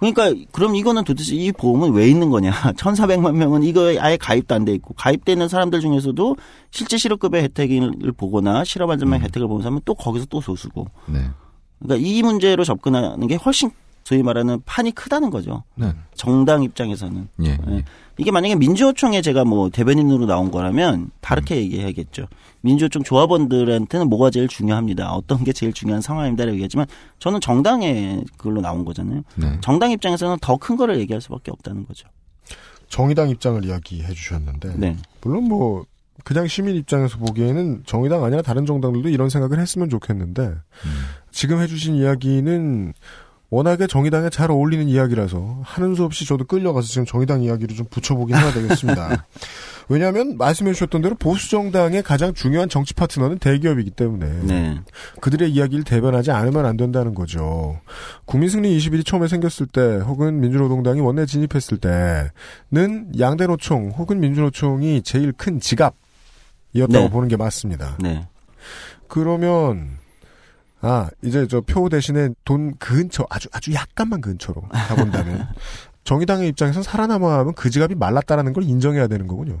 [0.00, 2.50] 그러니까 그럼 이거는 도대체 이 보험은 왜 있는 거냐?
[2.76, 6.36] 1,400만 명은 이거에 아예 가입도 안 돼 있고 가입돼 있는 사람들 중에서도
[6.70, 10.86] 실제 실업급여 혜택을 보거나 실업 안전망 혜택을 보는 사람은 또 거기서 또 소수고.
[11.06, 11.20] 네.
[11.80, 13.70] 그러니까 이 문제로 접근하는 게 훨씬
[14.10, 15.62] 소위 말하는 판이 크다는 거죠.
[15.76, 15.92] 네.
[16.16, 17.28] 정당 입장에서는.
[17.44, 17.58] 예.
[17.68, 17.84] 예.
[18.16, 22.26] 이게 만약에 민주노총에 제가 뭐 대변인으로 나온 거라면 다르게 얘기해야겠죠.
[22.62, 25.12] 민주노총 조합원들한테는 뭐가 제일 중요합니다.
[25.12, 26.86] 어떤 게 제일 중요한 상황입니다라고 얘기하지만
[27.20, 29.22] 저는 정당에 그걸로 나온 거잖아요.
[29.36, 29.56] 네.
[29.60, 32.08] 정당 입장에서는 더 큰 거를 얘기할 수밖에 없다는 거죠.
[32.88, 34.96] 정의당 입장을 이야기해 주셨는데 네.
[35.20, 35.84] 물론 뭐
[36.24, 40.56] 그냥 시민 입장에서 보기에는 정의당 아니라 다른 정당들도 이런 생각을 했으면 좋겠는데
[41.30, 42.92] 지금 해주신 이야기는
[43.50, 48.36] 워낙에 정의당에 잘 어울리는 이야기라서 하는 수 없이 저도 끌려가서 지금 정의당 이야기를 좀 붙여보긴
[48.36, 49.26] 해야 되겠습니다.
[49.90, 54.80] 왜냐하면 말씀해 주셨던 대로 보수 정당의 가장 중요한 정치 파트너는 대기업이기 때문에 네.
[55.20, 57.80] 그들의 이야기를 대변하지 않으면 안 된다는 거죠.
[58.24, 65.32] 국민승리 21이 처음에 생겼을 때 혹은 민주노동당이 원내 진입했을 때는 양대 노총 혹은 민주노총이 제일
[65.32, 67.10] 큰 지갑이었다고 네.
[67.10, 67.96] 보는 게 맞습니다.
[67.98, 68.28] 네.
[69.08, 69.98] 그러면
[70.82, 75.48] 아 이제 저 표 대신에 돈 근처 아주 아주 약간만 근처로 가본다면
[76.04, 79.60] 정의당의 입장에선 살아남아 하면 그 지갑이 말랐다라는 걸 인정해야 되는 거군요.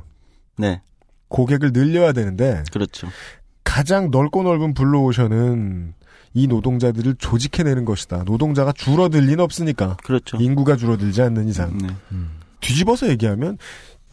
[0.56, 0.80] 네.
[1.28, 3.08] 고객을 늘려야 되는데 그렇죠.
[3.64, 5.94] 가장 넓고 넓은 블루오션은
[6.32, 8.24] 이 노동자들을 조직해내는 것이다.
[8.24, 9.96] 노동자가 줄어들 리는 없으니까.
[10.02, 10.38] 그렇죠.
[10.38, 11.76] 인구가 줄어들지 않는 이상.
[11.78, 11.88] 네.
[12.60, 13.58] 뒤집어서 얘기하면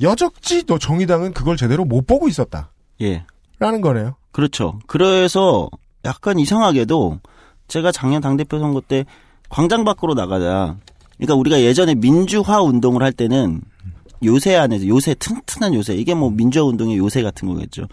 [0.01, 2.71] 여적지 너 정의당은 그걸 제대로 못 보고 있었다.
[3.01, 3.25] 예.
[3.59, 4.15] 라는 거네요.
[4.31, 4.79] 그렇죠.
[4.87, 5.69] 그래서
[6.07, 7.19] 약간 이상하게도
[7.67, 9.05] 제가 작년 당대표 선거 때
[9.49, 10.77] 광장 밖으로 나가자.
[11.17, 13.61] 그러니까 우리가 예전에 민주화 운동을 할 때는
[14.23, 17.87] 요새 안에서 요새 튼튼한 요새 이게 뭐 민주화 운동의 요새 같은 거겠죠.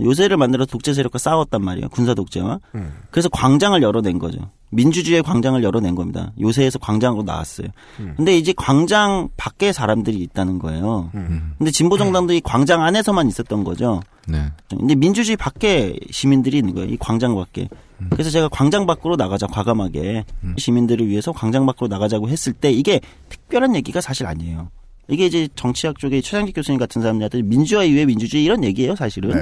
[0.00, 1.88] 요새를 만들어 독재 세력과 싸웠단 말이에요.
[1.90, 2.60] 군사 독재와.
[2.74, 2.92] 음.
[3.10, 4.50] 그래서 광장을 열어낸 거죠.
[4.70, 6.32] 민주주의의 광장을 열어낸 겁니다.
[6.40, 7.68] 요새에서 광장으로 나왔어요.
[7.98, 8.14] 음.
[8.16, 11.10] 근데 이제 광장 밖에 사람들이 있다는 거예요.
[11.14, 11.54] 음.
[11.58, 14.00] 근데 진보 정당도 이 광장 안에서만 있었던 거죠.
[14.28, 14.44] 네.
[14.68, 16.88] 근데 민주주의 밖에 시민들이 있는 거예요.
[16.88, 17.68] 이 광장 밖에.
[18.10, 20.24] 그래서 제가 광장 밖으로 나가자 과감하게
[20.56, 24.70] 시민들을 위해서 광장 밖으로 나가자고 했을 때 이게 특별한 얘기가 사실 아니에요.
[25.08, 29.30] 이게 이제 정치학 쪽에 최장기 교수님 같은 사람들한테 민주화 이후에 민주주의 이런 얘기예요, 사실은.
[29.30, 29.40] 네.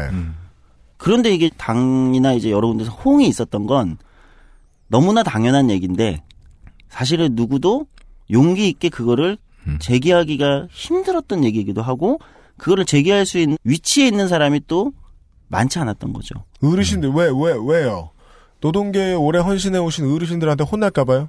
[0.96, 3.98] 그런데 이게 당이나 이제 여러 군데서 호응이 있었던 건
[4.88, 6.22] 너무나 당연한 얘기인데
[6.88, 7.86] 사실은 누구도
[8.30, 9.36] 용기 있게 그거를
[9.80, 12.18] 제기하기가 힘들었던 얘기이기도 하고
[12.56, 14.92] 그거를 제기할 수 있는 위치에 있는 사람이 또
[15.48, 16.34] 많지 않았던 거죠.
[16.62, 18.10] 어르신들 왜 왜 왜 요?
[18.60, 21.28] 노동계에 오래 헌신해 오신 어르신들한테 혼날까 봐요?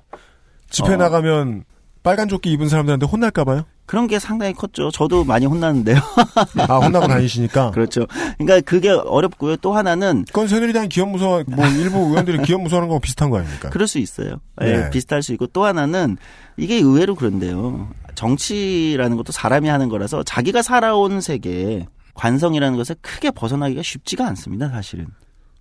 [0.69, 0.97] 집회 어.
[0.97, 1.63] 나가면
[2.03, 3.65] 빨간 조끼 입은 사람들한테 혼날까봐요?
[3.85, 4.91] 그런 게 상당히 컸죠.
[4.91, 5.97] 저도 많이 혼났는데요.
[6.69, 7.71] 아 혼나고 다니시니까.
[7.71, 8.05] 그렇죠.
[8.37, 9.57] 그러니까 그게 어렵고요.
[9.57, 13.69] 또 하나는 그건 새누리당 기업 무서 뭐 일부 의원들이 기업 무서워하는 거하고 비슷한 거 아닙니까?
[13.69, 14.39] 그럴 수 있어요.
[14.61, 14.89] 예, 네.
[14.91, 16.17] 비슷할 수 있고 또 하나는
[16.55, 17.89] 이게 의외로 그런데요.
[18.13, 24.69] 정치라는 것도 사람이 하는 거라서 자기가 살아온 세계 관성이라는 것을 크게 벗어나기가 쉽지가 않습니다.
[24.69, 25.07] 사실은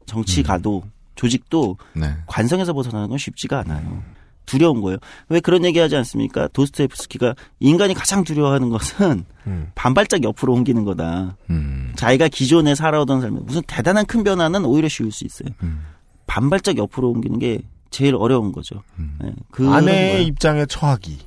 [0.04, 0.82] 정치 가도
[1.14, 2.14] 조직도 네.
[2.26, 4.02] 관성에서 벗어나는 건 쉽지가 않아요.
[4.48, 4.98] 두려운 거예요.
[5.28, 6.48] 왜 그런 얘기 하지 않습니까?
[6.48, 9.70] 도스토옙스키가 인간이 가장 두려워하는 것은 음.
[9.74, 11.36] 반발짝 옆으로 옮기는 거다.
[11.50, 11.92] 음.
[11.96, 15.50] 자기가 기존에 살아오던 삶에 무슨 대단한 큰 변화는 오히려 쉬울 수 있어요.
[15.62, 15.84] 음.
[16.26, 18.82] 반발짝 옆으로 옮기는 게 제일 어려운 거죠.
[18.98, 19.18] 음.
[19.20, 20.26] 네, 아내의 거예요.
[20.26, 21.18] 입장에 처하기.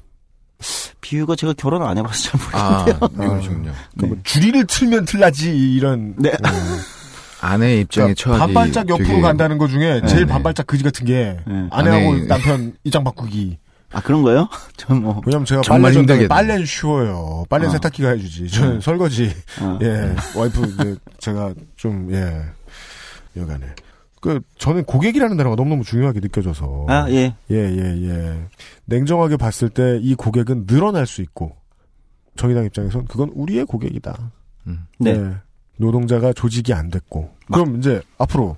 [1.01, 3.29] 비유가 제가 결혼 안 해봐서 잘 아, 모르겠는데요.
[3.29, 3.71] 그러시군요.
[3.97, 6.15] 그뭐 줄이를 틀면 틀라지 이런.
[6.17, 6.31] 네.
[7.43, 7.45] 음.
[7.45, 8.39] 아내의 입장에 그러니까 처하기.
[8.53, 10.31] 반발짝 옆으로 되게- 간다는 것 중에 제일 네.
[10.31, 11.67] 반발짝 그지 같은 게 네.
[11.71, 13.57] 아내하고 아내- 남편 입장 바꾸기.
[13.93, 14.47] 아 그런 거요?
[14.77, 15.21] 전 뭐.
[15.25, 16.27] 왜냐면 제가 정말 힘들겠네.
[16.29, 17.43] 빨래는 쉬워요.
[17.49, 17.71] 빨래 는 어.
[17.73, 18.47] 세탁기가 해주지.
[18.49, 19.31] 저는 설거지.
[19.61, 19.79] 어.
[19.81, 22.41] 예, 와이프 이제 제가 좀 예,
[23.35, 23.65] 여간에
[24.21, 27.35] 그 저는 고객이라는 단어가 너무너무 중요하게 느껴져서 아 예.
[27.49, 28.37] 예, 예, 예.
[28.85, 31.57] 냉정하게 봤을 때 이 고객은 늘어날 수 있고
[32.37, 34.31] 정의당 입장에선 그건 우리의 고객이다.
[34.67, 34.85] 음.
[34.99, 35.11] 네.
[35.11, 35.33] 예.
[35.81, 38.55] 노동자가 조직이 안 됐고 그럼 이제 앞으로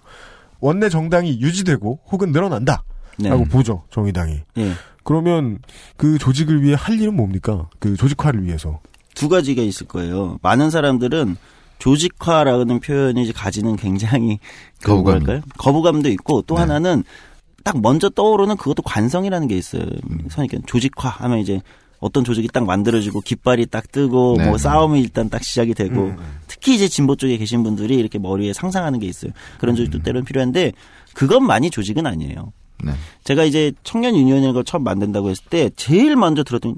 [0.60, 2.84] 원내 정당이 유지되고 혹은 늘어난다.
[3.18, 3.30] 네.
[3.30, 4.40] 라고 보죠 정의당이.
[4.58, 4.72] 예.
[5.04, 5.60] 그러면
[5.98, 7.68] 그 조직을 위해 할 일은 뭡니까?
[7.80, 8.80] 그 조직화를 위해서.
[9.16, 10.38] 두 가지가 있을 거예요.
[10.42, 11.36] 많은 사람들은
[11.80, 14.40] 조직화라는 표현이 가지는 굉장히
[14.82, 15.42] 그 거부감.
[15.58, 16.62] 거부감도 있고 또 네.
[16.62, 17.04] 하나는
[17.64, 19.84] 딱 먼저 떠오르는 그것도 관성이라는 게 있어요.
[20.32, 21.62] 그러니까 조직화 하면 이제
[22.04, 24.48] 어떤 조직이 딱 만들어지고 깃발이 딱 뜨고 네.
[24.48, 26.18] 뭐 싸움이 일단 딱 시작이 되고 음.
[26.48, 29.32] 특히 이제 진보 쪽에 계신 분들이 이렇게 머리에 상상하는 게 있어요.
[29.58, 30.04] 그런 조직도 음.
[30.04, 30.74] 때로는 필요한데
[31.14, 32.52] 그것만이 조직은 아니에요.
[32.84, 32.92] 네.
[33.24, 36.76] 제가 이제 청년 유니언이라는 걸 처음 만든다고 했을 때 제일 먼저 들었더니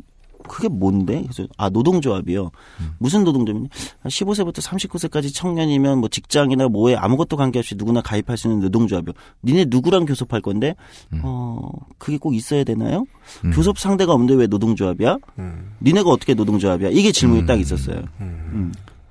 [0.47, 1.21] 그게 뭔데?
[1.23, 2.51] 그래서 아 노동조합이요.
[2.97, 3.69] 무슨 노동조합이냐?
[4.05, 9.13] 15세부터 39세까지 청년이면 뭐 직장이나 뭐에 아무것도 관계없이 누구나 가입할 수 있는 노동조합이요.
[9.43, 10.75] 니네 누구랑 교섭할 건데?
[11.23, 13.05] 어 그게 꼭 있어야 되나요?
[13.43, 13.51] 음.
[13.51, 15.17] 교섭 상대가 없는데 왜 노동조합이야?
[15.39, 15.75] 음.
[15.81, 16.89] 니네가 어떻게 노동조합이야?
[16.89, 17.45] 이게 질문이 음.
[17.45, 18.03] 딱 있었어요.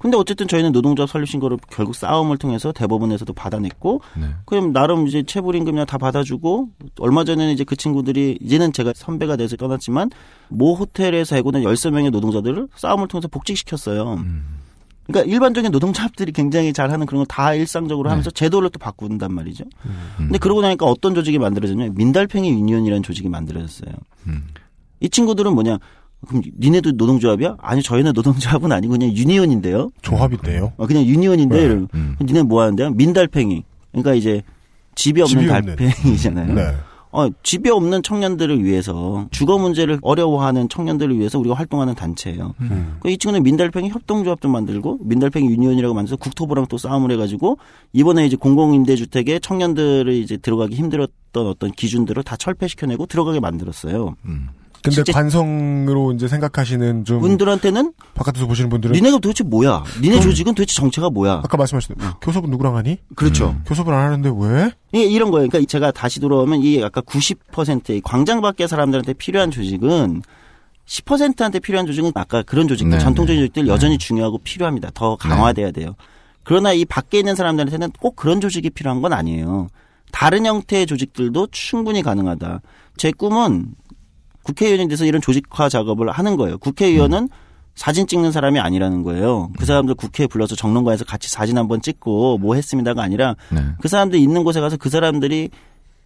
[0.05, 0.11] 음.
[0.15, 4.27] 근데 어쨌든 저희는 노동조합 설립 신고를 결국 싸움을 통해서 대법원에서도 받아냈고 네.
[4.45, 6.69] 그럼 나름 이제 체불임금이나 다 받아주고
[7.01, 10.11] 얼마 전에는 이제 그 친구들이 이제는 제가 선배가 돼서 떠났지만
[10.49, 14.15] 모 호텔에서 해고된 13명의 노동자들을 싸움을 통해서 복직시켰어요.
[14.15, 14.59] 음.
[15.07, 19.65] 그러니까 일반적인 노동자들이 굉장히 잘하는 그런 걸다 일상적으로 하면서 제도를 또 바꾼단 말이죠.
[20.17, 21.91] 근데 그러고 나니까 어떤 조직이 만들어졌냐?
[21.95, 23.93] 민달팽이 유니언이라는 조직이 만들어졌어요.
[24.27, 24.45] 음.
[25.01, 25.79] 이 친구들은 뭐냐?
[26.25, 27.57] 그럼 니네도 노동조합이야?
[27.61, 29.91] 아니 저희는 노동조합은 아니고 그냥 union인데요.
[30.03, 30.73] 조합인데요.
[30.77, 31.87] 어, 그냥 유니언인데 네.
[31.95, 32.17] 음.
[32.21, 32.91] 니네 뭐 하는데요?
[32.91, 33.65] 민달팽이.
[33.93, 34.43] 그러니까 이제
[34.95, 35.77] 집이 없는 집이 없는.
[35.77, 36.55] 달팽이잖아요.
[36.55, 36.75] 네.
[37.17, 42.55] 어, 집이 없는 청년들을 위해서 주거 문제를 어려워하는 청년들을 위해서 우리가 활동하는 단체예요.
[42.61, 42.97] 음.
[43.01, 47.59] 그이 친구는 민달팽이 협동조합도 만들고 민달팽이 유니온이라고 만들어서 국토부랑 또 싸움을 해가지고
[47.93, 54.17] 이번에 이제 공공임대주택에 청년들을 이제 들어가기 힘들었던 어떤 기준들을 다 철폐시켜내고 들어가게 만들었어요.
[54.85, 59.83] 근데 관성으로 이제 생각하시는 좀 분들한테는 바깥에서 보시는 분들은 니네가 도대체 뭐야?
[60.03, 60.21] 니네 음.
[60.21, 61.41] 조직은 도대체 정체가 뭐야?
[61.43, 62.99] 아까 말씀하신 교섭은 누구랑 하니?
[63.17, 63.57] 그렇죠.
[63.65, 64.71] 교섭을 안 하는데 왜?
[64.93, 65.49] 이게 이런 거예요.
[65.49, 70.23] 그러니까 제가 다시 돌아오면 이 아까 90%의 광장 밖의 사람들한테 필요한 조직은
[70.87, 73.47] 10%한테 필요한 조직은 아까 그런 조직들, 네, 전통적인 네.
[73.47, 74.91] 조직들 여전히 중요하고 필요합니다.
[74.93, 75.95] 더 강화돼야 돼요.
[76.43, 79.69] 그러나 이 밖에 있는 사람들한테는 꼭 그런 조직이 필요한 건 아니에요.
[80.13, 82.61] 다른 형태의 조직들도 충분히 가능하다.
[82.97, 83.75] 제 꿈은
[84.45, 86.59] 국회의원이 돼서 이런 조직화 작업을 하는 거예요.
[86.59, 87.29] 국회의원은
[87.75, 89.51] 사진 찍는 사람이 아니라는 거예요.
[89.59, 93.61] 그 사람들 국회에 불러서 정론관에서 같이 사진 한번 찍고 뭐 했습니다가 아니라 네.
[93.81, 95.51] 그 사람들 있는 곳에 가서 그 사람들이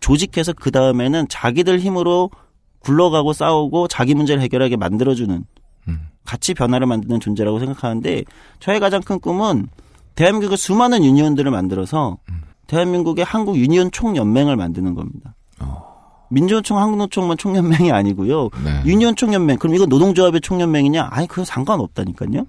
[0.01, 2.31] 조직해서 그 다음에는 자기들 힘으로
[2.79, 5.45] 굴러가고 싸우고 자기 문제를 해결하게 만들어주는
[5.89, 6.01] 음.
[6.25, 8.25] 같이 변화를 만드는 존재라고 생각하는데
[8.61, 9.69] 저의 가장 큰 꿈은
[10.15, 12.19] 대한민국의 수많은 유니온들을 만들어서
[12.67, 15.35] 대한민국의 한국 유니온 총연맹을 만드는 겁니다.
[16.31, 18.51] 민주노총, 한국노총만 총연맹이 아니고요.
[18.65, 18.83] 네.
[18.85, 19.59] 유니온 총연맹.
[19.59, 21.09] 그럼 이거 노동조합의 총연맹이냐?
[21.11, 22.47] 아니 그건 상관없다니까요.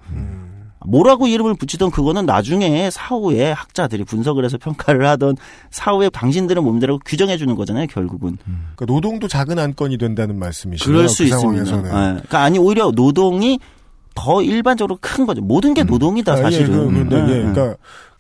[0.86, 5.36] 뭐라고 이름을 붙이던 그거는 나중에 사후에 학자들이 분석을 해서 평가를 하던
[5.72, 8.38] 사후에 당신들은 몸대로 규정해 주는 거잖아요, 결국은.
[8.76, 10.96] 그러니까 노동도 작은 안건이 된다는 말씀이시네요.
[10.96, 11.78] 그럴 수 그 있습니다.
[11.78, 11.82] 예.
[12.14, 13.60] 그러니까 아니 오히려 노동이
[14.16, 15.42] 더 일반적으로 큰 거죠.
[15.42, 16.72] 모든 게 노동이다 아, 예, 사실은.
[16.72, 17.42] 그, 근데 예, 예, 예.
[17.52, 17.76] 그러니까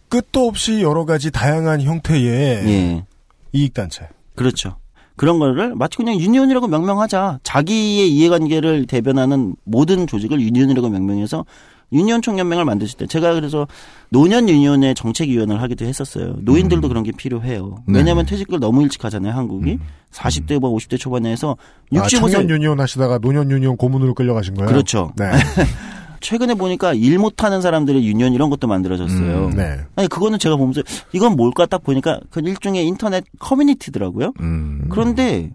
[0.09, 3.05] 끝도 없이 여러 가지 다양한 형태의 예.
[3.53, 4.07] 이익 단체.
[4.35, 4.75] 그렇죠.
[5.19, 7.41] 그런 거를 마치 그냥 union이라고 명명하자.
[7.43, 11.43] 자기의 이해관계를 대변하는 모든 조직을 union이라고 명명해서
[11.91, 13.67] union 총연맹을 만드실 때 제가 그래서
[14.07, 16.37] 노년 유니온의 정책위원을 하기도 했었어요.
[16.39, 17.83] 노인들도 그런 게 필요해요.
[17.85, 17.97] 네.
[17.99, 19.77] 왜냐하면 퇴직을 너무 일찍 하잖아요, 한국이.
[20.11, 21.57] 40대 뭐 50대 초반에 해서
[21.93, 24.69] 아, 65세 청년 유니온 하시다가 노년 유니온 고문으로 끌려가신 거예요?
[24.69, 25.11] 그렇죠.
[25.17, 25.31] 네.
[26.21, 29.45] 최근에 보니까 일 못하는 사람들의 유니온 이런 것도 만들어졌어요.
[29.47, 29.79] 음, 네.
[29.95, 30.81] 아니 그거는 제가 보면서
[31.13, 34.33] 이건 뭘까 딱 보니까 그 일종의 인터넷 커뮤니티더라고요.
[34.39, 34.87] 음.
[34.89, 35.51] 그런데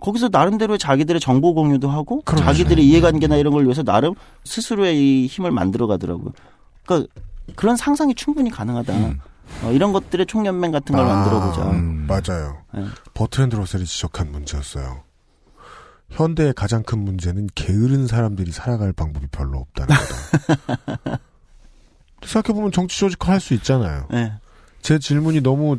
[0.00, 2.44] 거기서 나름대로 자기들의 정보 공유도 하고 그렇죠.
[2.44, 6.32] 자기들의 이해관계나 이런 걸 위해서 나름 스스로의 이 힘을 만들어 가더라고요.
[6.86, 7.12] 그러니까
[7.54, 8.94] 그런 상상이 충분히 가능하다.
[9.64, 11.70] 어, 이런 것들의 총연맹 같은 걸 아, 만들어 보자.
[11.70, 12.58] 음, 맞아요.
[12.72, 12.84] 네.
[13.14, 15.02] 버트랜드 러셀이 지적한 문제였어요.
[16.10, 21.18] 현대의 가장 큰 문제는 게으른 사람들이 살아갈 방법이 별로 없다는 거다.
[22.24, 24.06] 생각해보면 정치 조직화 할 수 있잖아요.
[24.10, 24.32] 네.
[24.82, 25.78] 제 질문이 너무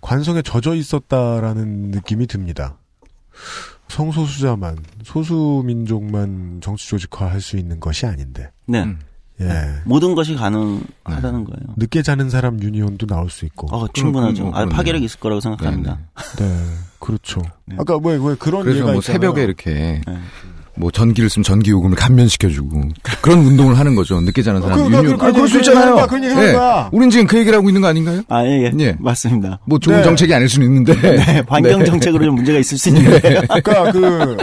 [0.00, 2.78] 관성에 젖어 있었다라는 느낌이 듭니다.
[3.88, 8.50] 성소수자만, 소수민족만 정치 조직화 할 수 있는 것이 아닌데.
[8.66, 8.82] 네.
[8.82, 8.98] 음.
[9.40, 9.46] 예.
[9.84, 11.74] 모든 것이 가능하다는 거예요.
[11.76, 13.68] 늦게 자는 사람 유니온도 나올 수 있고.
[13.74, 14.42] 어, 충분하죠.
[14.42, 14.70] 그럼, 아, 그럼요.
[14.70, 15.98] 파괴력 있을 거라고 생각합니다.
[16.38, 16.56] 네,
[16.98, 17.42] 그렇죠.
[17.78, 19.00] 아까 왜, 왜 그런 그래서 뭐 있잖아요.
[19.00, 20.18] 새벽에 이렇게 네.
[20.76, 22.82] 뭐 전기를 쓰면 전기 요금을 감면시켜주고
[23.20, 24.20] 그런 운동을 하는 거죠.
[24.20, 25.18] 늦게 자는 사람 그러니까 유니온.
[25.18, 26.06] 그- 아, 그럴 수 그런 얘기 하는 있잖아요.
[26.06, 26.88] 그런 얘기 하는 거야.
[26.92, 28.22] 우린 지금 그 얘기를 하고 있는 거 아닌가요?
[28.28, 28.72] 아, 예, 예.
[28.78, 28.96] 예.
[29.00, 29.58] 맞습니다.
[29.66, 30.02] 뭐 좋은 네.
[30.04, 30.94] 정책이 아닐 수는 있는데.
[31.00, 33.40] 네, 환경 정책으로 좀 문제가 있을 수 있는데요.
[33.48, 34.36] 그러니까 그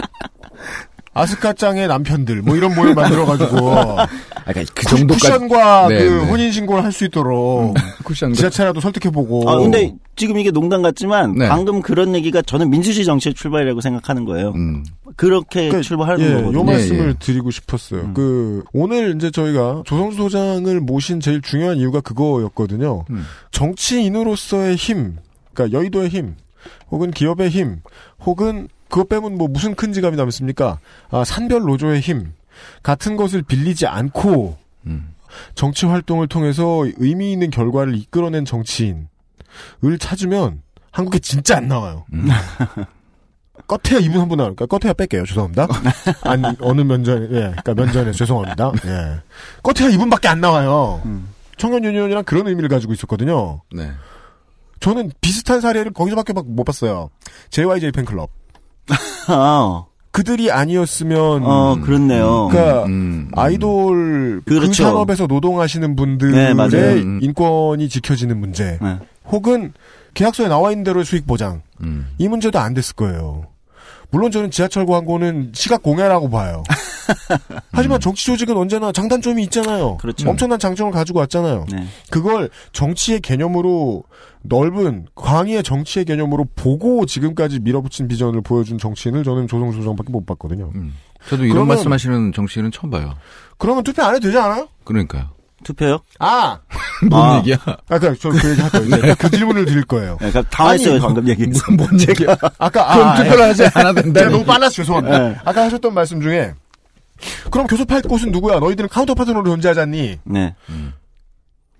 [1.16, 3.56] 아스카짱의 남편들 뭐 이런 모임 만들어가지고
[4.46, 5.20] 그러니까 그 정도까지.
[5.32, 6.30] 쿠션과 네, 그 네.
[6.30, 9.50] 혼인 신고를 할 수 있도록 쿠션 지자체라도 설득해보고.
[9.50, 11.48] 아, 근데 지금 이게 농담 같지만 네.
[11.48, 14.52] 방금 그런 얘기가 저는 민주주의 정치의 출발이라고 생각하는 거예요.
[14.56, 14.82] 음.
[15.16, 16.58] 그렇게 그러니까, 출발하는 예, 거거든요.
[16.58, 17.14] 요 말씀을 예, 예.
[17.18, 18.00] 드리고 싶었어요.
[18.02, 18.14] 음.
[18.14, 23.04] 그 오늘 이제 저희가 조성수 소장을 모신 제일 중요한 이유가 그거였거든요.
[23.10, 23.24] 음.
[23.50, 25.16] 정치인으로서의 힘,
[25.52, 26.34] 그러니까 여의도의 힘,
[26.90, 27.80] 혹은 기업의 힘,
[28.24, 30.78] 혹은 그것 빼면 뭐 무슨 큰 지갑이 남습니까?
[31.10, 32.32] 아, 산별 노조의 힘
[32.82, 34.56] 같은 것을 빌리지 않고
[34.86, 35.12] 음.
[35.54, 39.06] 정치 활동을 통해서 의미 있는 결과를 이끌어낸 정치인을
[39.98, 42.06] 찾으면 한국에 진짜 안 나와요.
[42.12, 42.28] 음.
[43.66, 44.66] 껏해야 이분 한 분 나올까?
[44.66, 45.24] 껏해야 뺄게요.
[45.26, 45.66] 죄송합니다.
[46.22, 48.72] 아니, 어느 면전, 예, 그러니까 면전에 죄송합니다.
[48.84, 49.20] 예.
[49.62, 51.02] 껏해야 이분밖에 안 나와요.
[51.06, 51.28] 음.
[51.56, 53.62] 청년 유니온이랑 그런 의미를 가지고 있었거든요.
[53.74, 53.90] 네.
[54.80, 57.08] 저는 비슷한 사례를 거기서밖에 막못 봤어요.
[57.50, 58.30] JYJ 팬클럽.
[59.28, 62.48] 아, 그들이 아니었으면 어, 그렇네요.
[62.50, 63.30] 그러니까 음.
[63.34, 64.84] 아이돌 그 그렇죠.
[64.84, 66.96] 산업에서 노동하시는 분들의 네, 맞아요.
[66.96, 67.18] 음.
[67.22, 68.98] 인권이 지켜지는 문제, 네.
[69.30, 69.72] 혹은
[70.14, 72.08] 계약서에 나와 있는 대로의 수익 보장 음.
[72.18, 73.46] 이 문제도 안 됐을 거예요.
[74.10, 76.62] 물론 저는 지하철 광고는 시각 공해라고 봐요.
[77.72, 79.96] 하지만 정치 조직은 언제나 장단점이 있잖아요.
[79.98, 80.28] 그렇죠.
[80.28, 81.66] 엄청난 장점을 가지고 왔잖아요.
[81.70, 81.84] 네.
[82.10, 84.04] 그걸 정치의 개념으로
[84.48, 90.70] 넓은 광의의 정치의 개념으로 보고 지금까지 밀어붙인 비전을 보여준 정치인을 저는 조성수 장밖에 못 봤거든요.
[90.74, 90.94] 음.
[91.28, 93.14] 저도 이런 그러면- 말씀하시는 정치인은 처음 봐요.
[93.58, 94.68] 그러면 투표 안 해도 되지 않아요?
[94.84, 95.30] 그러니까요.
[95.64, 95.98] 투표요?
[96.20, 96.60] 아!
[97.10, 97.38] 뭔 아.
[97.38, 97.56] 얘기야?
[97.88, 98.86] 아까 저 그 얘기 할 거예요.
[98.86, 100.12] 이제 그 질문을 드릴 거예요.
[100.20, 101.72] 네, 그러니까 당황했어요, 아니, 방금 얘기해서.
[101.72, 102.36] 뭔 얘기야?
[102.58, 104.28] 아까 그럼 아, 투표를 하지 않아도 네, 된다.
[104.28, 105.18] 너무 빨라서 죄송합니다.
[105.18, 105.36] 네.
[105.44, 106.52] 아까 하셨던 말씀 중에
[107.50, 108.60] 그럼 교섭할 곳은 누구야?
[108.60, 110.18] 너희들은 counter partner로 존재하잖니.
[110.24, 110.54] 네.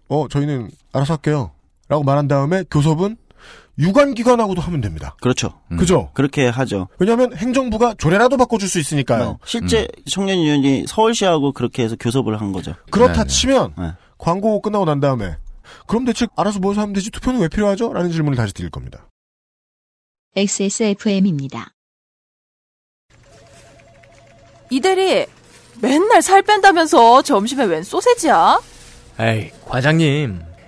[0.09, 1.51] 어, 저희는 알아서 할게요.
[1.89, 3.17] 라고 말한 다음에 교섭은
[3.79, 5.17] 유관기관하고도 하면 됩니다.
[5.21, 5.61] 그렇죠.
[5.79, 6.11] 그죠?
[6.15, 6.89] 그렇게 하죠.
[6.99, 9.25] 왜냐하면 행정부가 조례라도 바꿔줄 수 있으니까요.
[9.25, 9.37] 네.
[9.45, 12.75] 실제 청년위원이 서울시하고 그렇게 해서 교섭을 한 거죠.
[12.91, 13.27] 그렇다 네네.
[13.27, 13.93] 치면 네.
[14.17, 15.37] 광고 끝나고 난 다음에
[15.87, 17.93] 그럼 대체 알아서 모여서 하면 되지 투표는 왜 필요하죠?
[17.93, 19.09] 라는 질문을 다시 드릴 겁니다.
[20.37, 21.73] XSFM입니다.
[24.71, 25.27] 이 대리
[25.81, 28.61] 맨날 살 뺀다면서 점심에 웬 소세지야?
[29.21, 30.41] 에이, 과장님.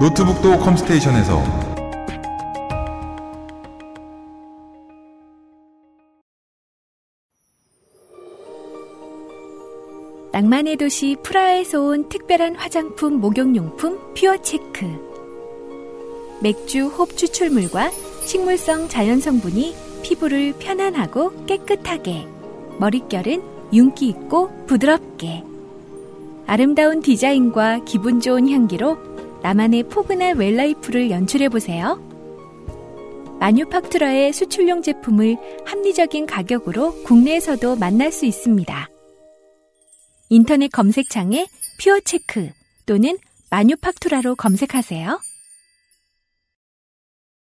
[0.00, 1.40] 노트북도 컴스테이션에서
[10.32, 14.84] 낭만의 도시 프라하에서 온 특별한 화장품 목욕용품 Pure Czech.
[16.42, 17.92] 맥주 홉 추출물과
[18.26, 22.26] 식물성 자연 성분이 피부를 편안하고 깨끗하게,
[22.80, 23.42] 머릿결은
[23.72, 25.44] 윤기 있고 부드럽게.
[26.46, 29.13] 아름다운 디자인과 기분 좋은 향기로
[29.44, 31.96] 나만의 포근한 well life를 연출해보세요.
[33.40, 38.88] 마뉴팍투라의 수출용 제품을 합리적인 가격으로 국내에서도 만날 수 있습니다.
[40.30, 41.46] 인터넷 검색창에
[41.78, 42.52] 퓨어체크
[42.86, 43.18] 또는
[43.50, 45.20] 마뉴팍투라로 검색하세요.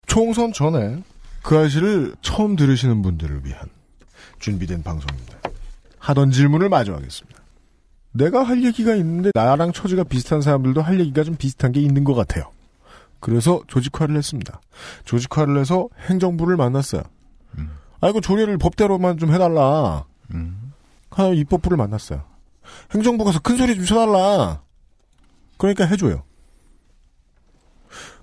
[0.07, 1.03] 총선 전에
[1.43, 3.69] 그 아시를 처음 들으시는 분들을 위한
[4.39, 5.41] 준비된 방송입니다.
[5.99, 7.40] 하던 질문을 마저 하겠습니다.
[8.13, 12.15] 내가 할 얘기가 있는데 나랑 처지가 비슷한 사람들도 할 얘기가 좀 비슷한 게 있는 것
[12.15, 12.51] 같아요.
[13.21, 14.61] 그래서 조직화를 했습니다.
[15.05, 17.03] 조직화를 해서 행정부를 만났어요.
[18.01, 20.05] 아이고 조례를 법대로만 좀 해달라.
[21.11, 22.25] 하나 입법부를 만났어요.
[22.93, 24.63] 행정부 가서 큰 소리 좀 쳐달라.
[25.59, 26.23] 그러니까 해줘요.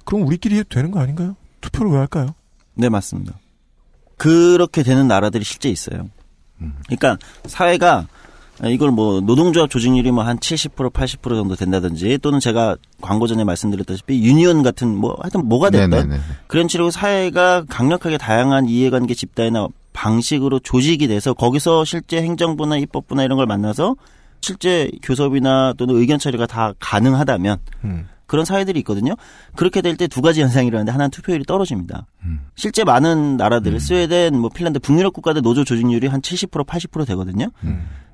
[0.06, 1.36] 그럼 우리끼리 해도 되는 거 아닌가요?
[1.62, 2.34] 투표를 왜 할까요?
[2.74, 3.38] 네, 맞습니다.
[4.18, 6.10] 그렇게 되는 나라들이 실제 있어요.
[6.86, 8.08] 그러니까 사회가
[8.66, 14.22] 이걸 뭐 노동조합 조직률이 뭐 한 70% 80% 정도 된다든지 또는 제가 광고 전에 말씀드렸다시피
[14.24, 16.20] 유니온 같은 뭐 하여튼 뭐가 됐든 네네네.
[16.48, 23.38] 그런 식으로 사회가 강력하게 다양한 이해관계 집단이나 방식으로 조직이 돼서 거기서 실제 행정부나 입법부나 이런
[23.38, 23.96] 걸 만나서
[24.42, 28.08] 실제 교섭이나 또는 의견 처리가 다 가능하다면 음.
[28.28, 29.16] 그런 사회들이 있거든요.
[29.56, 32.06] 그렇게 될 때 두 가지 현상이 일어나는데 하나는 투표율이 떨어집니다.
[32.56, 37.48] 실제 많은 나라들, 스웨덴, 뭐 핀란드, 북유럽 국가들 노조 조직률이 한 70% 80% 되거든요.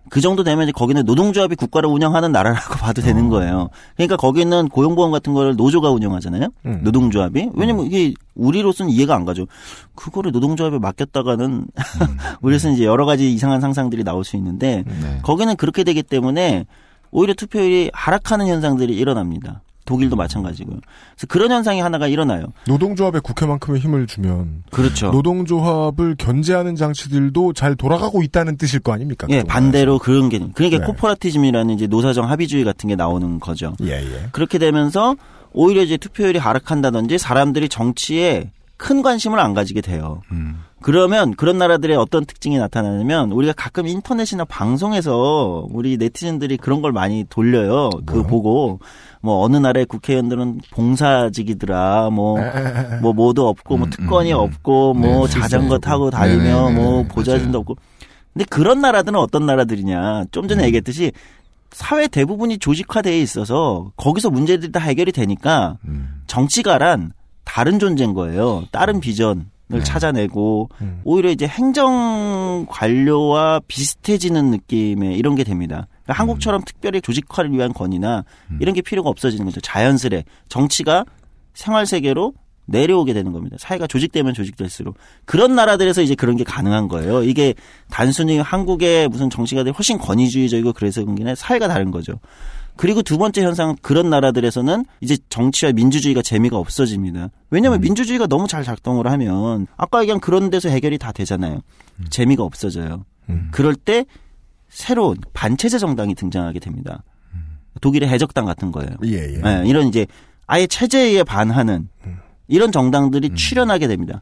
[0.09, 3.69] 그 정도 되면 이제 거기는 노동조합이 국가를 운영하는 나라라고 봐도 되는 거예요.
[3.95, 6.49] 그러니까 거기는 고용보험 같은 거를 노조가 운영하잖아요.
[6.65, 6.81] 음.
[6.83, 7.49] 노동조합이.
[7.55, 9.45] 왜냐면 이게 우리로서는 이해가 안 가죠.
[9.95, 11.65] 그거를 노동조합에 맡겼다가는
[12.41, 15.19] 우리로서는 이제 여러 가지 이상한 상상들이 나올 수 있는데 네.
[15.23, 16.65] 거기는 그렇게 되기 때문에
[17.09, 19.61] 오히려 투표율이 하락하는 현상들이 일어납니다.
[19.85, 20.77] 독일도 마찬가지고요.
[21.15, 22.47] 그래서 그런 현상이 하나가 일어나요.
[22.67, 25.11] 노동조합에 국회만큼의 힘을 주면 그렇죠.
[25.11, 29.27] 노동조합을 견제하는 장치들도 잘 돌아가고 있다는 뜻일 거 아닙니까?
[29.29, 29.43] 예.
[29.43, 30.85] 반대로 그런 게 그러니까 네.
[30.85, 33.75] 코퍼라티즘이라는 이제 노사정 합의주의 같은 게 나오는 거죠.
[33.81, 34.27] 예, 예.
[34.31, 35.15] 그렇게 되면서
[35.53, 40.21] 오히려 이제 투표율이 하락한다든지 사람들이 정치에 큰 관심을 안 가지게 돼요.
[40.83, 47.25] 그러면 그런 나라들의 어떤 특징이 나타나냐면 우리가 가끔 인터넷이나 방송에서 우리 네티즌들이 그런 걸 많이
[47.29, 47.89] 돌려요.
[48.05, 48.79] 그 보고
[49.21, 52.09] 뭐 어느 나라의 국회의원들은 봉사직이더라.
[52.11, 55.79] 뭐뭐 뭐도 없고 뭐 특권이 없고 뭐 네, 자전거.
[55.79, 57.03] 타고 다니며 네네네, 뭐.
[57.03, 57.75] 보좌진도 없고.
[58.33, 60.25] 근데 그런 나라들은 어떤 나라들이냐?
[60.31, 60.47] 좀 음.
[60.49, 61.11] 전에 얘기했듯이
[61.71, 66.21] 사회 대부분이 조직화되어 있어서 거기서 문제들이 다 해결이 되니까 음.
[66.27, 67.13] 정치가란
[67.45, 68.65] 다른 존재인 거예요.
[68.71, 69.83] 다른 비전을 네.
[69.83, 71.01] 찾아내고 음.
[71.03, 75.87] 오히려 이제 행정 관료와 비슷해지는 느낌의 이런 게 됩니다.
[76.03, 76.65] 그러니까 한국처럼 음.
[76.65, 78.23] 특별히 조직화를 위한 건이나
[78.59, 79.61] 이런 게 필요가 없어지는 거죠.
[79.61, 81.05] 자연스레 정치가
[81.53, 82.33] 생활 세계로
[82.65, 83.57] 내려오게 되는 겁니다.
[83.59, 84.95] 사회가 조직되면 조직될수록
[85.25, 87.23] 그런 나라들에서 이제 그런 게 가능한 거예요.
[87.23, 87.53] 이게
[87.89, 92.13] 단순히 한국의 무슨 정치가들이 훨씬 권위주의적이고 그래서 그런 게 사회가 다른 거죠.
[92.75, 97.29] 그리고 두 번째 현상은 그런 나라들에서는 이제 정치와 민주주의가 재미가 없어집니다.
[97.49, 101.61] 왜냐하면 민주주의가 너무 잘 작동을 하면 아까 얘기한 그런 데서 해결이 다 되잖아요.
[102.09, 103.05] 재미가 없어져요.
[103.51, 104.05] 그럴 때
[104.69, 107.03] 새로운 반체제 정당이 등장하게 됩니다.
[107.81, 108.91] 독일의 해적당 같은 거예요.
[109.05, 109.37] 예, 예.
[109.37, 110.07] 네, 이런 이제
[110.47, 111.89] 아예 체제에 반하는
[112.47, 114.21] 이런 정당들이 출현하게 됩니다.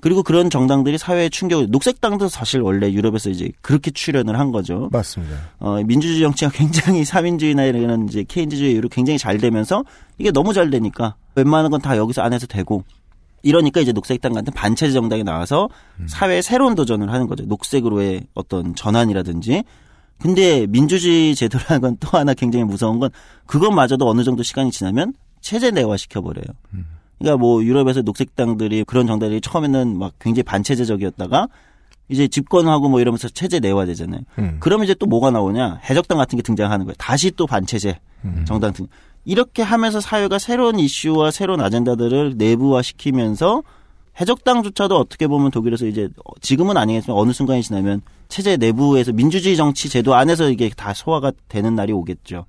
[0.00, 4.88] 그리고 그런 정당들이 사회에 충격을 녹색당도 사실 원래 유럽에서 이제 그렇게 출현을 한 거죠.
[4.92, 5.36] 맞습니다.
[5.58, 9.84] 어, 민주주의 정치가 굉장히 사민주의나 이런 이제 케인즈주의 이후로 굉장히 잘 되면서
[10.18, 12.84] 이게 너무 잘 되니까 웬만한 건 다 여기서 안에서 되고
[13.42, 15.68] 이러니까 이제 녹색당 같은 반체제 정당이 나와서
[16.08, 17.44] 사회에 새로운 도전을 하는 거죠.
[17.44, 19.62] 녹색으로의 어떤 전환이라든지.
[20.18, 23.10] 근데 민주주의 제도라는 건 또 하나 굉장히 무서운 건
[23.46, 26.44] 그것마저도 어느 정도 시간이 지나면 체제 내화시켜 버려요.
[27.18, 31.48] 그러니까 뭐 유럽에서 녹색당들이 그런 정당들이 처음에는 막 굉장히 반체제적이었다가
[32.08, 34.20] 이제 집권하고 뭐 이러면서 체제 내화되잖아요.
[34.38, 34.56] 음.
[34.60, 35.80] 그러면 이제 또 뭐가 나오냐?
[35.88, 36.94] 해적당 같은 게 등장하는 거예요.
[36.98, 37.98] 다시 또 반체제
[38.44, 38.86] 정당 등
[39.24, 43.62] 이렇게 하면서 사회가 새로운 이슈와 새로운 아젠다들을 내부화시키면서
[44.20, 46.08] 해적당조차도 어떻게 보면 독일에서 이제
[46.40, 51.74] 지금은 아니겠지만 어느 순간이 지나면 체제 내부에서 민주주의 정치 제도 안에서 이게 다 소화가 되는
[51.74, 52.46] 날이 오겠죠.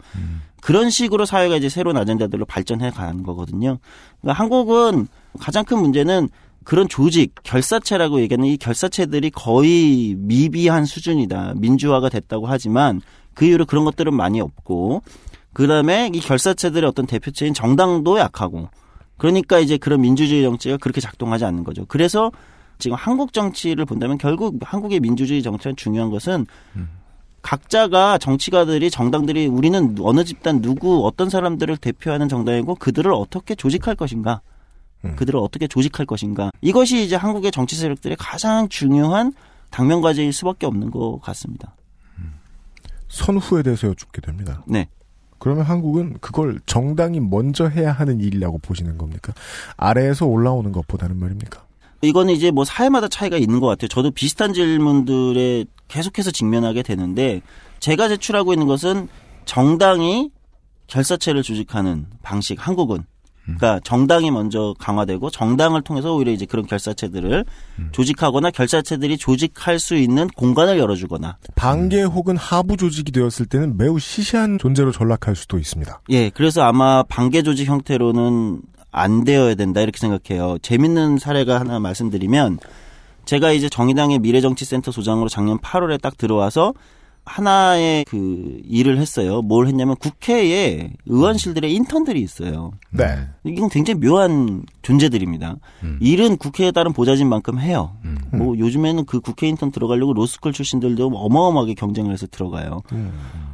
[0.61, 3.80] 그런 식으로 사회가 이제 새로운 아젠다들로 발전해 가는 거거든요.
[4.22, 5.07] 그러니까 한국은
[5.39, 6.30] 가장 큰 문제는
[6.64, 11.53] 그런 조직, 결사체라고 얘기하는 이 결사체들이 거의 미비한 수준이다.
[11.56, 13.02] 민주화가 됐다고 하지만
[13.34, 15.02] 그 이후로 그런 것들은 많이 없고
[15.53, 18.69] 그 다음에 이 결사체들의 어떤 대표체인 정당도 약하고
[19.18, 21.85] 그러니까 이제 그런 민주주의 정치가 그렇게 작동하지 않는 거죠.
[21.88, 22.31] 그래서
[22.80, 26.45] 지금 한국 정치를 본다면 결국 한국의 민주주의 정치는 중요한 것은
[27.41, 34.41] 각자가 정치가들이 정당들이 우리는 어느 집단 누구 어떤 사람들을 대표하는 정당이고 그들을 어떻게 조직할 것인가
[35.15, 39.34] 그들을 어떻게 조직할 것인가 이것이 이제 한국의 정치 세력들의 가장 중요한
[39.69, 41.76] 당면 과제일 수밖에 없는 것 같습니다.
[43.07, 44.64] 선후에 대해서 여쭙게 됩니다.
[44.68, 44.89] 네.
[45.40, 49.34] 그러면 한국은 그걸 정당이 먼저 해야 하는 일이라고 보시는 겁니까?
[49.76, 51.66] 아래에서 올라오는 것보다는 말입니까?
[52.02, 53.88] 이거는 이제 뭐 사회마다 차이가 있는 것 같아요.
[53.88, 57.42] 저도 비슷한 질문들에 계속해서 직면하게 되는데
[57.80, 59.08] 제가 제출하고 있는 것은
[59.46, 60.32] 정당이
[60.88, 63.04] 결사체를 조직하는 방식 한국은
[63.56, 67.45] 그러니까 정당이 먼저 강화되고 정당을 통해서 오히려 이제 그런 결사체들을
[67.94, 74.57] 조직하거나 결사체들이 조직할 수 있는 공간을 열어주거나 반개 혹은 하부 조직이 되었을 때는 매우 시시한
[74.60, 76.02] 존재로 전락할 수도 있습니다.
[76.10, 78.61] 예, 그래서 아마 반개 조직 형태로는
[78.91, 80.57] 안 되어야 된다 이렇게 생각해요.
[80.61, 82.60] 재밌는 사례가 하나 말씀드리면
[83.26, 86.74] 제가 이제 정의당의 미래정치센터 소장으로 작년 8월에 딱 들어와서
[87.28, 89.41] 하나의 그 일을 했어요.
[89.41, 92.72] 뭘 했냐면 국회에 의원실들의 인턴들이 있어요.
[92.90, 93.28] 네.
[93.44, 95.58] 이건 굉장히 묘한 존재들입니다.
[95.99, 97.91] 일은 국회에 따른 보좌진 만큼 해요.
[98.32, 102.82] 뭐 요즘에는 그 국회 인턴 들어가려고 로스쿨 출신들도 어마어마하게 경쟁을 해서 들어가요.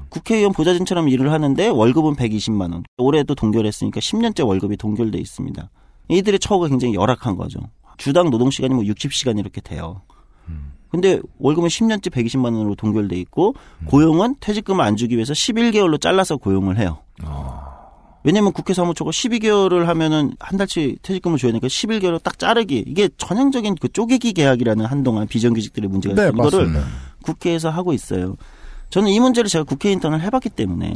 [0.09, 2.83] 국회의원 보좌진처럼 일을 하는데 월급은 120만 원.
[2.97, 5.69] 올해도 동결했으니까 10년째 월급이 동결돼 있습니다.
[6.09, 7.59] 이들의 처우가 굉장히 열악한 거죠.
[7.97, 10.01] 주당 노동 시간이 뭐 60시간 이렇게 돼요.
[10.93, 13.55] 근데 월급은 10년째 120만 원으로 동결돼 있고
[13.85, 16.99] 고용은 퇴직금을 안 주기 위해서 11개월로 잘라서 고용을 해요.
[18.23, 22.83] 왜냐면 국회 사무처가 12개월을 하면은 한 달치 퇴직금을 줘야 되니까 11개월을 딱 자르기.
[22.85, 26.29] 이게 전형적인 그 쪼개기 계약이라는 한동안 비정규직들의 문제가 네.
[26.29, 26.85] 이거를 맞습니다.
[27.23, 28.35] 국회에서 하고 있어요.
[28.93, 30.93] 저는 이 문제를 제가 국회 인턴을 해봤기 때문에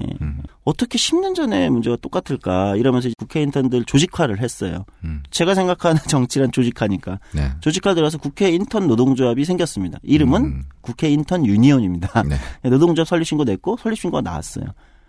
[0.63, 4.85] 어떻게 10년 전에 문제가 똑같을까 이러면서 국회 인턴들 조직화를 했어요.
[5.31, 7.49] 제가 생각하는 정치란 조직화니까 네.
[7.59, 9.97] 조직화 들어서 국회 인턴 노동조합이 생겼습니다.
[10.03, 12.21] 이름은 국회 인턴 유니온입니다.
[12.61, 14.65] 노동조합 설립 신고 냈고 설립 신고가 나왔어요.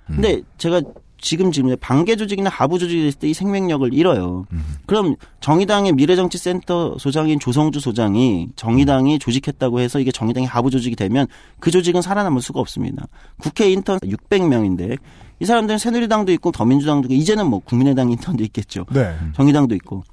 [0.07, 0.81] 근데 제가
[1.21, 4.47] 지금 질문에 반개 조직이나 하부 조직이 됐을 때 이 생명력을 잃어요.
[4.87, 11.27] 그럼 정의당의 미래정치센터 소장인 조성주 소장이 정의당이 조직했다고 해서 이게 정의당의 하부 조직이 되면
[11.61, 13.07] 그 조직은 살아남을 수가 없습니다.
[13.39, 14.99] 국회 인턴 600명인데
[15.41, 18.87] 이 사람들은 새누리당도 있고 더민주당도 있고 이제는 뭐 국민의당 인턴도 있겠죠.
[18.93, 19.15] 네.
[19.35, 20.05] 정의당도 있고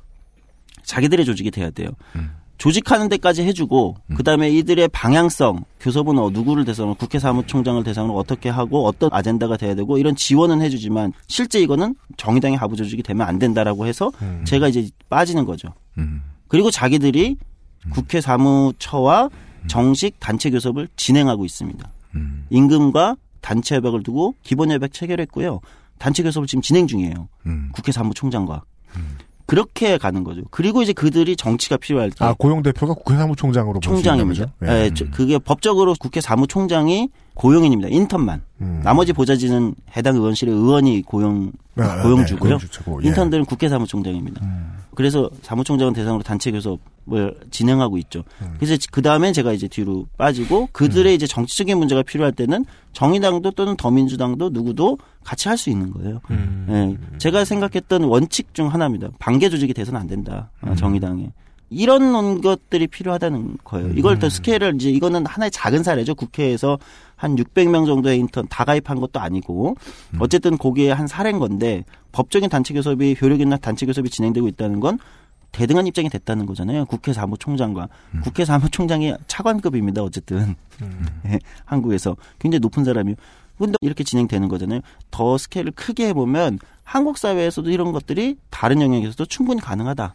[0.83, 1.89] 자기들의 조직이 돼야 돼요.
[2.57, 8.85] 조직하는 데까지 해주고 그다음에 이들의 방향성 교섭은 어, 누구를 대상으로 국회 사무총장을 대상으로 어떻게 하고
[8.87, 13.85] 어떤 아젠다가 돼야 되고 이런 지원은 해주지만 실제 이거는 정의당의 하부 조직이 되면 안 된다라고
[13.87, 14.11] 해서
[14.45, 15.69] 제가 이제 빠지는 거죠.
[16.47, 17.35] 그리고 자기들이
[17.91, 19.29] 국회 사무처와
[19.67, 21.89] 정식 단체 교섭을 진행하고 있습니다.
[22.49, 25.59] 임금과 단체 협약을 두고 기본 협약 체결했고요.
[25.99, 27.27] 단체 교섭을 지금 진행 중이에요.
[27.73, 28.63] 국회 사무총장과.
[29.45, 30.41] 그렇게 가는 거죠.
[30.49, 34.45] 그리고 이제 그들이 정치가 필요할 때 아 고용 대표가 국회 사무총장으로 총장입니다.
[34.63, 37.89] 예, 저- 그게 법적으로 국회 사무총장이 고용인입니다.
[37.91, 38.41] 인턴만.
[38.61, 38.81] 음.
[38.83, 42.49] 나머지 보좌진은 해당 의원실의 의원이 고용 아, 고용주고요.
[42.49, 43.07] 네, 고용주고, 예.
[43.09, 44.41] 인턴들은 국회 사무총장입니다.
[44.95, 48.23] 그래서 사무총장은 대상으로 단체 교섭을 진행하고 있죠.
[48.41, 48.55] 음.
[48.57, 51.15] 그래서 그 다음에 제가 이제 뒤로 빠지고 그들의 음.
[51.15, 56.21] 이제 정치적인 문제가 필요할 때는 정의당도 또는 더민주당도 누구도 같이 할 수 있는 거예요.
[56.31, 56.65] 음.
[56.69, 59.09] 예, 제가 생각했던 원칙 중 하나입니다.
[59.19, 60.49] 반개 조직이 돼서는 안 된다.
[60.61, 60.75] 어, 음.
[60.75, 61.29] 정의당에.
[61.69, 63.91] 이런 것들이 필요하다는 거예요.
[63.95, 64.19] 이걸 음.
[64.19, 66.15] 더 스케일을 이제 이거는 하나의 작은 사례죠.
[66.15, 66.77] 국회에서
[67.15, 69.75] 한 600명 정도의 인턴 다 가입한 것도 아니고
[70.13, 70.19] 음.
[70.19, 74.99] 어쨌든 거기에 한 사례인 건데 법적인 단체 교섭이 효력 있는 단체 교섭이 진행되고 있다는 건
[75.51, 76.85] 대등한 입장이 됐다는 거잖아요.
[76.85, 78.21] 국회 사무총장과 음.
[78.21, 80.03] 국회 사무총장이 차관급입니다.
[80.03, 80.55] 어쨌든
[81.27, 83.15] 예, 한국에서 굉장히 높은 사람이요.
[83.57, 84.81] 근데 이렇게 진행되는 거잖아요.
[85.11, 90.13] 더 스케일을 크게 해보면 한국 사회에서도 이런 것들이 다른 영역에서도 충분히 가능하다.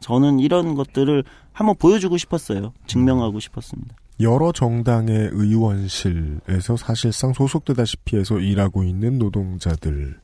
[0.00, 2.72] 저는 이런 것들을 한번 보여주고 싶었어요.
[2.86, 3.94] 증명하고 싶었습니다.
[4.22, 10.14] 여러 정당의 의원실에서 사실상 소속되다시피 해서 일하고 있는 노동자들이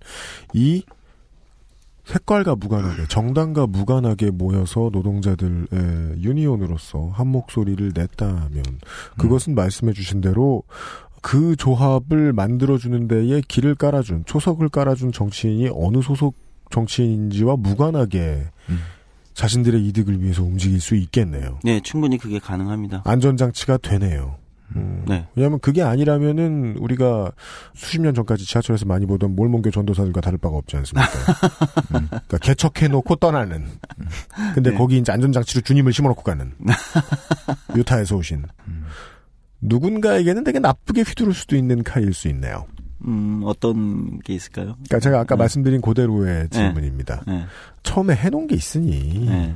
[2.04, 5.66] 색깔과 무관하게 정당과 무관하게 모여서 노동자들의
[6.22, 8.62] 유니온으로서 한 목소리를 냈다면
[9.18, 10.62] 그것은 말씀해 주신 대로
[11.20, 16.36] 그 조합을 만들어주는 데에 길을 깔아준 초석을 깔아준 정치인이 어느 소속
[16.70, 18.44] 정치인인지와 무관하게
[19.39, 21.60] 자신들의 이득을 위해서 움직일 수 있겠네요.
[21.62, 23.02] 네, 충분히 그게 가능합니다.
[23.05, 24.35] 안전장치가 되네요.
[24.74, 25.05] 음.
[25.06, 25.28] 네.
[25.36, 27.31] 왜냐하면 그게 아니라면은 우리가
[27.73, 31.09] 수십 년 전까지 지하철에서 많이 보던 몰몬교 전도사들과 다를 바가 없지 않습니까?
[31.94, 32.09] 음.
[32.10, 33.65] 그러니까 개척해놓고 떠나는.
[34.55, 34.77] 근데 네.
[34.77, 36.52] 거기 이제 안전장치로 주님을 심어놓고 가는.
[37.77, 38.44] 유타에서 오신.
[39.60, 42.66] 누군가에게는 되게 나쁘게 휘두를 수도 있는 칼일 수 있네요.
[43.06, 44.74] 음, 어떤 게 있을까요?
[44.74, 45.40] 그러니까 제가 아까 네.
[45.40, 47.22] 말씀드린 그대로의 질문입니다.
[47.26, 47.44] 네.
[47.82, 49.54] 처음에 해놓은 게 있으니 네.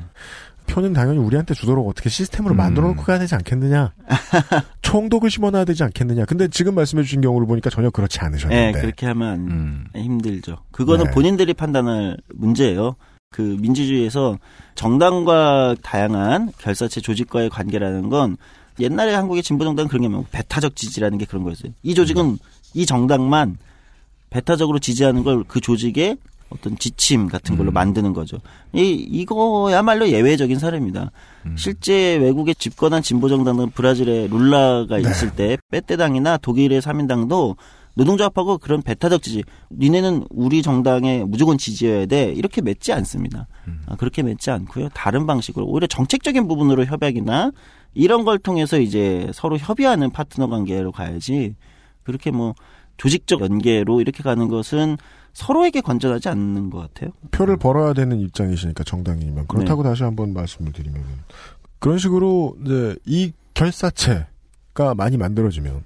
[0.66, 3.92] 표는 당연히 우리한테 주도록 어떻게 시스템으로 만들어 놓고 가야 되지 않겠느냐.
[4.82, 6.24] 총독을 심어놔야 되지 않겠느냐.
[6.24, 8.80] 근데 지금 말씀해 주신 경우를 보니까 전혀 그렇지 네, 않으셨는데.
[8.80, 10.58] 그렇게 하면 힘들죠.
[10.70, 11.10] 그거는 네.
[11.10, 12.94] 본인들이 판단할 문제예요.
[13.32, 14.38] 그 민주주의에서
[14.74, 18.36] 정당과 다양한 결사체 조직과의 관계라는 건
[18.78, 21.72] 옛날에 한국의 진보 정당은 그런 게뭐 배타적 지지라는 게 그런 거였어요.
[21.82, 22.38] 이 조직은
[22.74, 23.58] 이 정당만
[24.30, 26.16] 배타적으로 지지하는 걸 그 조직의
[26.50, 28.38] 어떤 지침 같은 걸로 만드는 거죠.
[28.74, 31.10] 이 이거야말로 예외적인 사례입니다.
[31.56, 37.56] 실제 외국에 집권한 진보 정당은 브라질의 룰라가 있을 때 빼떼당이나 독일의 사민당도
[37.94, 43.46] 노동조합하고 그런 배타적 지지, 니네는 우리 정당에 무조건 지지해야 돼 이렇게 맺지 않습니다.
[43.86, 44.88] 아, 그렇게 맺지 않고요.
[44.94, 47.50] 다른 방식으로 오히려 정책적인 부분으로 협약이나
[47.94, 51.54] 이런 걸 통해서 이제 서로 협의하는 파트너 관계로 가야지
[52.04, 52.54] 그렇게 뭐
[52.96, 54.96] 조직적 연계로 이렇게 가는 것은
[55.32, 57.10] 서로에게 건전하지 않는 것 같아요.
[57.30, 61.02] 표를 벌어야 되는 입장이시니까 정당이면 그렇다고 다시 한번 말씀을 드리면
[61.78, 65.84] 그런 식으로 이제 이 결사체가 많이 만들어지면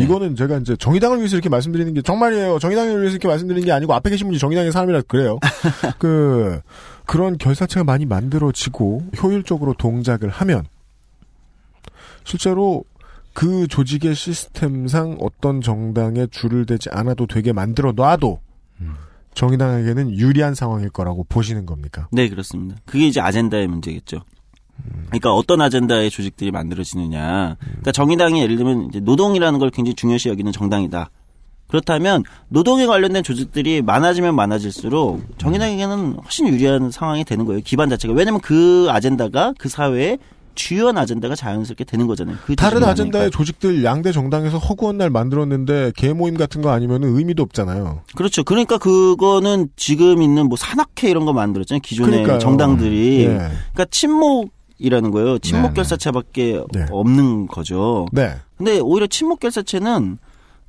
[0.00, 2.58] 이거는 제가 이제 정의당을 위해서 이렇게 말씀드리는 게 정말이에요.
[2.58, 5.38] 정의당을 위해서 이렇게 말씀드리는 게 아니고 앞에 계신 분이 정의당의 사람이라 그래요.
[5.98, 6.60] 그
[7.06, 10.64] 그런 결사체가 많이 만들어지고 효율적으로 동작을 하면
[12.24, 12.84] 실제로
[13.34, 18.40] 그 조직의 시스템상 어떤 정당에 줄을 대지 않아도 되게 만들어 놔도
[19.34, 22.08] 정의당에게는 유리한 상황일 거라고 보시는 겁니까?
[22.12, 22.76] 네, 그렇습니다.
[22.86, 24.20] 그게 이제 아젠다의 문제겠죠.
[25.06, 27.56] 그러니까 어떤 아젠다의 조직들이 만들어지느냐.
[27.58, 31.10] 그러니까 정의당이 예를 들면 이제 노동이라는 걸 굉장히 중요시 여기는 정당이다.
[31.66, 37.60] 그렇다면 노동에 관련된 조직들이 많아지면 많아질수록 정의당에게는 훨씬 유리한 상황이 되는 거예요.
[37.64, 38.14] 기반 자체가.
[38.14, 40.18] 왜냐하면 그 아젠다가 그 사회의
[40.54, 42.36] 주요한 아젠다가 자연스럽게 되는 거잖아요.
[42.46, 43.30] 그 다른 아젠다의.
[43.30, 48.02] 조직들 양대 정당에서 허구한 날 만들었는데 개모임 같은 거 아니면은 의미도 없잖아요.
[48.14, 48.44] 그렇죠.
[48.44, 51.80] 그러니까 그거는 지금 있는 뭐 산악회 이런 거 만들었잖아요.
[51.80, 52.38] 기존의 그러니까요.
[52.38, 53.20] 정당들이.
[53.20, 53.26] 예.
[53.26, 55.38] 그러니까 침묵이라는 거예요.
[55.38, 56.86] 침묵 네, 결사체밖에 네.
[56.90, 58.06] 없는 거죠.
[58.12, 58.34] 네.
[58.56, 60.18] 근데 오히려 침묵 결사체는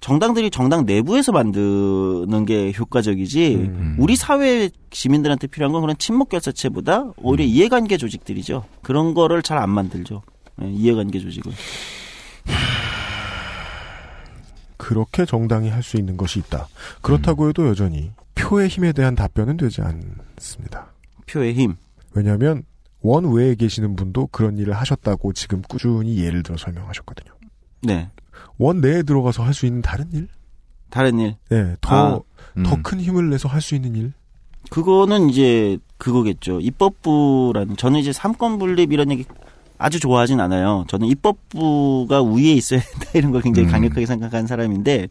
[0.01, 3.95] 정당들이 정당 내부에서 만드는 게 효과적이지 음.
[3.99, 7.49] 우리 사회 시민들한테 필요한 건 그런 침묵 결사체보다 오히려 음.
[7.49, 8.65] 이해관계 조직들이죠.
[8.83, 10.21] 그런 거를 잘 안 만들죠.
[10.61, 11.51] 예, 이해관계 조직을.
[14.77, 16.67] 그렇게 정당이 할 수 있는 것이 있다.
[17.01, 20.93] 그렇다고 해도 여전히 표의 힘에 대한 답변은 되지 않습니다.
[21.27, 21.75] 표의 힘.
[22.13, 22.63] 왜냐하면
[23.01, 27.33] 원외에 계시는 분도 그런 일을 하셨다고 지금 꾸준히 예를 들어 설명하셨거든요.
[27.83, 28.09] 네.
[28.57, 30.27] 원 내에 들어가서 할 수 있는 다른 일?
[30.89, 31.35] 다른 일.
[31.49, 32.23] 네, 더,
[32.63, 34.13] 더 큰 힘을 내서 할 수 있는 일?
[34.69, 36.59] 그거는 이제 그거겠죠.
[36.61, 39.25] 입법부라는 저는 이제 삼권 분립 이런 얘기
[39.77, 40.85] 아주 좋아하진 않아요.
[40.87, 43.71] 저는 입법부가 위에 있어야 된다 이런 걸 굉장히 음.
[43.71, 45.07] 강력하게 생각하는 사람인데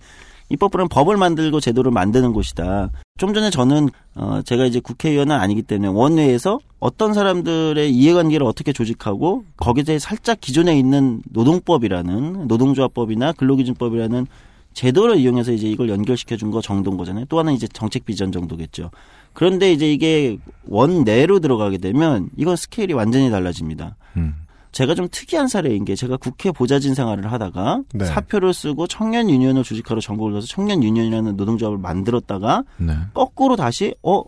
[0.50, 2.90] 입법부는 법을 만들고 제도를 만드는 곳이다.
[3.18, 9.44] 좀 전에 저는 어 제가 이제 국회의원은 아니기 때문에 원외에서 어떤 사람들의 이해관계를 어떻게 조직하고
[9.56, 14.26] 거기에 대해 살짝 기존에 있는 노동법이라는 노동조합법이나 근로기준법이라는
[14.74, 17.24] 제도를 이용해서 이제 이걸 연결시켜 준 거 정도인 거잖아요.
[17.28, 18.90] 또 하나는 이제 정책 비전 정도겠죠.
[19.32, 23.96] 그런데 이제 이게 원내로 들어가게 되면 이건 스케일이 완전히 달라집니다.
[24.16, 24.34] 음.
[24.74, 28.04] 제가 좀 특이한 사례인 게 제가 국회 보좌진 생활을 하다가 네.
[28.06, 32.92] 사표를 쓰고 청년 유니언을 조직하러 전국을 가서 청년 유니언이라는 노동조합을 만들었다가 네.
[33.14, 34.24] 거꾸로 다시 어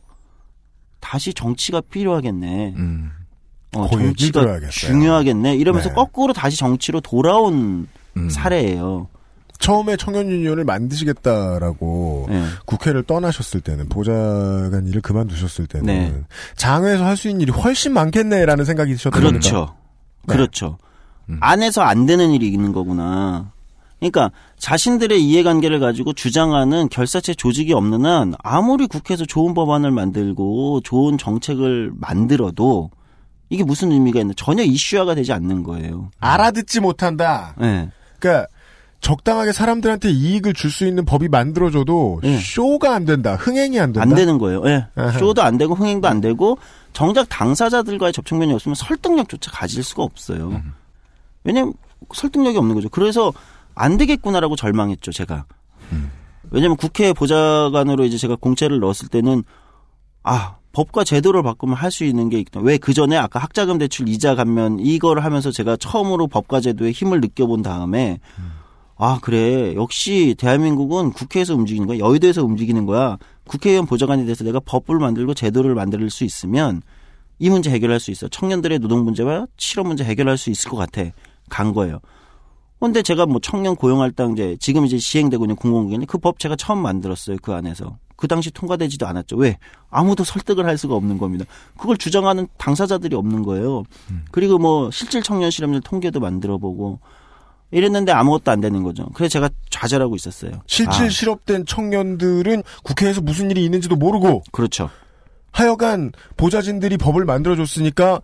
[1.01, 2.75] 다시 정치가 필요하겠네.
[2.77, 3.11] 음.
[3.75, 4.61] 어, 그 정치가.
[4.71, 5.57] 중요하겠네.
[5.57, 5.95] 이러면서 네.
[5.97, 8.31] 거꾸로 다시 정치로 돌아온 음.
[8.31, 9.09] 사례예요.
[9.59, 12.45] 처음에 청년 유니언을 만드시겠다라고 네.
[12.67, 16.15] 국회를 떠나셨을 때는 보좌관 일을 그만두셨을 때는 네.
[16.55, 19.41] 장외에서 할 수 있는 일이 훨씬 많겠네라는 생각이 드셨던 겁니까?
[19.41, 19.75] 그렇죠.
[20.27, 20.35] 네.
[20.35, 20.79] 그렇죠.
[21.29, 21.39] 음.
[21.41, 23.53] 안에서 안 되는 일이 있는 거구나.
[23.99, 31.17] 그러니까 자신들의 이해관계를 가지고 주장하는 결사체 조직이 없는 한 아무리 국회에서 좋은 법안을 만들고 좋은
[31.17, 32.91] 정책을 만들어도
[33.49, 36.11] 이게 무슨 의미가 있나 전혀 이슈화가 되지 않는 거예요.
[36.21, 37.55] 알아듣지 못한다.
[37.59, 37.89] 네.
[38.19, 38.49] 그러니까
[39.01, 42.39] 적당하게 사람들한테 이익을 줄 수 있는 법이 만들어져도 네.
[42.39, 43.37] 쇼가 안 된다.
[43.37, 44.03] 흥행이 안 된다.
[44.03, 44.63] 안 되는 거예요.
[44.67, 44.87] 예.
[44.97, 45.13] 아하.
[45.19, 46.59] 쇼도 안 되고 흥행도 안 되고
[46.97, 50.63] 정작 당사자들과의 접촉면이 없으면 설득력조차 가질 수가 없어요.
[51.45, 51.75] 왜냐면
[52.15, 52.89] 설득력이 없는 거죠.
[52.89, 53.35] 그래서
[53.75, 55.45] 안 되겠구나라고 절망했죠, 제가.
[56.51, 59.45] 왜냐면 국회 보좌관으로 이제 제가 공채를 넣었을 때는
[60.23, 62.61] 아, 법과 제도를 바꾸면 할 수 있는 게 있다.
[62.61, 67.21] 왜 그 전에 아까 학자금 대출 이자 감면 이거를 하면서 제가 처음으로 법과 제도의 힘을
[67.21, 68.21] 느껴본 다음에
[68.97, 69.75] 아, 그래.
[69.75, 71.99] 역시 대한민국은 국회에서 움직이는 거야.
[71.99, 73.19] 여의도에서 움직이는 거야.
[73.47, 76.83] 국회의원 보좌관이 돼서 내가 법을 만들고 제도를 만들 수 있으면
[77.39, 78.29] 이 문제 해결할 수 있어.
[78.29, 81.03] 청년들의 노동 문제와 실업 문제 해결할 수 있을 것 같아.
[81.49, 82.01] 간 거예요.
[82.81, 87.37] 근데 제가 뭐 청년 고용할당제 지금 이제 시행되고 있는 공공기관이 그 법 제가 처음 만들었어요.
[87.43, 87.99] 그 안에서.
[88.17, 89.37] 그 당시 통과되지도 않았죠.
[89.37, 89.59] 왜?
[89.91, 91.45] 아무도 설득을 할 수가 없는 겁니다.
[91.79, 93.85] 그걸 주장하는 당사자들이 없는 거예요.
[94.31, 97.01] 그리고 뭐 실질 청년 실업률 통계도 만들어 보고
[97.71, 99.07] 이랬는데 아무것도 안 되는 거죠.
[99.15, 100.53] 그래서 제가 좌절하고 있었어요.
[100.67, 104.89] 실질 아, 실업된 청년들은 국회에서 무슨 일이 있는지도 모르고 그렇죠.
[105.53, 108.21] 하여간 보좌진들이 법을 만들어줬으니까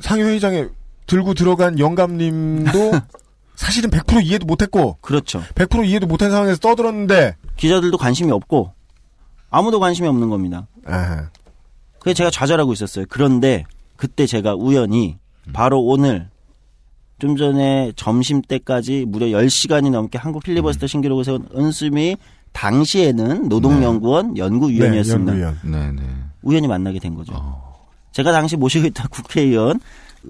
[0.00, 0.68] 상임회의장에
[1.06, 2.92] 들고 들어간 영감님도
[3.56, 5.42] 사실은 100% 이해도 못했고 그렇죠.
[5.54, 8.72] 100% 이해도 못한 상황에서 떠들었는데 기자들도 관심이 없고
[9.50, 10.66] 아무도 관심이 없는 겁니다.
[10.86, 11.28] 아,
[12.00, 13.06] 그래서 제가 좌절하고 있었어요.
[13.08, 13.64] 그런데
[13.96, 15.18] 그때 제가 우연히
[15.52, 16.28] 바로 오늘
[17.24, 22.18] 좀 전에 점심 때까지 무려 10시간이 넘게 한국 필리버스터 신기록을 세운 은수미
[22.52, 25.32] 당시에는 노동연구원 연구위원이었습니다.
[25.32, 25.94] 네, 연구위원.
[25.96, 26.08] 네, 네.
[26.42, 27.32] 우연히 만나게 된 거죠.
[28.12, 29.80] 제가 당시 모시고 있던 국회의원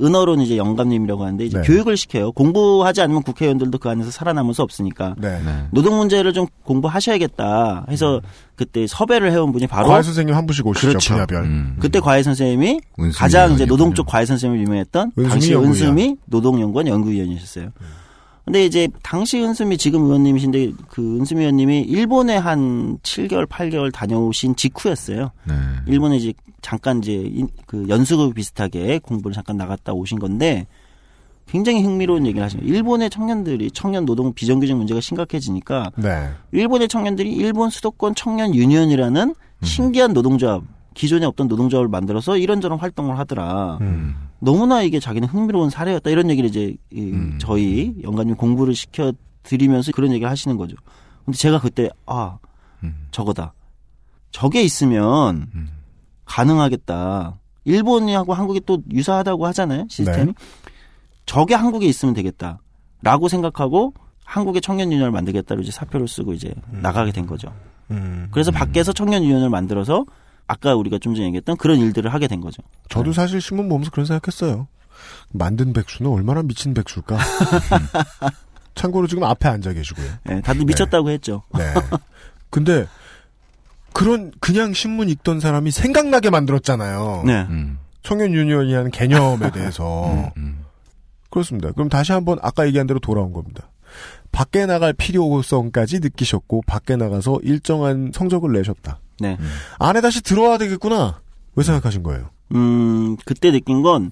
[0.00, 1.64] 은어론 이제 영감님이라고 하는데 이제 네.
[1.64, 2.32] 교육을 시켜요.
[2.32, 5.40] 공부하지 않으면 국회의원들도 그 안에서 살아남을 수 없으니까 네.
[5.44, 5.66] 네.
[5.70, 8.20] 노동 문제를 좀 공부하셔야겠다 해서
[8.56, 11.14] 그때 섭외를 해온 분이 바로 과외 선생님 한 분씩 오시죠 그렇죠.
[11.14, 11.44] 분야별.
[11.44, 11.76] 음.
[11.80, 12.80] 그때 과외 선생님이
[13.14, 13.94] 가장 이제 노동.
[13.94, 15.72] 쪽 과외 선생님을 유명했던 은수미 당시 연구위원.
[15.72, 17.70] 은수미 노동연구원 연구위원이셨어요.
[18.44, 25.30] 근데 이제 당시 은수미 지금 의원님이신데 그 은수미 의원님이 일본에 한 7개월 8개월 다녀오신 직후였어요.
[25.44, 25.54] 네.
[25.86, 30.66] 일본에 이제 잠깐 이제 인- 그 연수급 비슷하게 공부를 잠깐 나갔다 오신 건데
[31.46, 32.66] 굉장히 흥미로운 얘기를 하시네요.
[32.66, 36.28] 일본의 청년들이 청년 노동 비정규직 문제가 심각해지니까 네.
[36.52, 40.62] 일본의 청년들이 일본 수도권 청년 유니언이라는 신기한 노동조합
[40.94, 43.78] 기존에 없던 노동조합을 만들어서 이런저런 활동을 하더라.
[43.80, 44.14] 음.
[44.44, 47.38] 너무나 이게 자기는 흥미로운 사례였다 이런 얘기를 이제 이 음.
[47.40, 49.12] 저희 연관님 공부를 시켜
[49.42, 50.76] 드리면서 그런 얘기를 하시는 거죠.
[51.24, 52.38] 근데 제가 그때 아
[52.82, 53.06] 음.
[53.10, 53.54] 저거다.
[54.30, 55.68] 저게 있으면 음.
[56.26, 57.38] 가능하겠다.
[57.64, 60.26] 일본하고 한국이 또 유사하다고 하잖아요 시스템이.
[60.26, 60.34] 네.
[61.24, 63.94] 저게 한국에 있으면 되겠다라고 생각하고
[64.24, 67.50] 한국의 청년 유니언을 만들겠다로 이제 사표를 쓰고 이제 나가게 된 거죠.
[67.90, 68.28] 음.
[68.30, 70.04] 그래서 밖에서 청년 유니언을 만들어서
[70.46, 72.62] 아까 우리가 좀 전에 얘기했던 그런 일들을 하게 된 거죠.
[72.88, 74.68] 저도 사실 신문 보면서 그런 생각했어요.
[75.32, 77.18] 만든 백수는 얼마나 미친 백수일까.
[78.74, 80.06] 참고로 지금 앞에 앉아 계시고요.
[80.24, 81.42] 네, 다들 미쳤다고 했죠.
[81.56, 81.62] 네.
[82.50, 82.86] 근데
[83.92, 87.22] 그런 그냥 신문 읽던 사람이 생각나게 만들었잖아요.
[87.24, 87.46] 네.
[87.48, 87.78] 음.
[88.02, 90.64] 청년 유니언이라는 개념에 대해서 음, 음.
[91.30, 91.72] 그렇습니다.
[91.72, 93.70] 그럼 다시 한번 아까 얘기한 대로 돌아온 겁니다.
[94.35, 98.98] 밖에 나갈 필요성까지 느끼셨고 밖에 나가서 일정한 성적을 내셨다.
[99.20, 99.39] 네.
[99.78, 101.20] 안에 다시 들어와야 되겠구나.
[101.55, 102.31] 왜 생각하신 거예요?
[102.52, 104.11] 음, 그때 느낀 건,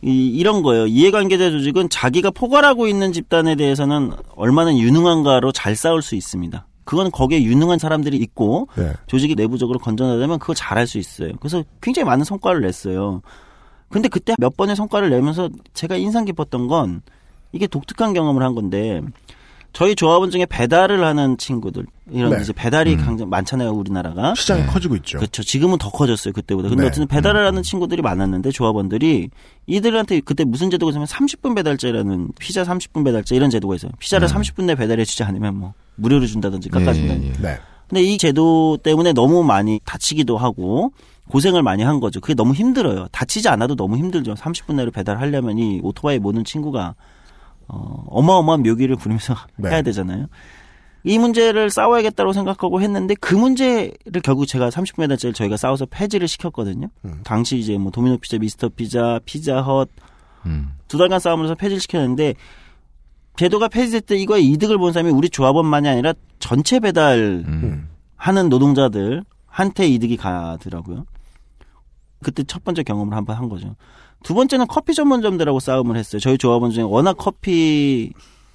[0.00, 0.86] 이, 이런 거예요.
[0.86, 6.64] 이해관계자 조직은 자기가 포괄하고 있는 집단에 대해서는 얼마나 유능한가로 잘 싸울 수 있습니다.
[6.84, 8.92] 그건 거기에 유능한 사람들이 있고, 네.
[9.08, 11.32] 조직이 내부적으로 건전하다면 그걸 잘할 수 있어요.
[11.40, 13.22] 그래서 굉장히 많은 성과를 냈어요.
[13.88, 17.02] 근데 그때 몇 번의 성과를 내면서 제가 인상 깊었던 건,
[17.50, 19.02] 이게 독특한 경험을 한 건데,
[19.78, 22.40] 저희 조합원 중에 배달을 하는 친구들, 이런 네.
[22.42, 23.04] 이제 배달이 음.
[23.04, 24.34] 강점 많잖아요, 우리나라가.
[24.34, 24.66] 시장이 네.
[24.66, 25.18] 커지고 있죠.
[25.18, 25.44] 그렇죠.
[25.44, 26.68] 지금은 더 커졌어요 그때보다.
[26.68, 26.88] 근데 네.
[26.88, 29.30] 어쨌든 배달을 하는 친구들이 많았는데 조합원들이
[29.68, 33.92] 이들한테 그때 무슨 제도가 있으면 30분 배달제라는 피자 30분 배달제 이런 제도가 있어요.
[34.00, 34.34] 피자를 네.
[34.34, 37.26] 30분 내에 배달해 주지 않으면 뭐 무료로 준다든지 깎아준다든지.
[37.28, 37.40] 예, 예, 예.
[37.40, 37.60] 네.
[37.88, 40.90] 근데 이 제도 때문에 너무 많이 다치기도 하고
[41.28, 42.20] 고생을 많이 한 거죠.
[42.20, 43.06] 그게 너무 힘들어요.
[43.12, 44.34] 다치지 않아도 너무 힘들죠.
[44.34, 46.96] 30분 내로 배달하려면 이 오토바이 모는 친구가
[47.68, 49.70] 어, 어마어마한 묘기를 부리면서 네.
[49.70, 50.26] 해야 되잖아요.
[51.04, 56.88] 이 문제를 싸워야겠다고 생각하고 했는데 그 문제를 결국 제가 30분 배달제를 저희가 싸워서 폐지를 시켰거든요.
[57.04, 57.20] 음.
[57.24, 59.88] 당시 이제 뭐 도미노 피자, 미스터 피자, 피자헛
[60.46, 60.72] 음.
[60.88, 62.34] 두 달간 싸움을 해서 폐지를 시켰는데
[63.36, 67.88] 제도가 폐지될 때 이거에 이득을 본 사람이 우리 조합원만이 아니라 전체 배달 음.
[68.16, 71.06] 하는 노동자들 한테 이득이 가더라고요.
[72.22, 73.76] 그때 첫 번째 경험을 한번 한 거죠.
[74.22, 76.20] 두 번째는 커피 전문점들하고 싸움을 했어요.
[76.20, 78.12] 저희 조합원 중에 워낙 커피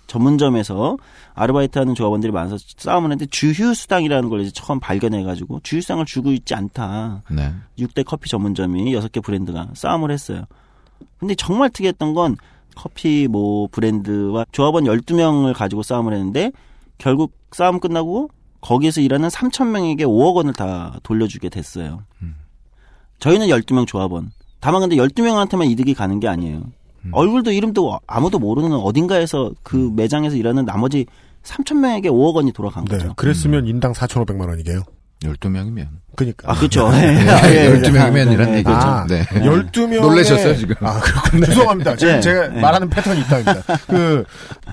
[0.08, 0.98] 전문점에서
[1.34, 6.32] 아르바이트 하는 조합원들이 많아서 싸움을 했는데 주휴 수당이라는 걸 이제 처음 발견해가지고 주휴 수당을 주고
[6.32, 7.24] 있지 않다.
[7.32, 7.54] 네.
[7.80, 10.44] 6대 커피 전문점이 6개 브랜드가 싸움을 했어요.
[11.18, 12.38] 근데 정말 특이했던 건
[12.76, 16.52] 커피 뭐 브랜드와 조합원 12명을 가지고 싸움을 했는데
[16.98, 18.30] 결국 싸움 끝나고
[18.62, 22.04] 거기에서 일하는 3,000명에게 5억 원을 다 돌려주게 됐어요.
[23.20, 24.32] 저희는 12명 조합원.
[24.64, 26.62] 다만 근데 12명한테만 이득이 가는 게 아니에요.
[27.12, 31.06] 얼굴도 이름도 아무도 모르는 어딘가에서 그 매장에서 일하는 나머지
[31.44, 32.98] 3,000명에게 5억 원이 돌아간 네.
[32.98, 33.14] 거죠.
[33.16, 34.84] 그랬으면 인당 4,500만 원이게요.
[35.22, 35.88] 12명이면.
[36.16, 36.50] 그니까.
[36.50, 36.90] 아, 그쵸.
[36.92, 37.30] 네.
[37.30, 38.54] 아, 예, 12명이면 예, 이런 예.
[38.54, 38.72] 얘기죠.
[38.72, 39.24] 아, 네.
[39.24, 40.76] 12명의 놀라셨어요, 지금?
[40.80, 41.46] 아, 그렇군요.
[41.46, 41.96] 죄송합니다.
[41.98, 42.22] 지금 네.
[42.22, 42.62] 제가 네.
[42.62, 43.54] 말하는 패턴이 있답니다.
[43.88, 44.24] 그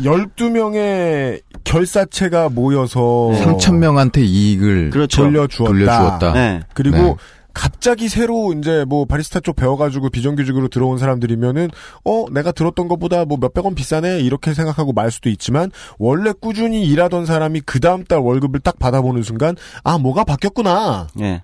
[0.02, 5.24] 12명의 결사체가 모여서 3,000명한테 이익을 그렇죠.
[5.24, 5.72] 돌려주었다.
[5.72, 6.32] 돌려주었다.
[6.32, 6.60] 네.
[6.74, 7.14] 그리고 네.
[7.55, 11.68] 갑자기 새로 이제 뭐 바리스타 쪽 배워가지고 비정규직으로 들어온 사람들이면은
[12.05, 16.85] 어 내가 들었던 것보다 뭐 몇백 원 비싸네 이렇게 생각하고 말 수도 있지만 원래 꾸준히
[16.85, 21.09] 일하던 사람이 그 다음 달 월급을 딱 받아보는 순간 아 뭐가 바뀌었구나.
[21.20, 21.43] 예.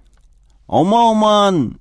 [0.66, 1.74] 어마어마한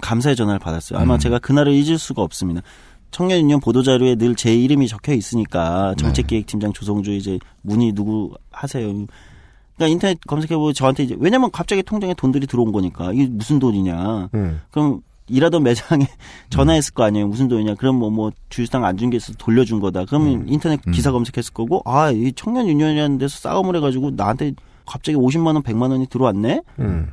[0.00, 0.98] 감사의 전화를 받았어요.
[0.98, 1.18] 아마 음.
[1.18, 2.62] 제가 그날을 잊을 수가 없습니다.
[3.10, 8.88] 청년유니언 보도자료에 늘 제 이름이 적혀 있으니까 정책기획팀장 조성주 이제 문의 누구 하세요.
[9.76, 14.28] 그러니까 인터넷 검색해보고 저한테 이제 왜냐면 갑자기 통장에 돈들이 들어온 거니까 이게 무슨 돈이냐.
[14.34, 14.60] 음.
[14.70, 16.06] 그럼 일하던 매장에
[16.50, 17.26] 전화했을 거 아니에요.
[17.28, 17.74] 무슨 돈이냐.
[17.76, 20.04] 그럼 뭐, 뭐, 주휴수당 안 준 게 있어서 돌려준 거다.
[20.04, 24.52] 그러면 인터넷 기사 검색했을 거고, 아, 이 청년 유니언이라는 데서 싸움을 해가지고 나한테
[24.86, 26.60] 갑자기 50만원, 100만원이 들어왔네?
[26.80, 27.10] 음.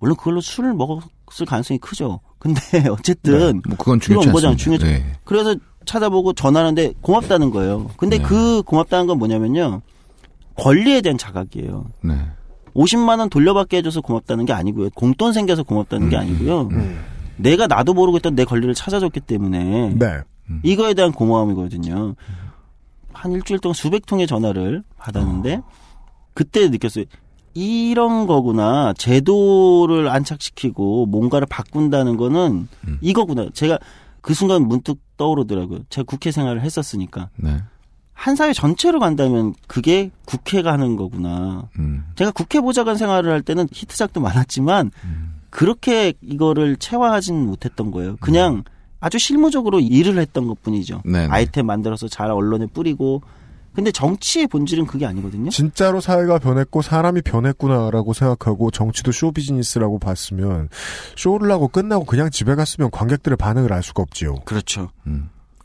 [0.00, 2.18] 물론 그걸로 술을 먹었을 가능성이 크죠.
[2.40, 2.60] 근데
[2.90, 4.50] 어쨌든 뭐 그건 중요치 들어온 거잖아.
[4.52, 4.84] 않습니다.
[4.84, 5.04] 중요하죠.
[5.04, 5.12] 네.
[5.24, 5.54] 그래서
[5.86, 7.88] 찾아보고 전화하는데 고맙다는 거예요.
[7.96, 8.24] 근데 네.
[8.24, 9.80] 그 고맙다는 건 뭐냐면요.
[10.56, 11.86] 권리에 대한 자각이에요.
[12.02, 12.26] 네.
[12.74, 14.90] 50만 원 돌려받게 해줘서 고맙다는 게 아니고요.
[14.90, 16.68] 공돈 생겨서 고맙다는 게 아니고요.
[17.36, 20.20] 내가 나도 모르고 있던 내 권리를 찾아줬기 때문에 네.
[20.62, 22.14] 이거에 대한 고마움이거든요.
[23.12, 25.62] 한 일주일 동안 수백 통의 전화를 받았는데
[26.34, 27.04] 그때 느꼈어요.
[27.54, 28.92] 이런 거구나.
[28.94, 32.68] 제도를 안착시키고 뭔가를 바꾼다는 거는
[33.00, 33.48] 이거구나.
[33.52, 33.78] 제가
[34.20, 35.80] 그 순간 문득 떠오르더라고요.
[35.90, 37.30] 제가 국회 생활을 했었으니까.
[37.36, 37.58] 네.
[38.14, 41.68] 한 사회 전체로 간다면 그게 국회가 하는 거구나.
[41.78, 42.04] 음.
[42.14, 44.92] 제가 국회 보좌관 생활을 할 때는 히트작도 많았지만
[45.50, 48.16] 그렇게 이거를 체화하진 못했던 거예요.
[48.20, 48.64] 그냥
[49.00, 51.02] 아주 실무적으로 일을 했던 것 뿐이죠.
[51.04, 51.26] 네네.
[51.28, 53.20] 아이템 만들어서 잘 언론에 뿌리고.
[53.74, 55.50] 근데 정치의 본질은 그게 아니거든요.
[55.50, 60.68] 진짜로 사회가 변했고 사람이 변했구나라고 생각하고 정치도 쇼 비즈니스라고 봤으면
[61.16, 64.36] 쇼를 하고 끝나고 그냥 집에 갔으면 관객들의 반응을 알 수가 없지요.
[64.44, 64.90] 그렇죠.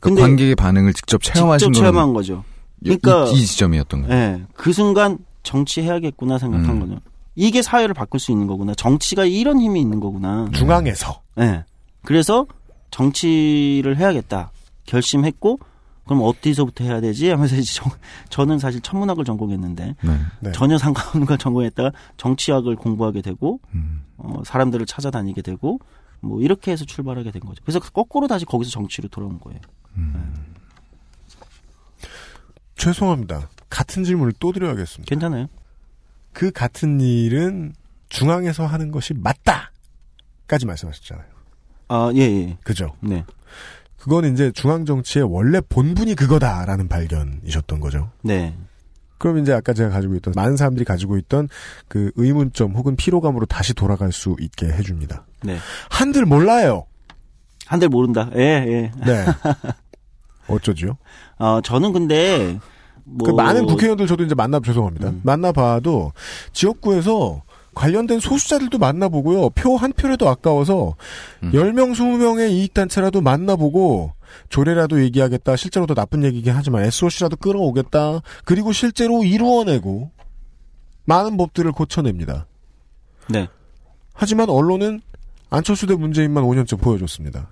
[0.00, 2.42] 그 관객의 반응을 직접 체험하신 직접 체험한 거죠.
[2.82, 4.14] 이- 그러니까 이, 이 지점이었던 거예요.
[4.14, 4.42] 예.
[4.54, 6.80] 그 순간 정치해야겠구나 생각한 음.
[6.80, 7.00] 거죠.
[7.34, 8.74] 이게 사회를 바꿀 수 있는 거구나.
[8.74, 10.48] 정치가 이런 힘이 있는 거구나.
[10.52, 11.20] 중앙에서.
[11.40, 11.64] 예.
[12.04, 12.46] 그래서
[12.90, 14.50] 정치를 해야겠다.
[14.86, 15.58] 결심했고
[16.04, 17.30] 그럼 어디서부터 해야 되지?
[17.30, 17.92] 하면서 이제 정-
[18.30, 19.94] 저는 사실 천문학을 전공했는데
[20.40, 20.52] 네.
[20.52, 24.02] 전혀 상관없는 걸 전공했다가 정치학을 공부하게 되고 음.
[24.16, 25.78] 어, 사람들을 찾아다니게 되고
[26.20, 27.62] 뭐 이렇게 해서 출발하게 된 거죠.
[27.64, 29.60] 그래서 거꾸로 다시 거기서 정치로 돌아온 거예요.
[32.76, 33.48] 죄송합니다.
[33.68, 35.08] 같은 질문을 또 드려야겠습니다.
[35.08, 35.46] 괜찮아요?
[36.32, 37.74] 그 같은 일은
[38.08, 39.72] 중앙에서 하는 것이 맞다!
[40.46, 41.26] 까지 말씀하셨잖아요.
[41.88, 42.58] 아, 예, 예.
[42.62, 42.94] 그죠?
[43.00, 43.24] 네.
[43.96, 48.10] 그건 이제 중앙 정치의 원래 본분이 그거다라는 발견이셨던 거죠.
[48.22, 48.56] 네.
[49.20, 51.48] 그럼 이제 아까 제가 가지고 있던 많은 사람들이 가지고 있던
[51.88, 55.26] 그 의문점 혹은 피로감으로 다시 돌아갈 수 있게 해줍니다.
[55.44, 55.58] 네.
[55.90, 56.86] 한들 몰라요.
[57.66, 58.30] 한들 모른다.
[58.34, 58.90] 예, 예.
[59.06, 59.24] 네.
[60.48, 60.96] 어쩌지요?
[61.38, 62.58] 어, 저는 근데
[63.04, 65.12] 뭐 그 많은 국회의원들 저도 이제 만나 죄송합니다.
[65.22, 66.12] 만나봐도
[66.52, 67.42] 지역구에서
[67.74, 69.50] 관련된 소수자들도 만나보고요.
[69.50, 70.94] 표 한 표라도 아까워서
[71.42, 74.12] 10명, 20명의 이익단체라도 만나보고
[74.48, 75.56] 조례라도 얘기하겠다.
[75.56, 78.20] 실제로 더 나쁜 얘기긴 하지만 SOC라도 끌어오겠다.
[78.44, 80.10] 그리고 실제로 이루어내고
[81.04, 82.46] 많은 법들을 고쳐냅니다.
[83.28, 83.48] 네.
[84.12, 85.00] 하지만 언론은
[85.50, 87.48] 안철수 대 문재인만 5년째 보여줬습니다.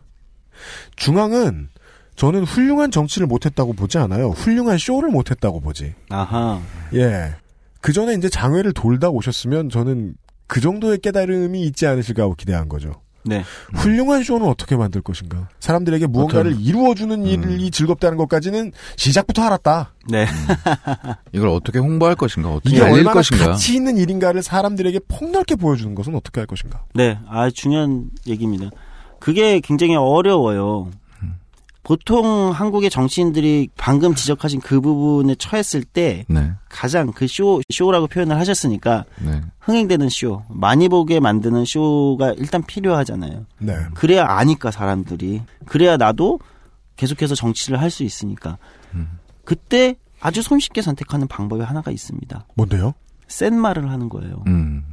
[0.97, 1.69] 중앙은
[2.17, 4.31] 저는 훌륭한 정치를 못했다고 보지 않아요.
[4.31, 5.95] 훌륭한 쇼를 못했다고 보지.
[6.09, 6.61] 아하.
[6.95, 7.35] 예.
[7.81, 10.15] 그 전에 이제 장외를 돌다 오셨으면 저는
[10.49, 13.03] 그 정도의 깨달음이 있지 않으실까 하고 기대한 거죠.
[13.29, 13.45] 네.
[13.75, 15.49] 훌륭한 쇼는 어떻게 만들 것인가?
[15.61, 19.93] 사람들에게 무언가를 어떤- 이루어주는 일이 즐겁다는 것까지는 시작부터 알았다.
[20.11, 20.27] 네.
[21.33, 23.47] 이걸 어떻게 홍보할 것인가, 어떻게 이게 알릴 얼마나 것인가.
[23.51, 26.85] 가치 있는 일인가를 사람들에게 폭넓게 보여주는 것은 어떻게 할 것인가?
[26.95, 28.71] 네, 아 중요한 얘기입니다.
[29.21, 30.91] 그게 굉장히 어려워요.
[31.89, 36.53] 보통 한국의 정치인들이 방금 지적하신 그 부분에 처했을 때 네.
[36.69, 39.41] 가장 그 쇼, 쇼라고 표현을 하셨으니까 네.
[39.61, 43.47] 흥행되는 쇼, 많이 보게 만드는 쇼가 일단 필요하잖아요.
[43.61, 43.75] 네.
[43.95, 45.41] 그래야 아니까 사람들이.
[45.65, 46.41] 그래야 나도
[46.97, 48.59] 계속해서 정치를 할 수 있으니까.
[49.47, 52.45] 그때 아주 손쉽게 선택하는 방법이 하나가 있습니다.
[52.55, 52.93] 뭔데요?
[53.29, 54.45] 센 말을 하는 거예요.
[54.47, 54.85] 음.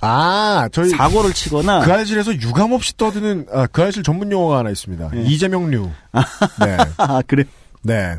[0.00, 4.70] 아, 저희 사고를 치거나 그 알실에서 유감 없이 떠드는 아, 그 알실 전문 용어가 하나
[4.70, 5.10] 있습니다.
[5.14, 5.90] 이재명류.
[6.60, 6.76] 네.
[6.98, 7.44] 아, 그래.
[7.82, 8.16] 네.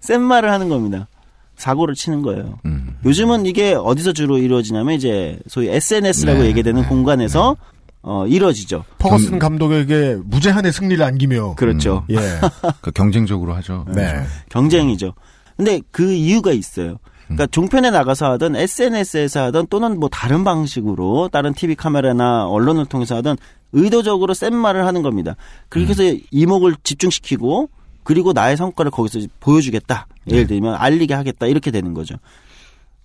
[0.00, 1.08] 센 말을 하는 겁니다.
[1.56, 2.58] 사고를 치는 거예요.
[2.66, 2.96] 음.
[3.04, 7.56] 요즘은 이게 어디서 주로 이루어지냐면 이제 소위 SNS라고 네, 얘기되는 공간에서
[8.02, 8.84] 어, 이루어지죠.
[8.98, 11.54] 퍼거슨 감독에게 무제한의 승리를 안기며.
[11.56, 12.04] 그렇죠.
[12.10, 12.16] 예.
[12.80, 13.84] 그 경쟁적으로 하죠.
[13.94, 14.22] 네.
[14.48, 15.14] 경쟁이죠.
[15.56, 16.98] 근데 그 이유가 있어요.
[17.26, 23.16] 그러니까 종편에 나가서 하든 SNS에서 하든 또는 뭐 다른 방식으로 다른 TV 카메라나 언론을 통해서
[23.16, 23.36] 하든
[23.72, 25.36] 의도적으로 센 말을 하는 겁니다.
[25.68, 27.68] 그렇게 해서 이목을 집중시키고
[28.04, 30.06] 그리고 나의 성과를 거기서 보여주겠다.
[30.30, 31.46] 예를 들면 알리게 하겠다.
[31.46, 32.14] 이렇게 되는 거죠.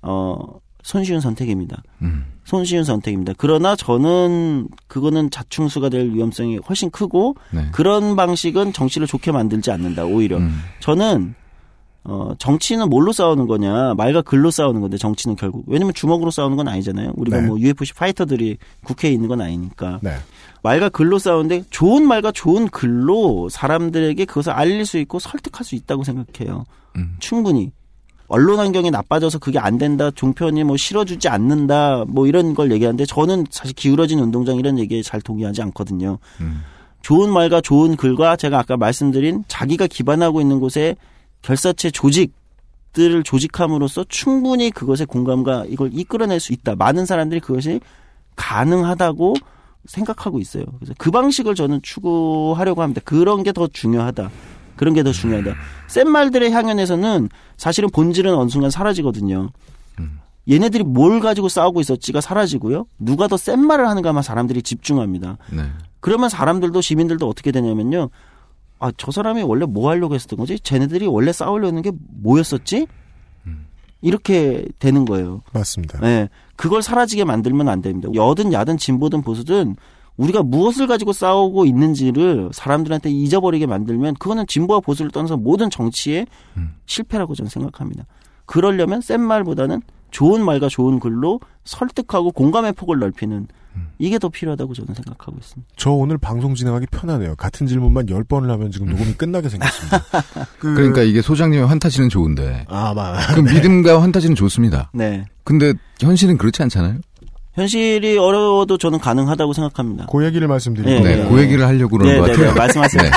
[0.01, 0.37] 어,
[0.83, 1.81] 손쉬운 선택입니다.
[2.01, 2.25] 음.
[2.43, 3.33] 손쉬운 선택입니다.
[3.37, 7.67] 그러나 저는 그거는 자충수가 될 위험성이 훨씬 크고 네.
[7.71, 10.05] 그런 방식은 정치를 좋게 만들지 않는다.
[10.05, 10.59] 오히려 음.
[10.79, 11.35] 저는
[12.03, 16.67] 어 정치는 뭘로 싸우는 거냐 말과 글로 싸우는 건데 정치는 결국 왜냐면 주먹으로 싸우는 건
[16.67, 17.13] 아니잖아요.
[17.15, 17.47] 우리가 네.
[17.47, 20.15] 뭐 UFC 파이터들이 국회에 있는 건 아니니까 네.
[20.63, 26.03] 말과 글로 싸우는데 좋은 말과 좋은 글로 사람들에게 그것을 알릴 수 있고 설득할 수 있다고
[26.03, 26.65] 생각해요.
[26.95, 27.15] 음.
[27.19, 27.71] 충분히
[28.27, 33.45] 언론 환경이 나빠져서 그게 안 된다, 종편이 뭐 실어주지 않는다, 뭐 이런 걸 얘기하는데 저는
[33.51, 36.17] 사실 기울어진 운동장 이런 얘기에 잘 동의하지 않거든요.
[36.39, 36.61] 음.
[37.01, 40.95] 좋은 말과 좋은 글과 제가 아까 말씀드린 자기가 기반하고 있는 곳에
[41.41, 46.75] 결사체 조직들을 조직함으로써 충분히 그것의 공감과 이걸 이끌어낼 수 있다.
[46.75, 47.79] 많은 사람들이 그것이
[48.35, 49.35] 가능하다고
[49.85, 50.65] 생각하고 있어요.
[50.79, 53.01] 그래서 그 방식을 저는 추구하려고 합니다.
[53.03, 54.29] 그런 게 더 중요하다.
[54.75, 55.55] 그런 게 더 중요하다.
[55.87, 59.49] 센 말들의 향연에서는 사실은 본질은 어느 순간 사라지거든요.
[60.49, 62.85] 얘네들이 뭘 가지고 싸우고 있었지가 사라지고요.
[62.97, 65.37] 누가 더 센 말을 하는가만 사람들이 집중합니다.
[65.51, 65.63] 네.
[65.99, 68.09] 그러면 사람들도 시민들도 어떻게 되냐면요.
[68.81, 70.59] 아, 저 사람이 원래 뭐 하려고 했었던 거지?
[70.59, 71.91] 쟤네들이 원래 싸우려는 게
[72.21, 72.87] 뭐였었지?
[74.01, 75.43] 이렇게 되는 거예요.
[75.53, 75.99] 맞습니다.
[75.99, 76.27] 네.
[76.55, 78.09] 그걸 사라지게 만들면 안 됩니다.
[78.15, 79.75] 여든 야든 진보든 보수든
[80.17, 86.25] 우리가 무엇을 가지고 싸우고 있는지를 사람들한테 잊어버리게 만들면 그거는 진보와 보수를 떠나서 모든 정치의
[86.87, 88.05] 실패라고 저는 생각합니다.
[88.47, 93.47] 그러려면 센 말보다는 좋은 말과 좋은 글로 설득하고 공감의 폭을 넓히는
[93.99, 95.71] 이게 더 필요하다고 저는 생각하고 있습니다.
[95.77, 97.35] 저 오늘 방송 진행하기 편하네요.
[97.35, 100.03] 같은 질문만 10번을 하면 지금 녹음이 끝나게 생겼습니다.
[100.59, 102.65] 그- 그러니까 이게 소장님의 환타지는 좋은데.
[102.67, 103.13] 아, 마.
[103.33, 104.89] 그 믿음과 환타지는 좋습니다.
[104.93, 105.25] 네.
[105.43, 106.97] 근데 현실은 그렇지 않잖아요.
[107.53, 110.05] 현실이 어려워도 저는 가능하다고 생각합니다.
[110.11, 110.89] 그 얘기를 말씀드리고.
[110.89, 111.29] 네, 네, 네.
[111.29, 112.53] 그 얘기를 하려고 그러는 네, 것 네, 같아요.
[112.53, 113.03] 네, 말씀하세요.
[113.03, 113.09] 네.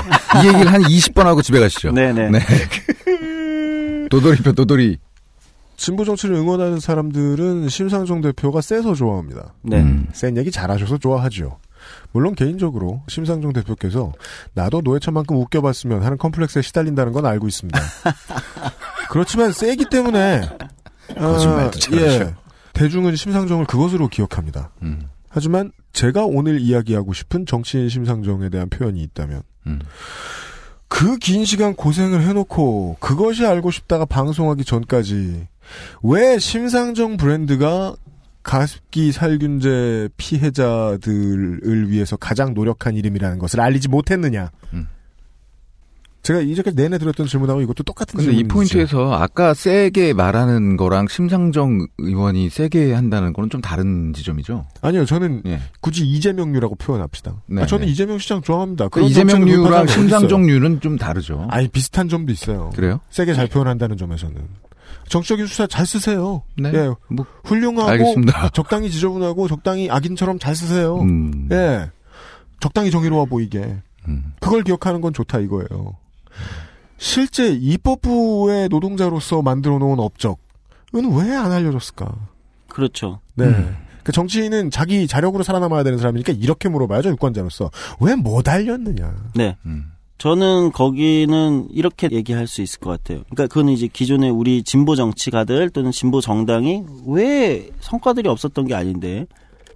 [0.42, 1.92] 이 얘기를 한 20번 하고 집에 가시죠.
[1.92, 2.28] 네, 네.
[4.10, 4.98] 도돌이표 도돌이.
[5.76, 9.54] 진보 정치를 응원하는 사람들은 심상정 대표가 세서 좋아합니다.
[9.62, 9.80] 네.
[9.80, 10.08] 음.
[10.12, 11.58] 센 얘기 잘하셔서 좋아하죠.
[12.12, 14.12] 물론 개인적으로 심상정 대표께서
[14.54, 17.78] 나도 노회찬만큼 웃겨봤으면 하는 컴플렉스에 시달린다는 건 알고 있습니다.
[19.10, 20.48] 그렇지만 세기 때문에
[21.14, 22.32] 거짓말도 잘하셔.
[22.72, 24.70] 대중은 심상정을 그것으로 기억합니다.
[24.82, 25.08] 음.
[25.28, 29.80] 하지만 제가 오늘 이야기하고 싶은 정치인 심상정에 대한 표현이 있다면 음.
[30.88, 35.48] 그긴 시간 고생을 해놓고 그것이 알고 싶다가 방송하기 전까지
[36.02, 37.94] 왜 심상정 브랜드가
[38.42, 44.50] 가습기 살균제 피해자들을 위해서 가장 노력한 이름이라는 것을 알리지 못했느냐.
[44.74, 44.88] 음.
[46.24, 48.54] 제가 이제까지 내내 들었던 질문하고 이것도 똑같은 근데 이 질문이죠.
[48.54, 54.66] 포인트에서 아까 세게 말하는 거랑 심상정 의원이 세게 한다는 거는 좀 다른 지점이죠.
[54.80, 55.60] 아니요, 저는 예.
[55.80, 57.42] 굳이 이재명류라고 표현합시다.
[57.46, 57.92] 네, 아, 저는 네.
[57.92, 58.88] 이재명 시장 좋아합니다.
[58.88, 59.86] 그 이재명류랑?
[59.86, 61.46] 심상정류는 좀 다르죠.
[61.50, 62.70] 아니 비슷한 점도 있어요.
[62.74, 63.00] 그래요?
[63.10, 64.34] 세게 잘 표현한다는 점에서는
[65.08, 66.42] 정치적인 수사 잘 쓰세요.
[66.56, 66.70] 네.
[66.74, 68.50] 예, 뭐 훌륭하고 알겠습니다.
[68.54, 71.00] 적당히 지저분하고 적당히 악인처럼 잘 쓰세요.
[71.00, 71.48] 음.
[71.52, 71.90] 예,
[72.60, 73.76] 적당히 정의로워 보이게
[74.08, 74.32] 음.
[74.40, 75.96] 그걸 기억하는 건 좋다 이거예요.
[76.98, 80.38] 실제 입법부의 노동자로서 만들어 놓은 업적은
[81.12, 82.12] 왜 안 알려졌을까?
[82.68, 83.20] 그렇죠.
[83.34, 83.46] 네.
[83.46, 83.76] 음.
[84.02, 87.70] 그 정치인은 자기 자력으로 살아남아야 되는 사람이니까 이렇게 물어봐야죠 유권자로서
[88.00, 89.14] 왜 못 알렸느냐?
[89.34, 89.56] 네.
[89.64, 89.92] 음.
[90.18, 93.24] 저는 거기는 이렇게 얘기할 수 있을 것 같아요.
[93.30, 99.26] 그러니까 그건 이제 기존의 우리 진보 정치가들 또는 진보 정당이 왜 성과들이 없었던 게 아닌데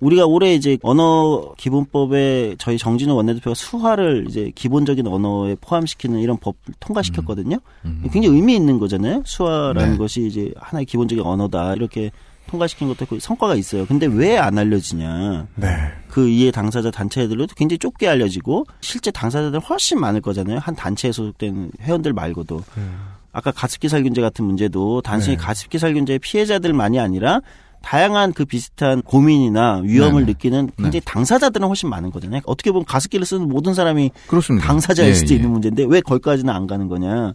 [0.00, 6.54] 우리가 올해 이제 언어 기본법에 저희 정진우 원내대표가 수화를 이제 기본적인 언어에 포함시키는 이런 법
[6.78, 7.58] 통과시켰거든요.
[8.04, 9.22] 굉장히 의미 있는 거잖아요.
[9.24, 9.98] 수화라는 네.
[9.98, 12.12] 것이 이제 하나의 기본적인 언어다 이렇게
[12.48, 13.86] 통과시킨 것도 그 성과가 있어요.
[13.86, 15.46] 근데 왜 안 알려지냐?
[15.56, 15.68] 네.
[16.08, 20.58] 그 이해 당사자 단체들도 굉장히 좁게 알려지고 실제 당사자들 훨씬 많을 거잖아요.
[20.58, 22.62] 한 단체에 소속된 회원들 말고도.
[23.32, 25.42] 아까 가습기 살균제 같은 문제도 단순히 네.
[25.42, 27.40] 가습기 살균제의 피해자들만이 아니라
[27.82, 30.32] 다양한 그 비슷한 고민이나 위험을 네네.
[30.32, 32.40] 느끼는 굉장히 당사자들은 훨씬 많은 거잖아요.
[32.46, 34.66] 어떻게 보면 가습기를 쓰는 모든 사람이 그렇습니다.
[34.66, 35.36] 당사자일 예, 수도 예.
[35.36, 37.34] 있는 문제인데 왜 거기까지는 안 가는 거냐.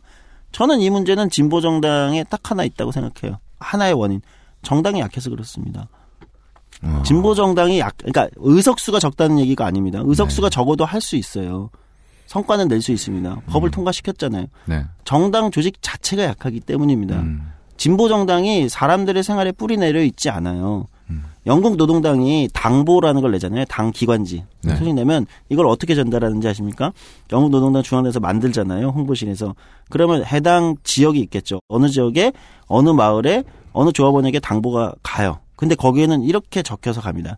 [0.52, 3.40] 저는 이 문제는 진보 정당에 딱 하나 있다고 생각해요.
[3.60, 4.22] 하나의 원인.
[4.64, 5.88] 정당이 약해서 그렇습니다.
[6.82, 7.02] 어.
[7.06, 10.00] 진보 정당이 약, 그러니까 의석수가 적다는 얘기가 아닙니다.
[10.00, 10.06] 네.
[10.08, 11.70] 의석수가 적어도 할 수 있어요.
[12.28, 13.42] 성과는 낼 수 있습니다.
[13.48, 14.48] 법을 통과시켰잖아요.
[14.66, 14.86] 네.
[15.06, 17.20] 정당 조직 자체가 약하기 때문입니다.
[17.20, 17.52] 음.
[17.78, 20.88] 진보 정당이 사람들의 생활에 뿌리 내려 있지 않아요.
[21.10, 21.24] 음.
[21.46, 23.66] 영국 노동당이 당보라는 걸 내잖아요.
[23.66, 24.46] 당 기관지.
[24.64, 24.76] 네.
[24.78, 26.92] 소리 내면 이걸 어떻게 전달하는지 아십니까?
[27.32, 28.88] 영국 노동당 중앙에서 만들잖아요.
[28.90, 29.54] 홍보실에서.
[29.90, 31.60] 그러면 해당 지역이 있겠죠.
[31.68, 32.32] 어느 지역에
[32.68, 33.44] 어느 마을에
[33.74, 35.40] 어느 조합원에게 당보가 가요.
[35.56, 37.38] 근데 거기에는 이렇게 적혀서 갑니다.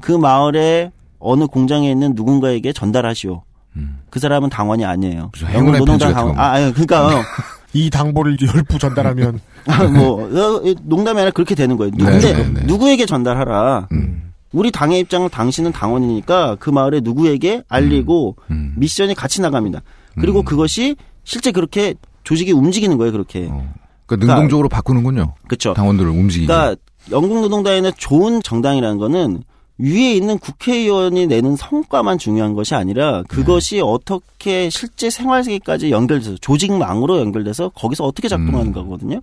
[0.00, 3.42] 그 마을에 어느 공장에 있는 누군가에게 전달하시오.
[3.76, 4.00] 음.
[4.10, 5.30] 그 사람은 당원이 아니에요.
[5.34, 6.34] 편지 같은 당원.
[6.34, 6.40] 거.
[6.40, 7.22] 아, 아니, 그러니까
[7.72, 11.92] 이 당보를 열부 전달하면 아, 뭐 어, 농담이 아니라 그렇게 되는 거예요.
[11.96, 12.60] 네, 근데 네, 네.
[12.64, 13.88] 누구에게 전달하라.
[13.92, 14.32] 음.
[14.52, 18.74] 우리 당의 입장은 당신은 당원이니까 그 마을에 누구에게 알리고 음.
[18.78, 19.82] 미션이 같이 나갑니다.
[20.18, 20.44] 그리고 음.
[20.44, 21.94] 그것이 실제 그렇게
[22.24, 23.12] 조직이 움직이는 거예요.
[23.12, 23.48] 그렇게.
[23.50, 23.72] 어.
[24.08, 25.34] 그러니까 능동적으로 바꾸는군요.
[25.46, 25.74] 그렇죠.
[25.74, 26.46] 당원들을 움직이게.
[26.46, 26.80] 그러니까
[27.10, 29.42] 영국 노동당에는 좋은 정당이라는 거는
[29.78, 33.82] 위에 있는 국회의원이 내는 성과만 중요한 것이 아니라 그것이 네.
[33.82, 38.72] 어떻게 실제 생활 세계까지 연결돼서 조직망으로 연결돼서 거기서 어떻게 작동하는 음.
[38.72, 39.20] 거거든요.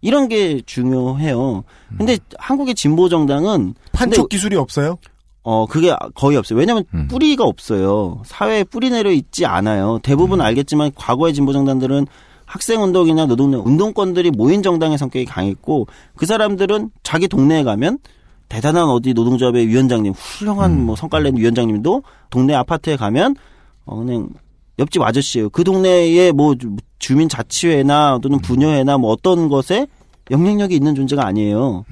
[0.00, 1.62] 이런 게 중요해요.
[1.96, 2.18] 근데 음.
[2.38, 4.98] 한국의 진보 정당은 판촉 기술이 없어요?
[5.44, 6.58] 어 그게 거의 없어요.
[6.58, 7.06] 왜냐하면 음.
[7.08, 8.22] 뿌리가 없어요.
[8.24, 10.00] 사회에 뿌리 내려 있지 않아요.
[10.02, 10.44] 대부분 음.
[10.44, 12.06] 알겠지만 과거의 진보 정당들은
[12.52, 17.98] 학생 운동이나 노동 운동권들이 모인 정당의 성격이 강했고 그 사람들은 자기 동네에 가면
[18.50, 20.86] 대단한 어디 노동조합의 위원장님 훌륭한 음.
[20.86, 23.36] 뭐 성과를 낸 위원장님도 동네 아파트에 가면
[23.86, 24.28] 어 그냥
[24.78, 25.48] 옆집 아저씨예요.
[25.48, 29.86] 그 동네에 뭐 주- 주민 자치회나 또는 분여회나 뭐 어떤 것에
[30.30, 31.86] 영향력이 있는 존재가 아니에요.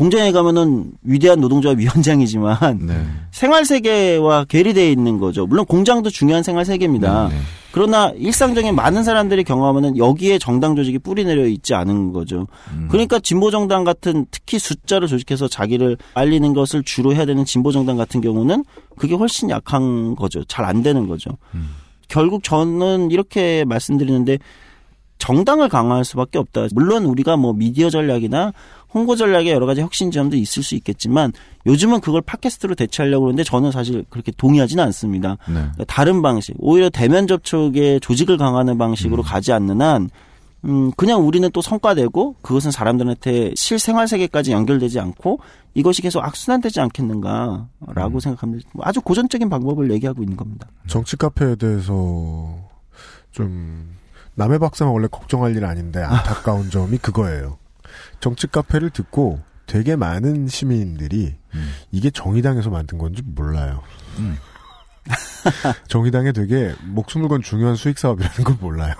[0.00, 2.56] 공장에 가면은 위대한 노동조합 위원장이지만
[2.86, 3.04] 네.
[3.32, 5.46] 생활 세계와 괴리되어 있는 거죠.
[5.46, 7.28] 물론 공장도 중요한 생활 세계입니다.
[7.28, 7.40] 네, 네.
[7.72, 12.46] 그러나 일상적인 많은 사람들이 경험하는 여기에 정당 조직이 뿌리 내려 있지 않은 거죠.
[12.72, 12.88] 음.
[12.90, 17.98] 그러니까 진보 정당 같은 특히 숫자를 조직해서 자기를 알리는 것을 주로 해야 되는 진보 정당
[17.98, 18.64] 같은 경우는
[18.96, 20.42] 그게 훨씬 약한 거죠.
[20.44, 21.30] 잘 안 되는 거죠.
[21.54, 21.74] 음.
[22.08, 24.38] 결국 저는 이렇게 말씀드리는데
[25.18, 26.66] 정당을 강화할 수밖에 없다.
[26.72, 28.52] 물론 우리가 뭐 미디어 전략이나
[28.92, 31.32] 홍보 전략에 여러 가지 혁신점도 있을 수 있겠지만
[31.66, 35.36] 요즘은 그걸 팟캐스트로 대체하려고 그러는데 저는 사실 그렇게 동의하지는 않습니다.
[35.48, 35.84] 네.
[35.86, 40.10] 다른 방식, 오히려 대면 접촉의 조직을 강화하는 방식으로 가지 않는 한,
[40.64, 45.40] 음, 그냥 우리는 또 성과 내고 그것은 사람들한테 실생활 세계까지 연결되지 않고
[45.74, 48.68] 이것이 계속 악순환되지 않겠는가라고 생각합니다.
[48.74, 50.66] 뭐 아주 고전적인 방법을 얘기하고 있는 겁니다.
[50.86, 52.58] 정치 카페에 대해서
[53.30, 53.96] 좀
[54.34, 57.59] 남의 박사는 원래 걱정할 일 아닌데 안타까운 점이 그거예요.
[58.20, 61.70] 정치 카페를 듣고 되게 많은 시민들이 음.
[61.90, 63.82] 이게 정의당에서 만든 건지 몰라요.
[64.18, 64.36] 음.
[65.88, 68.94] 정의당에 되게 목숨을 건 중요한 수익 사업이라는 걸 몰라요.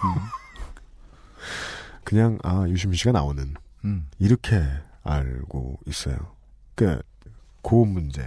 [2.04, 4.06] 그냥 아 유시민 씨가 나오는 음.
[4.18, 4.62] 이렇게
[5.02, 6.16] 알고 있어요.
[6.74, 7.00] 그,
[7.62, 8.26] 그 문제.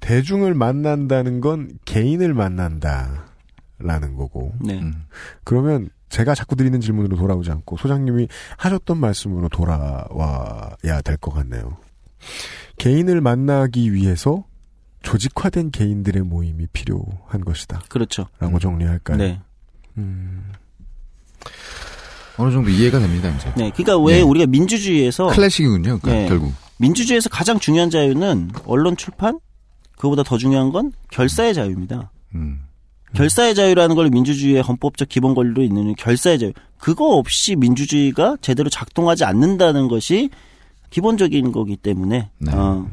[0.00, 4.54] 대중을 만난다는 건 개인을 만난다라는 거고.
[4.60, 4.80] 네.
[4.80, 5.06] 음.
[5.44, 8.26] 그러면 제가 자꾸 드리는 질문으로 돌아오지 않고 소장님이
[8.56, 11.76] 하셨던 말씀으로 돌아와야 될 것 같네요.
[12.78, 14.44] 개인을 만나기 위해서
[15.02, 17.82] 조직화된 개인들의 모임이 필요한 것이다.
[17.90, 18.26] 그렇죠.
[18.38, 19.18] 라고 정리할까요?
[19.18, 19.40] 네.
[19.98, 20.52] 음,
[22.38, 23.52] 어느 정도 이해가 됩니다, 이제.
[23.54, 23.70] 네.
[23.70, 24.22] 그러니까 왜 네.
[24.22, 26.28] 우리가 민주주의에서 클래식이군요, 그러니까 네.
[26.28, 26.54] 결국.
[26.78, 29.38] 민주주의에서 가장 중요한 자유는 언론 출판
[29.96, 32.10] 그거보다 더 중요한 건 결사의 자유입니다.
[32.34, 32.65] 음.
[33.16, 36.52] 결사의 자유라는 걸 민주주의의 헌법적 기본 권리로 있는 결사의 자유.
[36.78, 40.28] 그거 없이 민주주의가 제대로 작동하지 않는다는 것이
[40.90, 42.30] 기본적인 거기 때문에.
[42.38, 42.52] 네.
[42.52, 42.86] 어.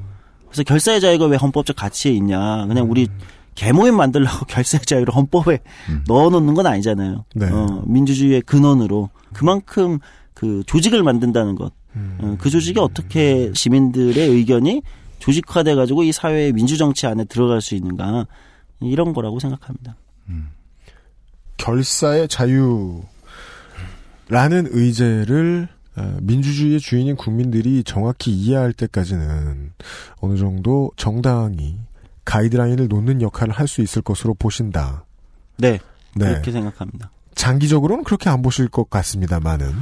[0.47, 2.65] 그래서 결사의 자유가 왜 헌법적 가치에 있냐.
[2.67, 3.07] 그냥 우리
[3.55, 5.59] 개모임 만들려고 결사의 자유를 헌법에
[5.89, 6.03] 음.
[6.07, 7.25] 넣어놓는 건 아니잖아요.
[7.35, 7.49] 네.
[7.51, 9.99] 어, 민주주의의 근원으로 그만큼
[10.33, 11.73] 그 조직을 만든다는 것.
[11.95, 14.81] 어, 그 조직이 어떻게 시민들의 의견이
[15.19, 18.25] 조직화돼 가지고 이 사회의 민주정치 안에 들어갈 수 있는가
[18.81, 19.95] 이런 거라고 생각합니다.
[21.57, 23.03] 결사의 자유라는
[24.71, 29.73] 의제를 어, 민주주의의 주인인 국민들이 정확히 이해할 때까지는
[30.21, 31.77] 어느 정도 정당이
[32.25, 35.05] 가이드라인을 놓는 역할을 할 수 있을 것으로 보신다.
[35.57, 35.79] 네.
[36.15, 36.25] 네.
[36.29, 37.11] 그렇게 생각합니다.
[37.35, 39.73] 장기적으로는 그렇게 안 보실 것 같습니다만은.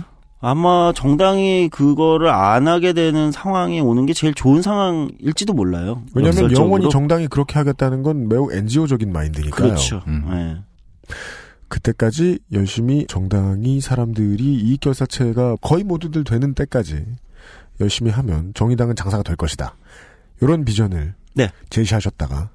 [0.41, 6.03] 아마 정당이 그거를 안 하게 되는 상황이 오는 게 제일 좋은 상황일지도 몰라요.
[6.15, 6.65] 왜냐하면 역설적으로.
[6.65, 9.67] 영원히 정당이 그렇게 하겠다는 건 매우 NGO적인 마인드니까요.
[9.69, 10.01] 그렇죠.
[10.07, 10.57] 네.
[11.67, 17.05] 그때까지 열심히 정당이 사람들이 이익결사체가 거의 모두들 되는 때까지
[17.79, 19.75] 열심히 하면 정의당은 장사가 될 것이다.
[20.41, 21.49] 이런 비전을 네.
[21.69, 22.49] 제시하셨다가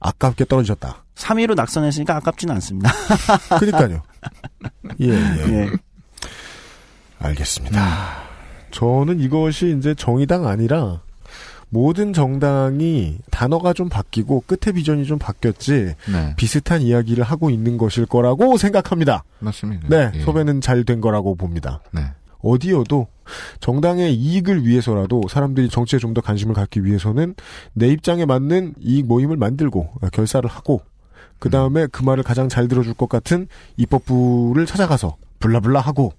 [0.00, 1.04] 아깝게 떨어지셨다.
[1.16, 2.92] 3위로 낙선했으니까 아깝지는 않습니다.
[3.58, 4.02] 그러니까요.
[5.00, 5.52] 예, 예.
[5.52, 5.70] 예.
[7.18, 7.78] 알겠습니다.
[8.70, 11.00] 저는 이것이 이제 정의당 아니라
[11.68, 16.34] 모든 정당이 단어가 좀 바뀌고 끝에 비전이 좀 바뀌었지 네.
[16.36, 19.24] 비슷한 이야기를 하고 있는 것일 거라고 생각합니다.
[19.40, 19.88] 맞습니다.
[19.88, 20.20] 네, 예.
[20.20, 21.80] 소배는 잘 된 거라고 봅니다.
[21.92, 22.02] 네.
[22.42, 23.08] 어디여도
[23.58, 27.34] 정당의 이익을 위해서라도 사람들이 정치에 좀 더 관심을 갖기 위해서는
[27.72, 30.80] 내 입장에 맞는 이익 모임을 만들고 어, 결사를 하고
[31.40, 36.12] 그 다음에 그 말을 가장 잘 들어줄 것 같은 입법부를 찾아가서 블라블라 하고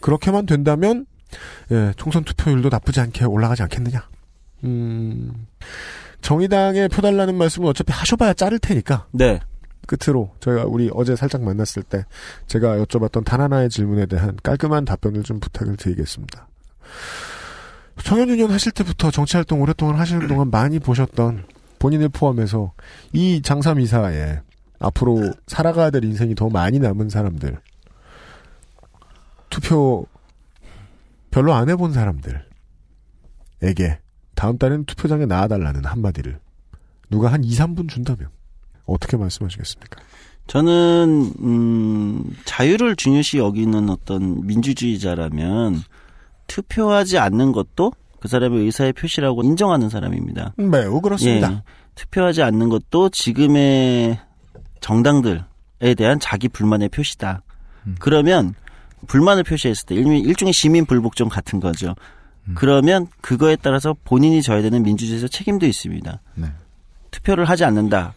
[0.00, 1.06] 그렇게만 된다면
[1.70, 4.08] 예, 총선 투표율도 나쁘지 않게 올라가지 않겠느냐.
[4.64, 5.46] 음,
[6.20, 9.06] 정의당에 표 달라는 말씀은 어차피 하셔봐야 자를 테니까.
[9.12, 9.40] 네.
[9.86, 12.04] 끝으로 저희가 우리 어제 살짝 만났을 때
[12.46, 16.46] 제가 여쭤봤던 단 하나의 질문에 대한 깔끔한 답변을 좀 부탁을 드리겠습니다.
[18.04, 21.44] 청년유년 하실 때부터 정치활동 오랫동안 하시는 동안 많이 보셨던
[21.78, 22.72] 본인을 포함해서
[23.12, 24.40] 이 장삼 이사에
[24.78, 27.58] 앞으로 살아가야 될 인생이 더 많이 남은 사람들
[29.50, 30.06] 투표
[31.30, 32.40] 별로 안 해본 사람들에게
[34.34, 36.40] 다음 달엔 투표장에 나와달라는 한마디를
[37.10, 38.28] 누가 한 2, 3분 준다면
[38.86, 40.00] 어떻게 말씀하시겠습니까?
[40.46, 45.80] 저는 음, 자유를 중요시 여기는 어떤 민주주의자라면
[46.46, 50.54] 투표하지 않는 것도 그 사람의 의사의 표시라고 인정하는 사람입니다.
[50.56, 51.52] 매우 그렇습니다.
[51.52, 51.62] 예,
[51.94, 54.18] 투표하지 않는 것도 지금의
[54.80, 57.42] 정당들에 대한 자기 불만의 표시다.
[57.98, 58.54] 그러면
[59.06, 61.94] 불만을 표시했을 때 일종의, 시민 불복종 같은 거죠.
[62.54, 66.20] 그러면 그거에 따라서 본인이 져야 되는 민주주의에서 책임도 있습니다.
[66.34, 66.46] 네.
[67.10, 68.14] 투표를 하지 않는다.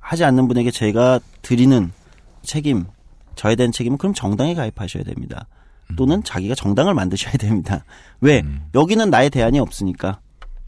[0.00, 1.92] 하지 않는 분에게 제가 드리는
[2.42, 2.86] 책임,
[3.34, 5.46] 져야 되는 책임은 그럼 정당에 가입하셔야 됩니다.
[5.96, 7.84] 또는 자기가 정당을 만드셔야 됩니다.
[8.20, 8.42] 왜?
[8.74, 10.20] 여기는 나의 대안이 없으니까.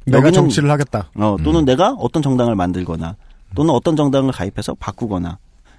[0.06, 1.10] 내가 여기는- 정치를 하겠다.
[1.16, 3.16] 어, 또는 내가 어떤 정당을 만들거나
[3.54, 5.38] 또는 어떤 정당을 가입해서 바꾸거나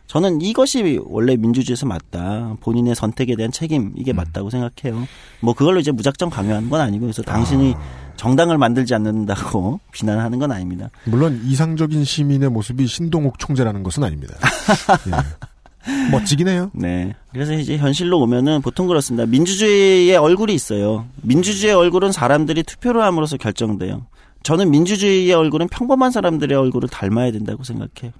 [0.09, 2.55] 저는 이것이 원래 민주주의에서 맞다.
[2.61, 5.07] 본인의 선택에 대한 책임 이게 맞다고 생각해요.
[5.39, 7.75] 뭐 그걸로 이제 무작정 강요하는 건 아니고 그래서 당신이
[8.15, 10.89] 정당을 만들지 않는다고 비난하는 건 아닙니다.
[11.05, 14.33] 물론 이상적인 시민의 모습이 신동욱 총재라는 것은 아닙니다.
[15.07, 16.11] 예.
[16.11, 16.71] 멋지긴 해요.
[16.73, 17.15] 네.
[17.31, 19.27] 그래서 이제 현실로 오면은 보통 그렇습니다.
[19.27, 21.05] 민주주의의 얼굴이 있어요.
[21.21, 24.07] 민주주의의 얼굴은 사람들이 투표를 함으로써 결정돼요.
[24.41, 28.11] 저는 민주주의의 얼굴은 평범한 사람들의 얼굴을 닮아야 된다고 생각해요.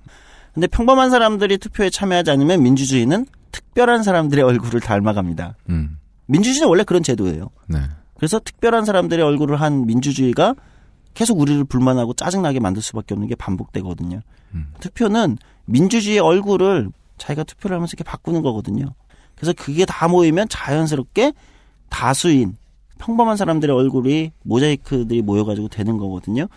[0.53, 5.55] 근데 평범한 사람들이 투표에 참여하지 않으면 민주주의는 특별한 사람들의 얼굴을 닮아갑니다.
[5.69, 5.97] 음.
[6.27, 7.49] 민주주의는 원래 그런 제도예요.
[7.67, 7.79] 네.
[8.15, 10.55] 그래서 특별한 사람들의 얼굴을 한 민주주의가
[11.13, 14.21] 계속 우리를 불만하고 짜증나게 만들 수밖에 없는 게 반복되거든요.
[14.79, 18.93] 투표는 민주주의의 얼굴을 자기가 투표를 하면서 이렇게 바꾸는 거거든요.
[19.35, 21.33] 그래서 그게 다 모이면 자연스럽게
[21.89, 22.55] 다수인
[22.97, 26.47] 평범한 사람들의 얼굴이 모자이크들이 모여가지고 되는 거거든요.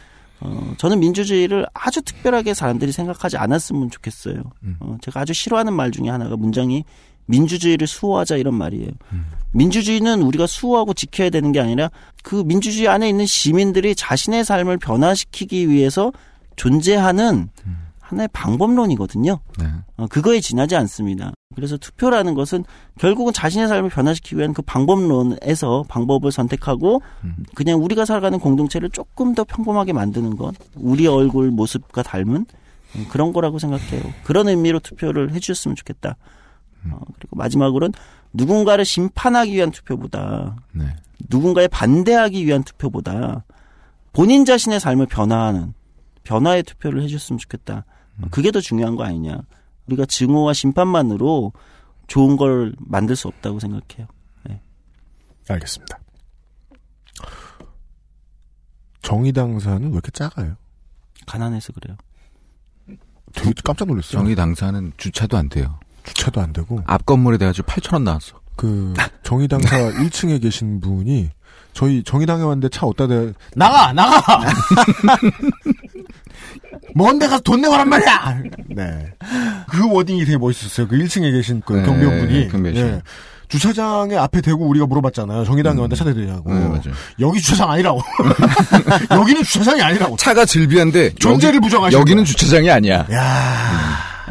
[0.44, 4.42] 어, 저는 민주주의를 아주 특별하게 사람들이 생각하지 않았으면 좋겠어요.
[4.80, 6.84] 어, 제가 아주 싫어하는 말 중에 하나가 문장이
[7.26, 8.90] 민주주의를 수호하자 이런 말이에요.
[9.52, 11.90] 민주주의는 우리가 수호하고 지켜야 되는 게 아니라
[12.24, 16.12] 그 민주주의 안에 있는 시민들이 자신의 삶을 변화시키기 위해서
[16.56, 17.48] 존재하는
[18.12, 19.40] 하나의 방법론이거든요.
[19.58, 19.66] 네.
[19.96, 21.32] 어, 그거에 지나지 않습니다.
[21.54, 22.64] 그래서 투표라는 것은
[22.98, 27.02] 결국은 자신의 삶을 변화시키기 위한 그 방법론에서 방법을 선택하고
[27.54, 32.46] 그냥 우리가 살아가는 공동체를 조금 더 평범하게 만드는 것, 우리 얼굴 모습과 닮은
[32.94, 34.02] 음, 그런 거라고 생각해요.
[34.24, 36.16] 그런 의미로 투표를 해주셨으면 좋겠다.
[36.90, 37.92] 어, 그리고 마지막으로는
[38.32, 40.84] 누군가를 심판하기 위한 투표보다 네.
[41.28, 43.44] 누군가에 반대하기 위한 투표보다
[44.12, 45.74] 본인 자신의 삶을 변화하는
[46.24, 47.84] 변화의 투표를 해줬으면 좋겠다.
[48.20, 49.40] 어, 그게 더 중요한 거 아니냐.
[49.86, 51.52] 우리가 증오와 심판만으로
[52.06, 54.06] 좋은 걸 만들 수 없다고 생각해요.
[54.44, 54.60] 네.
[55.48, 55.98] 알겠습니다.
[59.02, 60.56] 정의당사는 왜 이렇게 작아요?
[61.26, 61.96] 가난해서 그래요.
[63.34, 64.12] 되게 깜짝 놀랐어요.
[64.12, 65.78] 정의 당사는 주차도 안 돼요.
[66.04, 68.40] 주차도 안 되고 앞 건물에 대가지고 8천 원 나왔어.
[68.56, 71.30] 그 정의당사 1층에 계신 분이
[71.72, 74.40] 저희 정의당에 왔는데 차 어디다 대 나가 나가!
[76.94, 78.38] 먼데 가서 돈 내고란 말이야!
[78.68, 79.06] 네.
[79.70, 80.88] 그 워딩이 되게 멋있었어요.
[80.88, 82.48] 그 1층에 계신 그 네, 경비원분이.
[82.48, 82.82] 경비원 씨.
[82.82, 83.02] 예.
[83.48, 85.44] 주차장에 앞에 대고 우리가 물어봤잖아요.
[85.44, 86.52] 정의당에 왔는데 차 대대냐고.
[86.52, 86.82] 네, 맞아요.
[87.20, 88.00] 여기 주차장 아니라고.
[89.12, 90.16] 여기는 주차장이 아니라고.
[90.16, 93.06] 차가 질비한데 존재를 여기- 부정하시는 여기는 주차장이 아니야.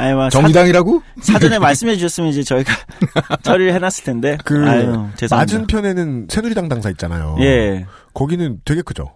[0.02, 1.02] 아니, 뭐 정의당이라고?
[1.22, 2.74] 사, 전 에 말씀해 주셨으면 이제 저희가
[3.44, 4.38] 처리를 해놨을 텐데.
[4.44, 5.08] 그 아유.
[5.30, 7.86] 맞은편에는 새누리당 당사 있잖아요 예.
[8.14, 9.12] 거기는 되게 크죠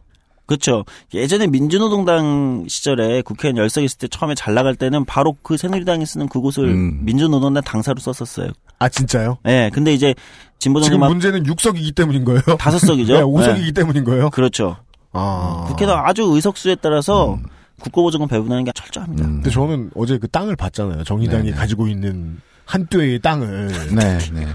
[0.48, 0.86] 그렇죠.
[1.12, 6.30] 예전에 민주노동당 시절에 국회의원 열석 있을 때 처음에 잘 나갈 때는 바로 그 새누리당이 쓰는
[6.30, 7.00] 그곳을 음.
[7.04, 8.52] 민주노동당 당사로 썼었어요.
[8.78, 9.40] 아 진짜요?
[9.44, 9.72] 네.
[9.74, 10.14] 근데 이제
[10.60, 13.14] 진보 지금 문제는 6석이기 때문인 거예요 다섯 석이죠.
[13.18, 14.78] 네, 5석이기 때문인 거예요 그렇죠.
[15.14, 15.66] 아.
[15.70, 17.40] 국회도 아주 의석수에 따라서
[17.82, 19.24] 국고보조금 배분하는 게 철저합니다.
[19.24, 21.04] 근데 저는 어제 그 땅을 봤잖아요.
[21.04, 23.68] 정의당이 가지고 있는 한뙤의 땅을.
[23.96, 24.48] 네, 네.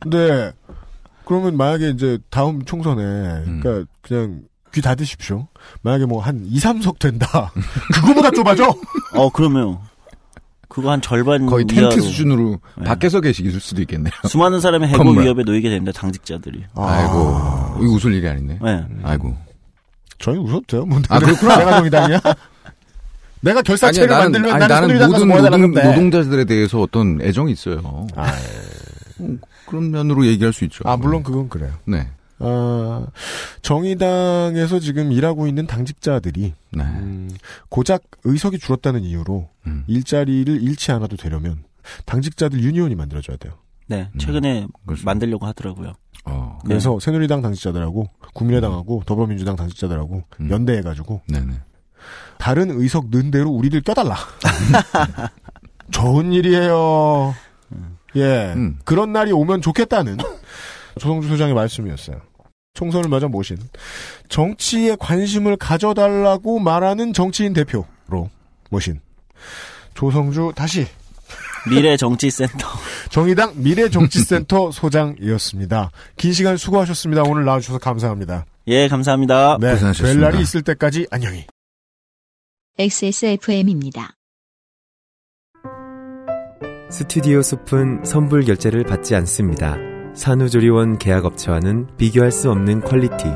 [0.00, 0.52] 근데
[1.24, 3.02] 그러면 만약에 이제 다음 총선에
[3.44, 4.42] 그러니까 그냥
[4.74, 5.46] 귀 닫으십시오.
[5.82, 7.52] 만약에 뭐 한 2, 3석 된다.
[7.94, 8.74] 그거보다 좁아져.
[9.14, 9.78] 어, 그러면
[10.68, 12.00] 그거 한 절반 거의 텐트 이하로.
[12.00, 12.84] 수준으로 네.
[12.84, 14.12] 밖에서 계실 수도 있겠네요.
[14.28, 15.22] 수많은 사람의 해고 건물.
[15.22, 15.92] 위협에 놓이게 됩니다.
[15.98, 16.64] 당직자들이.
[16.74, 18.58] 아 이고, 이거 웃을 일이 아닌데.
[18.60, 18.84] 네.
[19.04, 19.36] 아이고.
[20.18, 20.84] 저희 웃어도 돼요.
[20.86, 21.58] 뭐 아, 그렇구나.
[21.58, 22.20] 내가 정의당이야?
[23.44, 25.90] 내가 결사체를 아니야, 나는, 만들면 아니, 나는 나는 모든 노동.
[25.90, 28.06] 노동 자들에 대해서 어떤 애정이 있어요.
[29.20, 30.82] 음, 그런 면으로 얘기할 수 있죠.
[30.86, 31.72] 아, 물론 그건 그래요.
[31.84, 32.08] 네.
[32.40, 33.06] 아,
[33.62, 36.82] 정의당에서 지금 일하고 있는 당직자들이 네.
[36.82, 37.30] 음,
[37.68, 39.84] 고작 의석이 줄었다는 이유로 음.
[39.86, 41.62] 일자리를 잃지 않아도 되려면
[42.06, 43.54] 당직자들 유니온이 만들어져야 돼요.
[43.86, 44.08] 네.
[44.12, 44.18] 음.
[44.18, 44.66] 최근에
[45.04, 45.92] 만들려고 하더라고요.
[46.24, 46.58] 어.
[46.64, 51.52] 그래서 새누리당 당직자들하고 국민의당하고 더불어민주당 당직자들하고 연대해가지고 네네.
[52.38, 54.16] 다른 의석 는 대로 우리를 껴달라.
[55.90, 57.34] 좋은 일이에요.
[58.16, 58.54] 예.
[58.84, 60.18] 그런 날이 오면 좋겠다는
[60.98, 62.20] 조성주 소장의 말씀이었어요.
[62.74, 63.56] 총선을 맞아 모신
[64.28, 68.30] 정치에 관심을 가져달라고 말하는 정치인 대표로
[68.70, 69.00] 모신
[69.94, 70.86] 조성주 다시
[71.68, 72.68] 미래정치센터.
[73.10, 75.90] 정의당 미래정치센터 소장이었습니다.
[76.16, 77.22] 긴 시간 수고하셨습니다.
[77.22, 78.44] 오늘 나와주셔서 감사합니다.
[78.66, 79.58] 예, 감사합니다.
[79.60, 81.46] 네, 뵐 날이 있을 때까지 안녕히.
[82.76, 84.16] XSFM입니다.
[86.90, 89.76] 스튜디오 숲은 선불 결제를 받지 않습니다.
[90.16, 93.26] 산후조리원 계약업체와는 비교할 수 없는 퀄리티.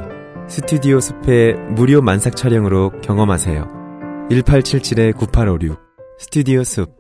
[0.49, 4.27] 스튜디오 숲의 무료 만삭 촬영으로 경험하세요.
[4.29, 5.79] 1877-9856
[6.19, 6.99] 스튜디오 숲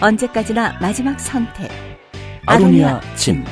[0.00, 1.70] 언제까지나 마지막 선택.
[2.46, 3.44] 아로니아 침.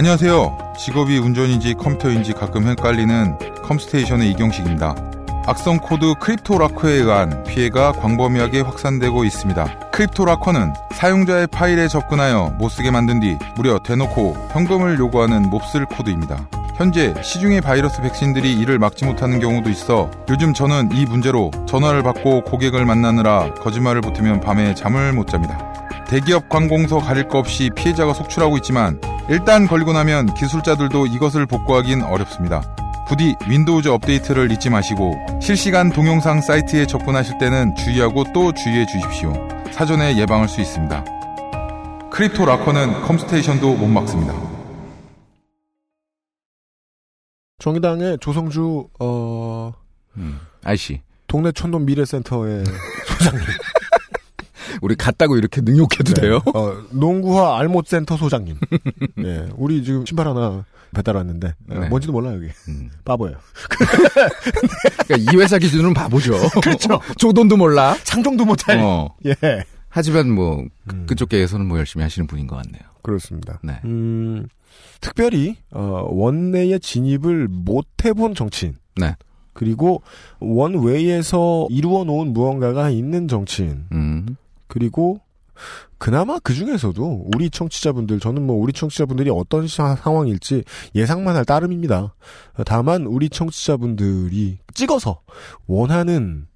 [0.00, 0.56] 안녕하세요.
[0.78, 4.94] 직업이 운전인지 컴퓨터인지 가끔 헷갈리는 컴스테이션의 이경식입니다.
[5.44, 9.90] 악성 코드 크립토라커에 의한 피해가 광범위하게 확산되고 있습니다.
[9.90, 16.48] 크립토라커는 사용자의 파일에 접근하여 못쓰게 만든 뒤 무려 대놓고 현금을 요구하는 몹쓸 코드입니다.
[16.76, 22.44] 현재 시중의 바이러스 백신들이 이를 막지 못하는 경우도 있어 요즘 저는 이 문제로 전화를 받고
[22.44, 25.58] 고객을 만나느라 거짓말을 보태면 밤에 잠을 못 잡니다.
[26.06, 28.98] 대기업 관공서 가릴 거 없이 피해자가 속출하고 있지만
[29.30, 32.62] 일단 걸리고 나면 기술자들도 이것을 복구하긴 어렵습니다.
[33.06, 39.32] 부디 윈도우즈 업데이트를 잊지 마시고 실시간 동영상 사이트에 접근하실 때는 주의하고 또 주의해 주십시오.
[39.70, 41.04] 사전에 예방할 수 있습니다.
[42.10, 44.34] 크립토 라커는 컴스테이션도 못 막습니다.
[47.60, 49.72] 정의당의 조성주 어
[50.64, 51.02] 아이씨.
[51.28, 52.64] 동네 촌놈 미래센터의
[53.06, 53.46] 소장님.
[54.82, 56.20] 우리 갔다고 이렇게 능욕해도 네.
[56.22, 56.40] 돼요?
[56.54, 58.56] 어, 농구화 알못센터 소장님.
[59.24, 60.64] 예, 우리 지금 신발 하나
[60.94, 61.88] 배달 왔는데 어, 네.
[61.88, 62.48] 뭔지도 몰라요 여기.
[63.04, 63.36] 바보예요.
[65.06, 66.32] 그러니까 이 회사 기준으로는 바보죠.
[66.62, 67.00] 그렇죠.
[67.18, 67.94] 조던도 몰라.
[68.04, 68.78] 상종도 못할.
[68.80, 69.14] 어.
[69.26, 69.34] 예.
[69.88, 72.82] 하지만 뭐 그- 그쪽에서는 뭐 열심히 하시는 분인 것 같네요.
[73.02, 73.58] 그렇습니다.
[73.62, 73.80] 네.
[73.84, 74.46] 음,
[75.00, 78.76] 특별히 어, 원내에 진입을 못 해본 정치인.
[78.96, 79.16] 네.
[79.52, 80.02] 그리고
[80.38, 83.84] 원외에서 이루어 놓은 무언가가 있는 정치인.
[83.92, 84.36] 음.
[84.70, 85.20] 그리고
[85.98, 90.64] 그나마 그 중에서도 우리 청취자분들, 저는 뭐 우리 청취자분들이 어떤 사- 상황일지
[90.94, 92.14] 예상만 할 따름입니다.
[92.64, 95.20] 다만 우리 청취자분들이 찍어서
[95.66, 96.46] 원하는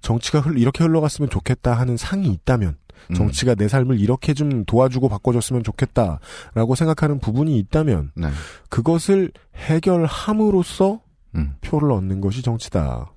[0.00, 2.78] 정치가 흘- 이렇게 흘러갔으면 좋겠다 하는 상이 있다면
[3.10, 3.14] 음.
[3.14, 8.28] 정치가 내 삶을 이렇게 좀 도와주고 바꿔줬으면 좋겠다라고 생각하는 부분이 있다면 네.
[8.70, 11.00] 그것을 해결함으로써
[11.34, 11.54] 음.
[11.60, 13.12] 표를 얻는 것이 정치다.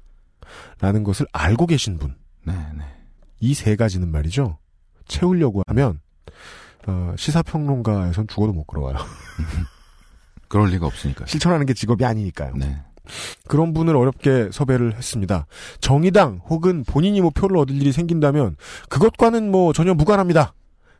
[0.81, 2.15] 라는 것을 알고 계신 분.
[2.43, 2.83] 네, 네.
[3.41, 4.57] 이 세 가지는 말이죠.
[5.07, 5.99] 채우려고 하면
[6.87, 8.95] 어, 시사평론가에선 죽어도 못 걸어와요.
[10.47, 11.25] 그럴 리가 없으니까.
[11.25, 12.53] 실천하는 게 직업이 아니니까요.
[12.55, 12.77] 네.
[13.47, 15.47] 그런 분을 어렵게 섭외를 했습니다.
[15.79, 18.57] 정의당 혹은 본인이 뭐 표를 얻을 일이 생긴다면
[18.89, 20.53] 그것과는 뭐 전혀 무관합니다.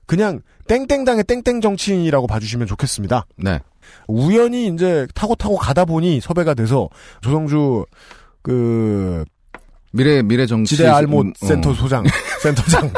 [0.08, 3.28] 그냥 땡땡당의 땡땡 정치인이라고 봐주시면 좋겠습니다.
[3.38, 3.60] 네.
[4.08, 6.90] 우연히 이제 타고 타고 가다 보니 섭외가 돼서
[7.22, 7.86] 조성주
[8.42, 9.24] 그
[9.92, 11.46] 미래 미래 정치 지대 알못 음, 어.
[11.46, 12.04] 센터 소장
[12.42, 12.92] 센터장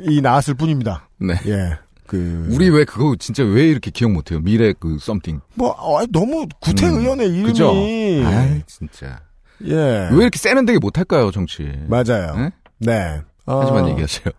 [0.00, 1.08] 이 나왔을 뿐입니다.
[1.18, 1.34] 네.
[1.46, 1.78] 예.
[2.06, 4.40] 그 우리 왜 그거 진짜 왜 이렇게 기억 못해요?
[4.40, 5.40] 미래 그 썸띵.
[5.54, 7.72] 뭐 어, 너무 구태 의원의 이름이 그죠?
[8.24, 9.20] 아 진짜.
[9.64, 9.74] 예.
[9.74, 11.72] 왜 이렇게 세련되게 못할까요, 정치?
[11.88, 12.36] 맞아요.
[12.36, 12.50] 네?
[12.78, 13.22] 네.
[13.46, 14.32] 하지만 어, 얘기하세요.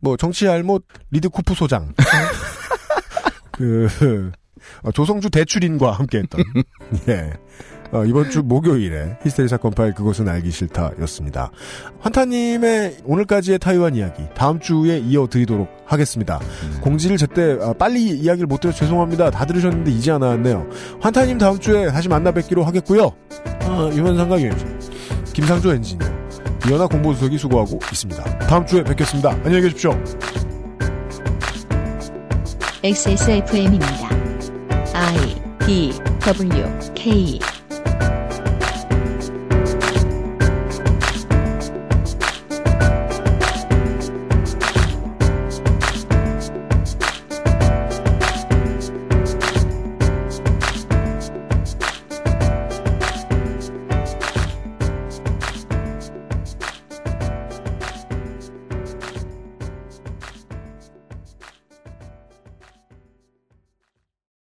[0.00, 1.92] 뭐 정치 알못 리드 쿠프 소장.
[3.52, 4.32] 그
[4.82, 6.42] 어, 조성주 대출인과 함께했던
[7.08, 7.32] 예.
[7.92, 11.50] 어, 이번 주 목요일에 히스테리 사건 파일 그것은 알기 싫다였습니다.
[12.00, 16.40] 환타님의 오늘까지의 타이완 이야기 다음 주에 이어드리도록 하겠습니다.
[16.80, 19.30] 공지를 제때 아, 빨리 이야기를 못 드려서 죄송합니다.
[19.30, 20.66] 다 들으셨는데 이제 안 나왔네요.
[21.00, 23.12] 환타님 다음 주에 다시 만나 뵙기로 하겠고요.
[23.64, 24.64] 어, 유면상가 유엠씨,
[25.34, 26.08] 김상조 엔지니어,
[26.66, 28.38] 이현아 공보수석이 수고하고 있습니다.
[28.38, 29.30] 다음 주에 뵙겠습니다.
[29.44, 29.92] 안녕히 계십시오.
[32.82, 34.08] XSFM입니다.
[34.94, 36.64] I D W
[36.94, 37.38] K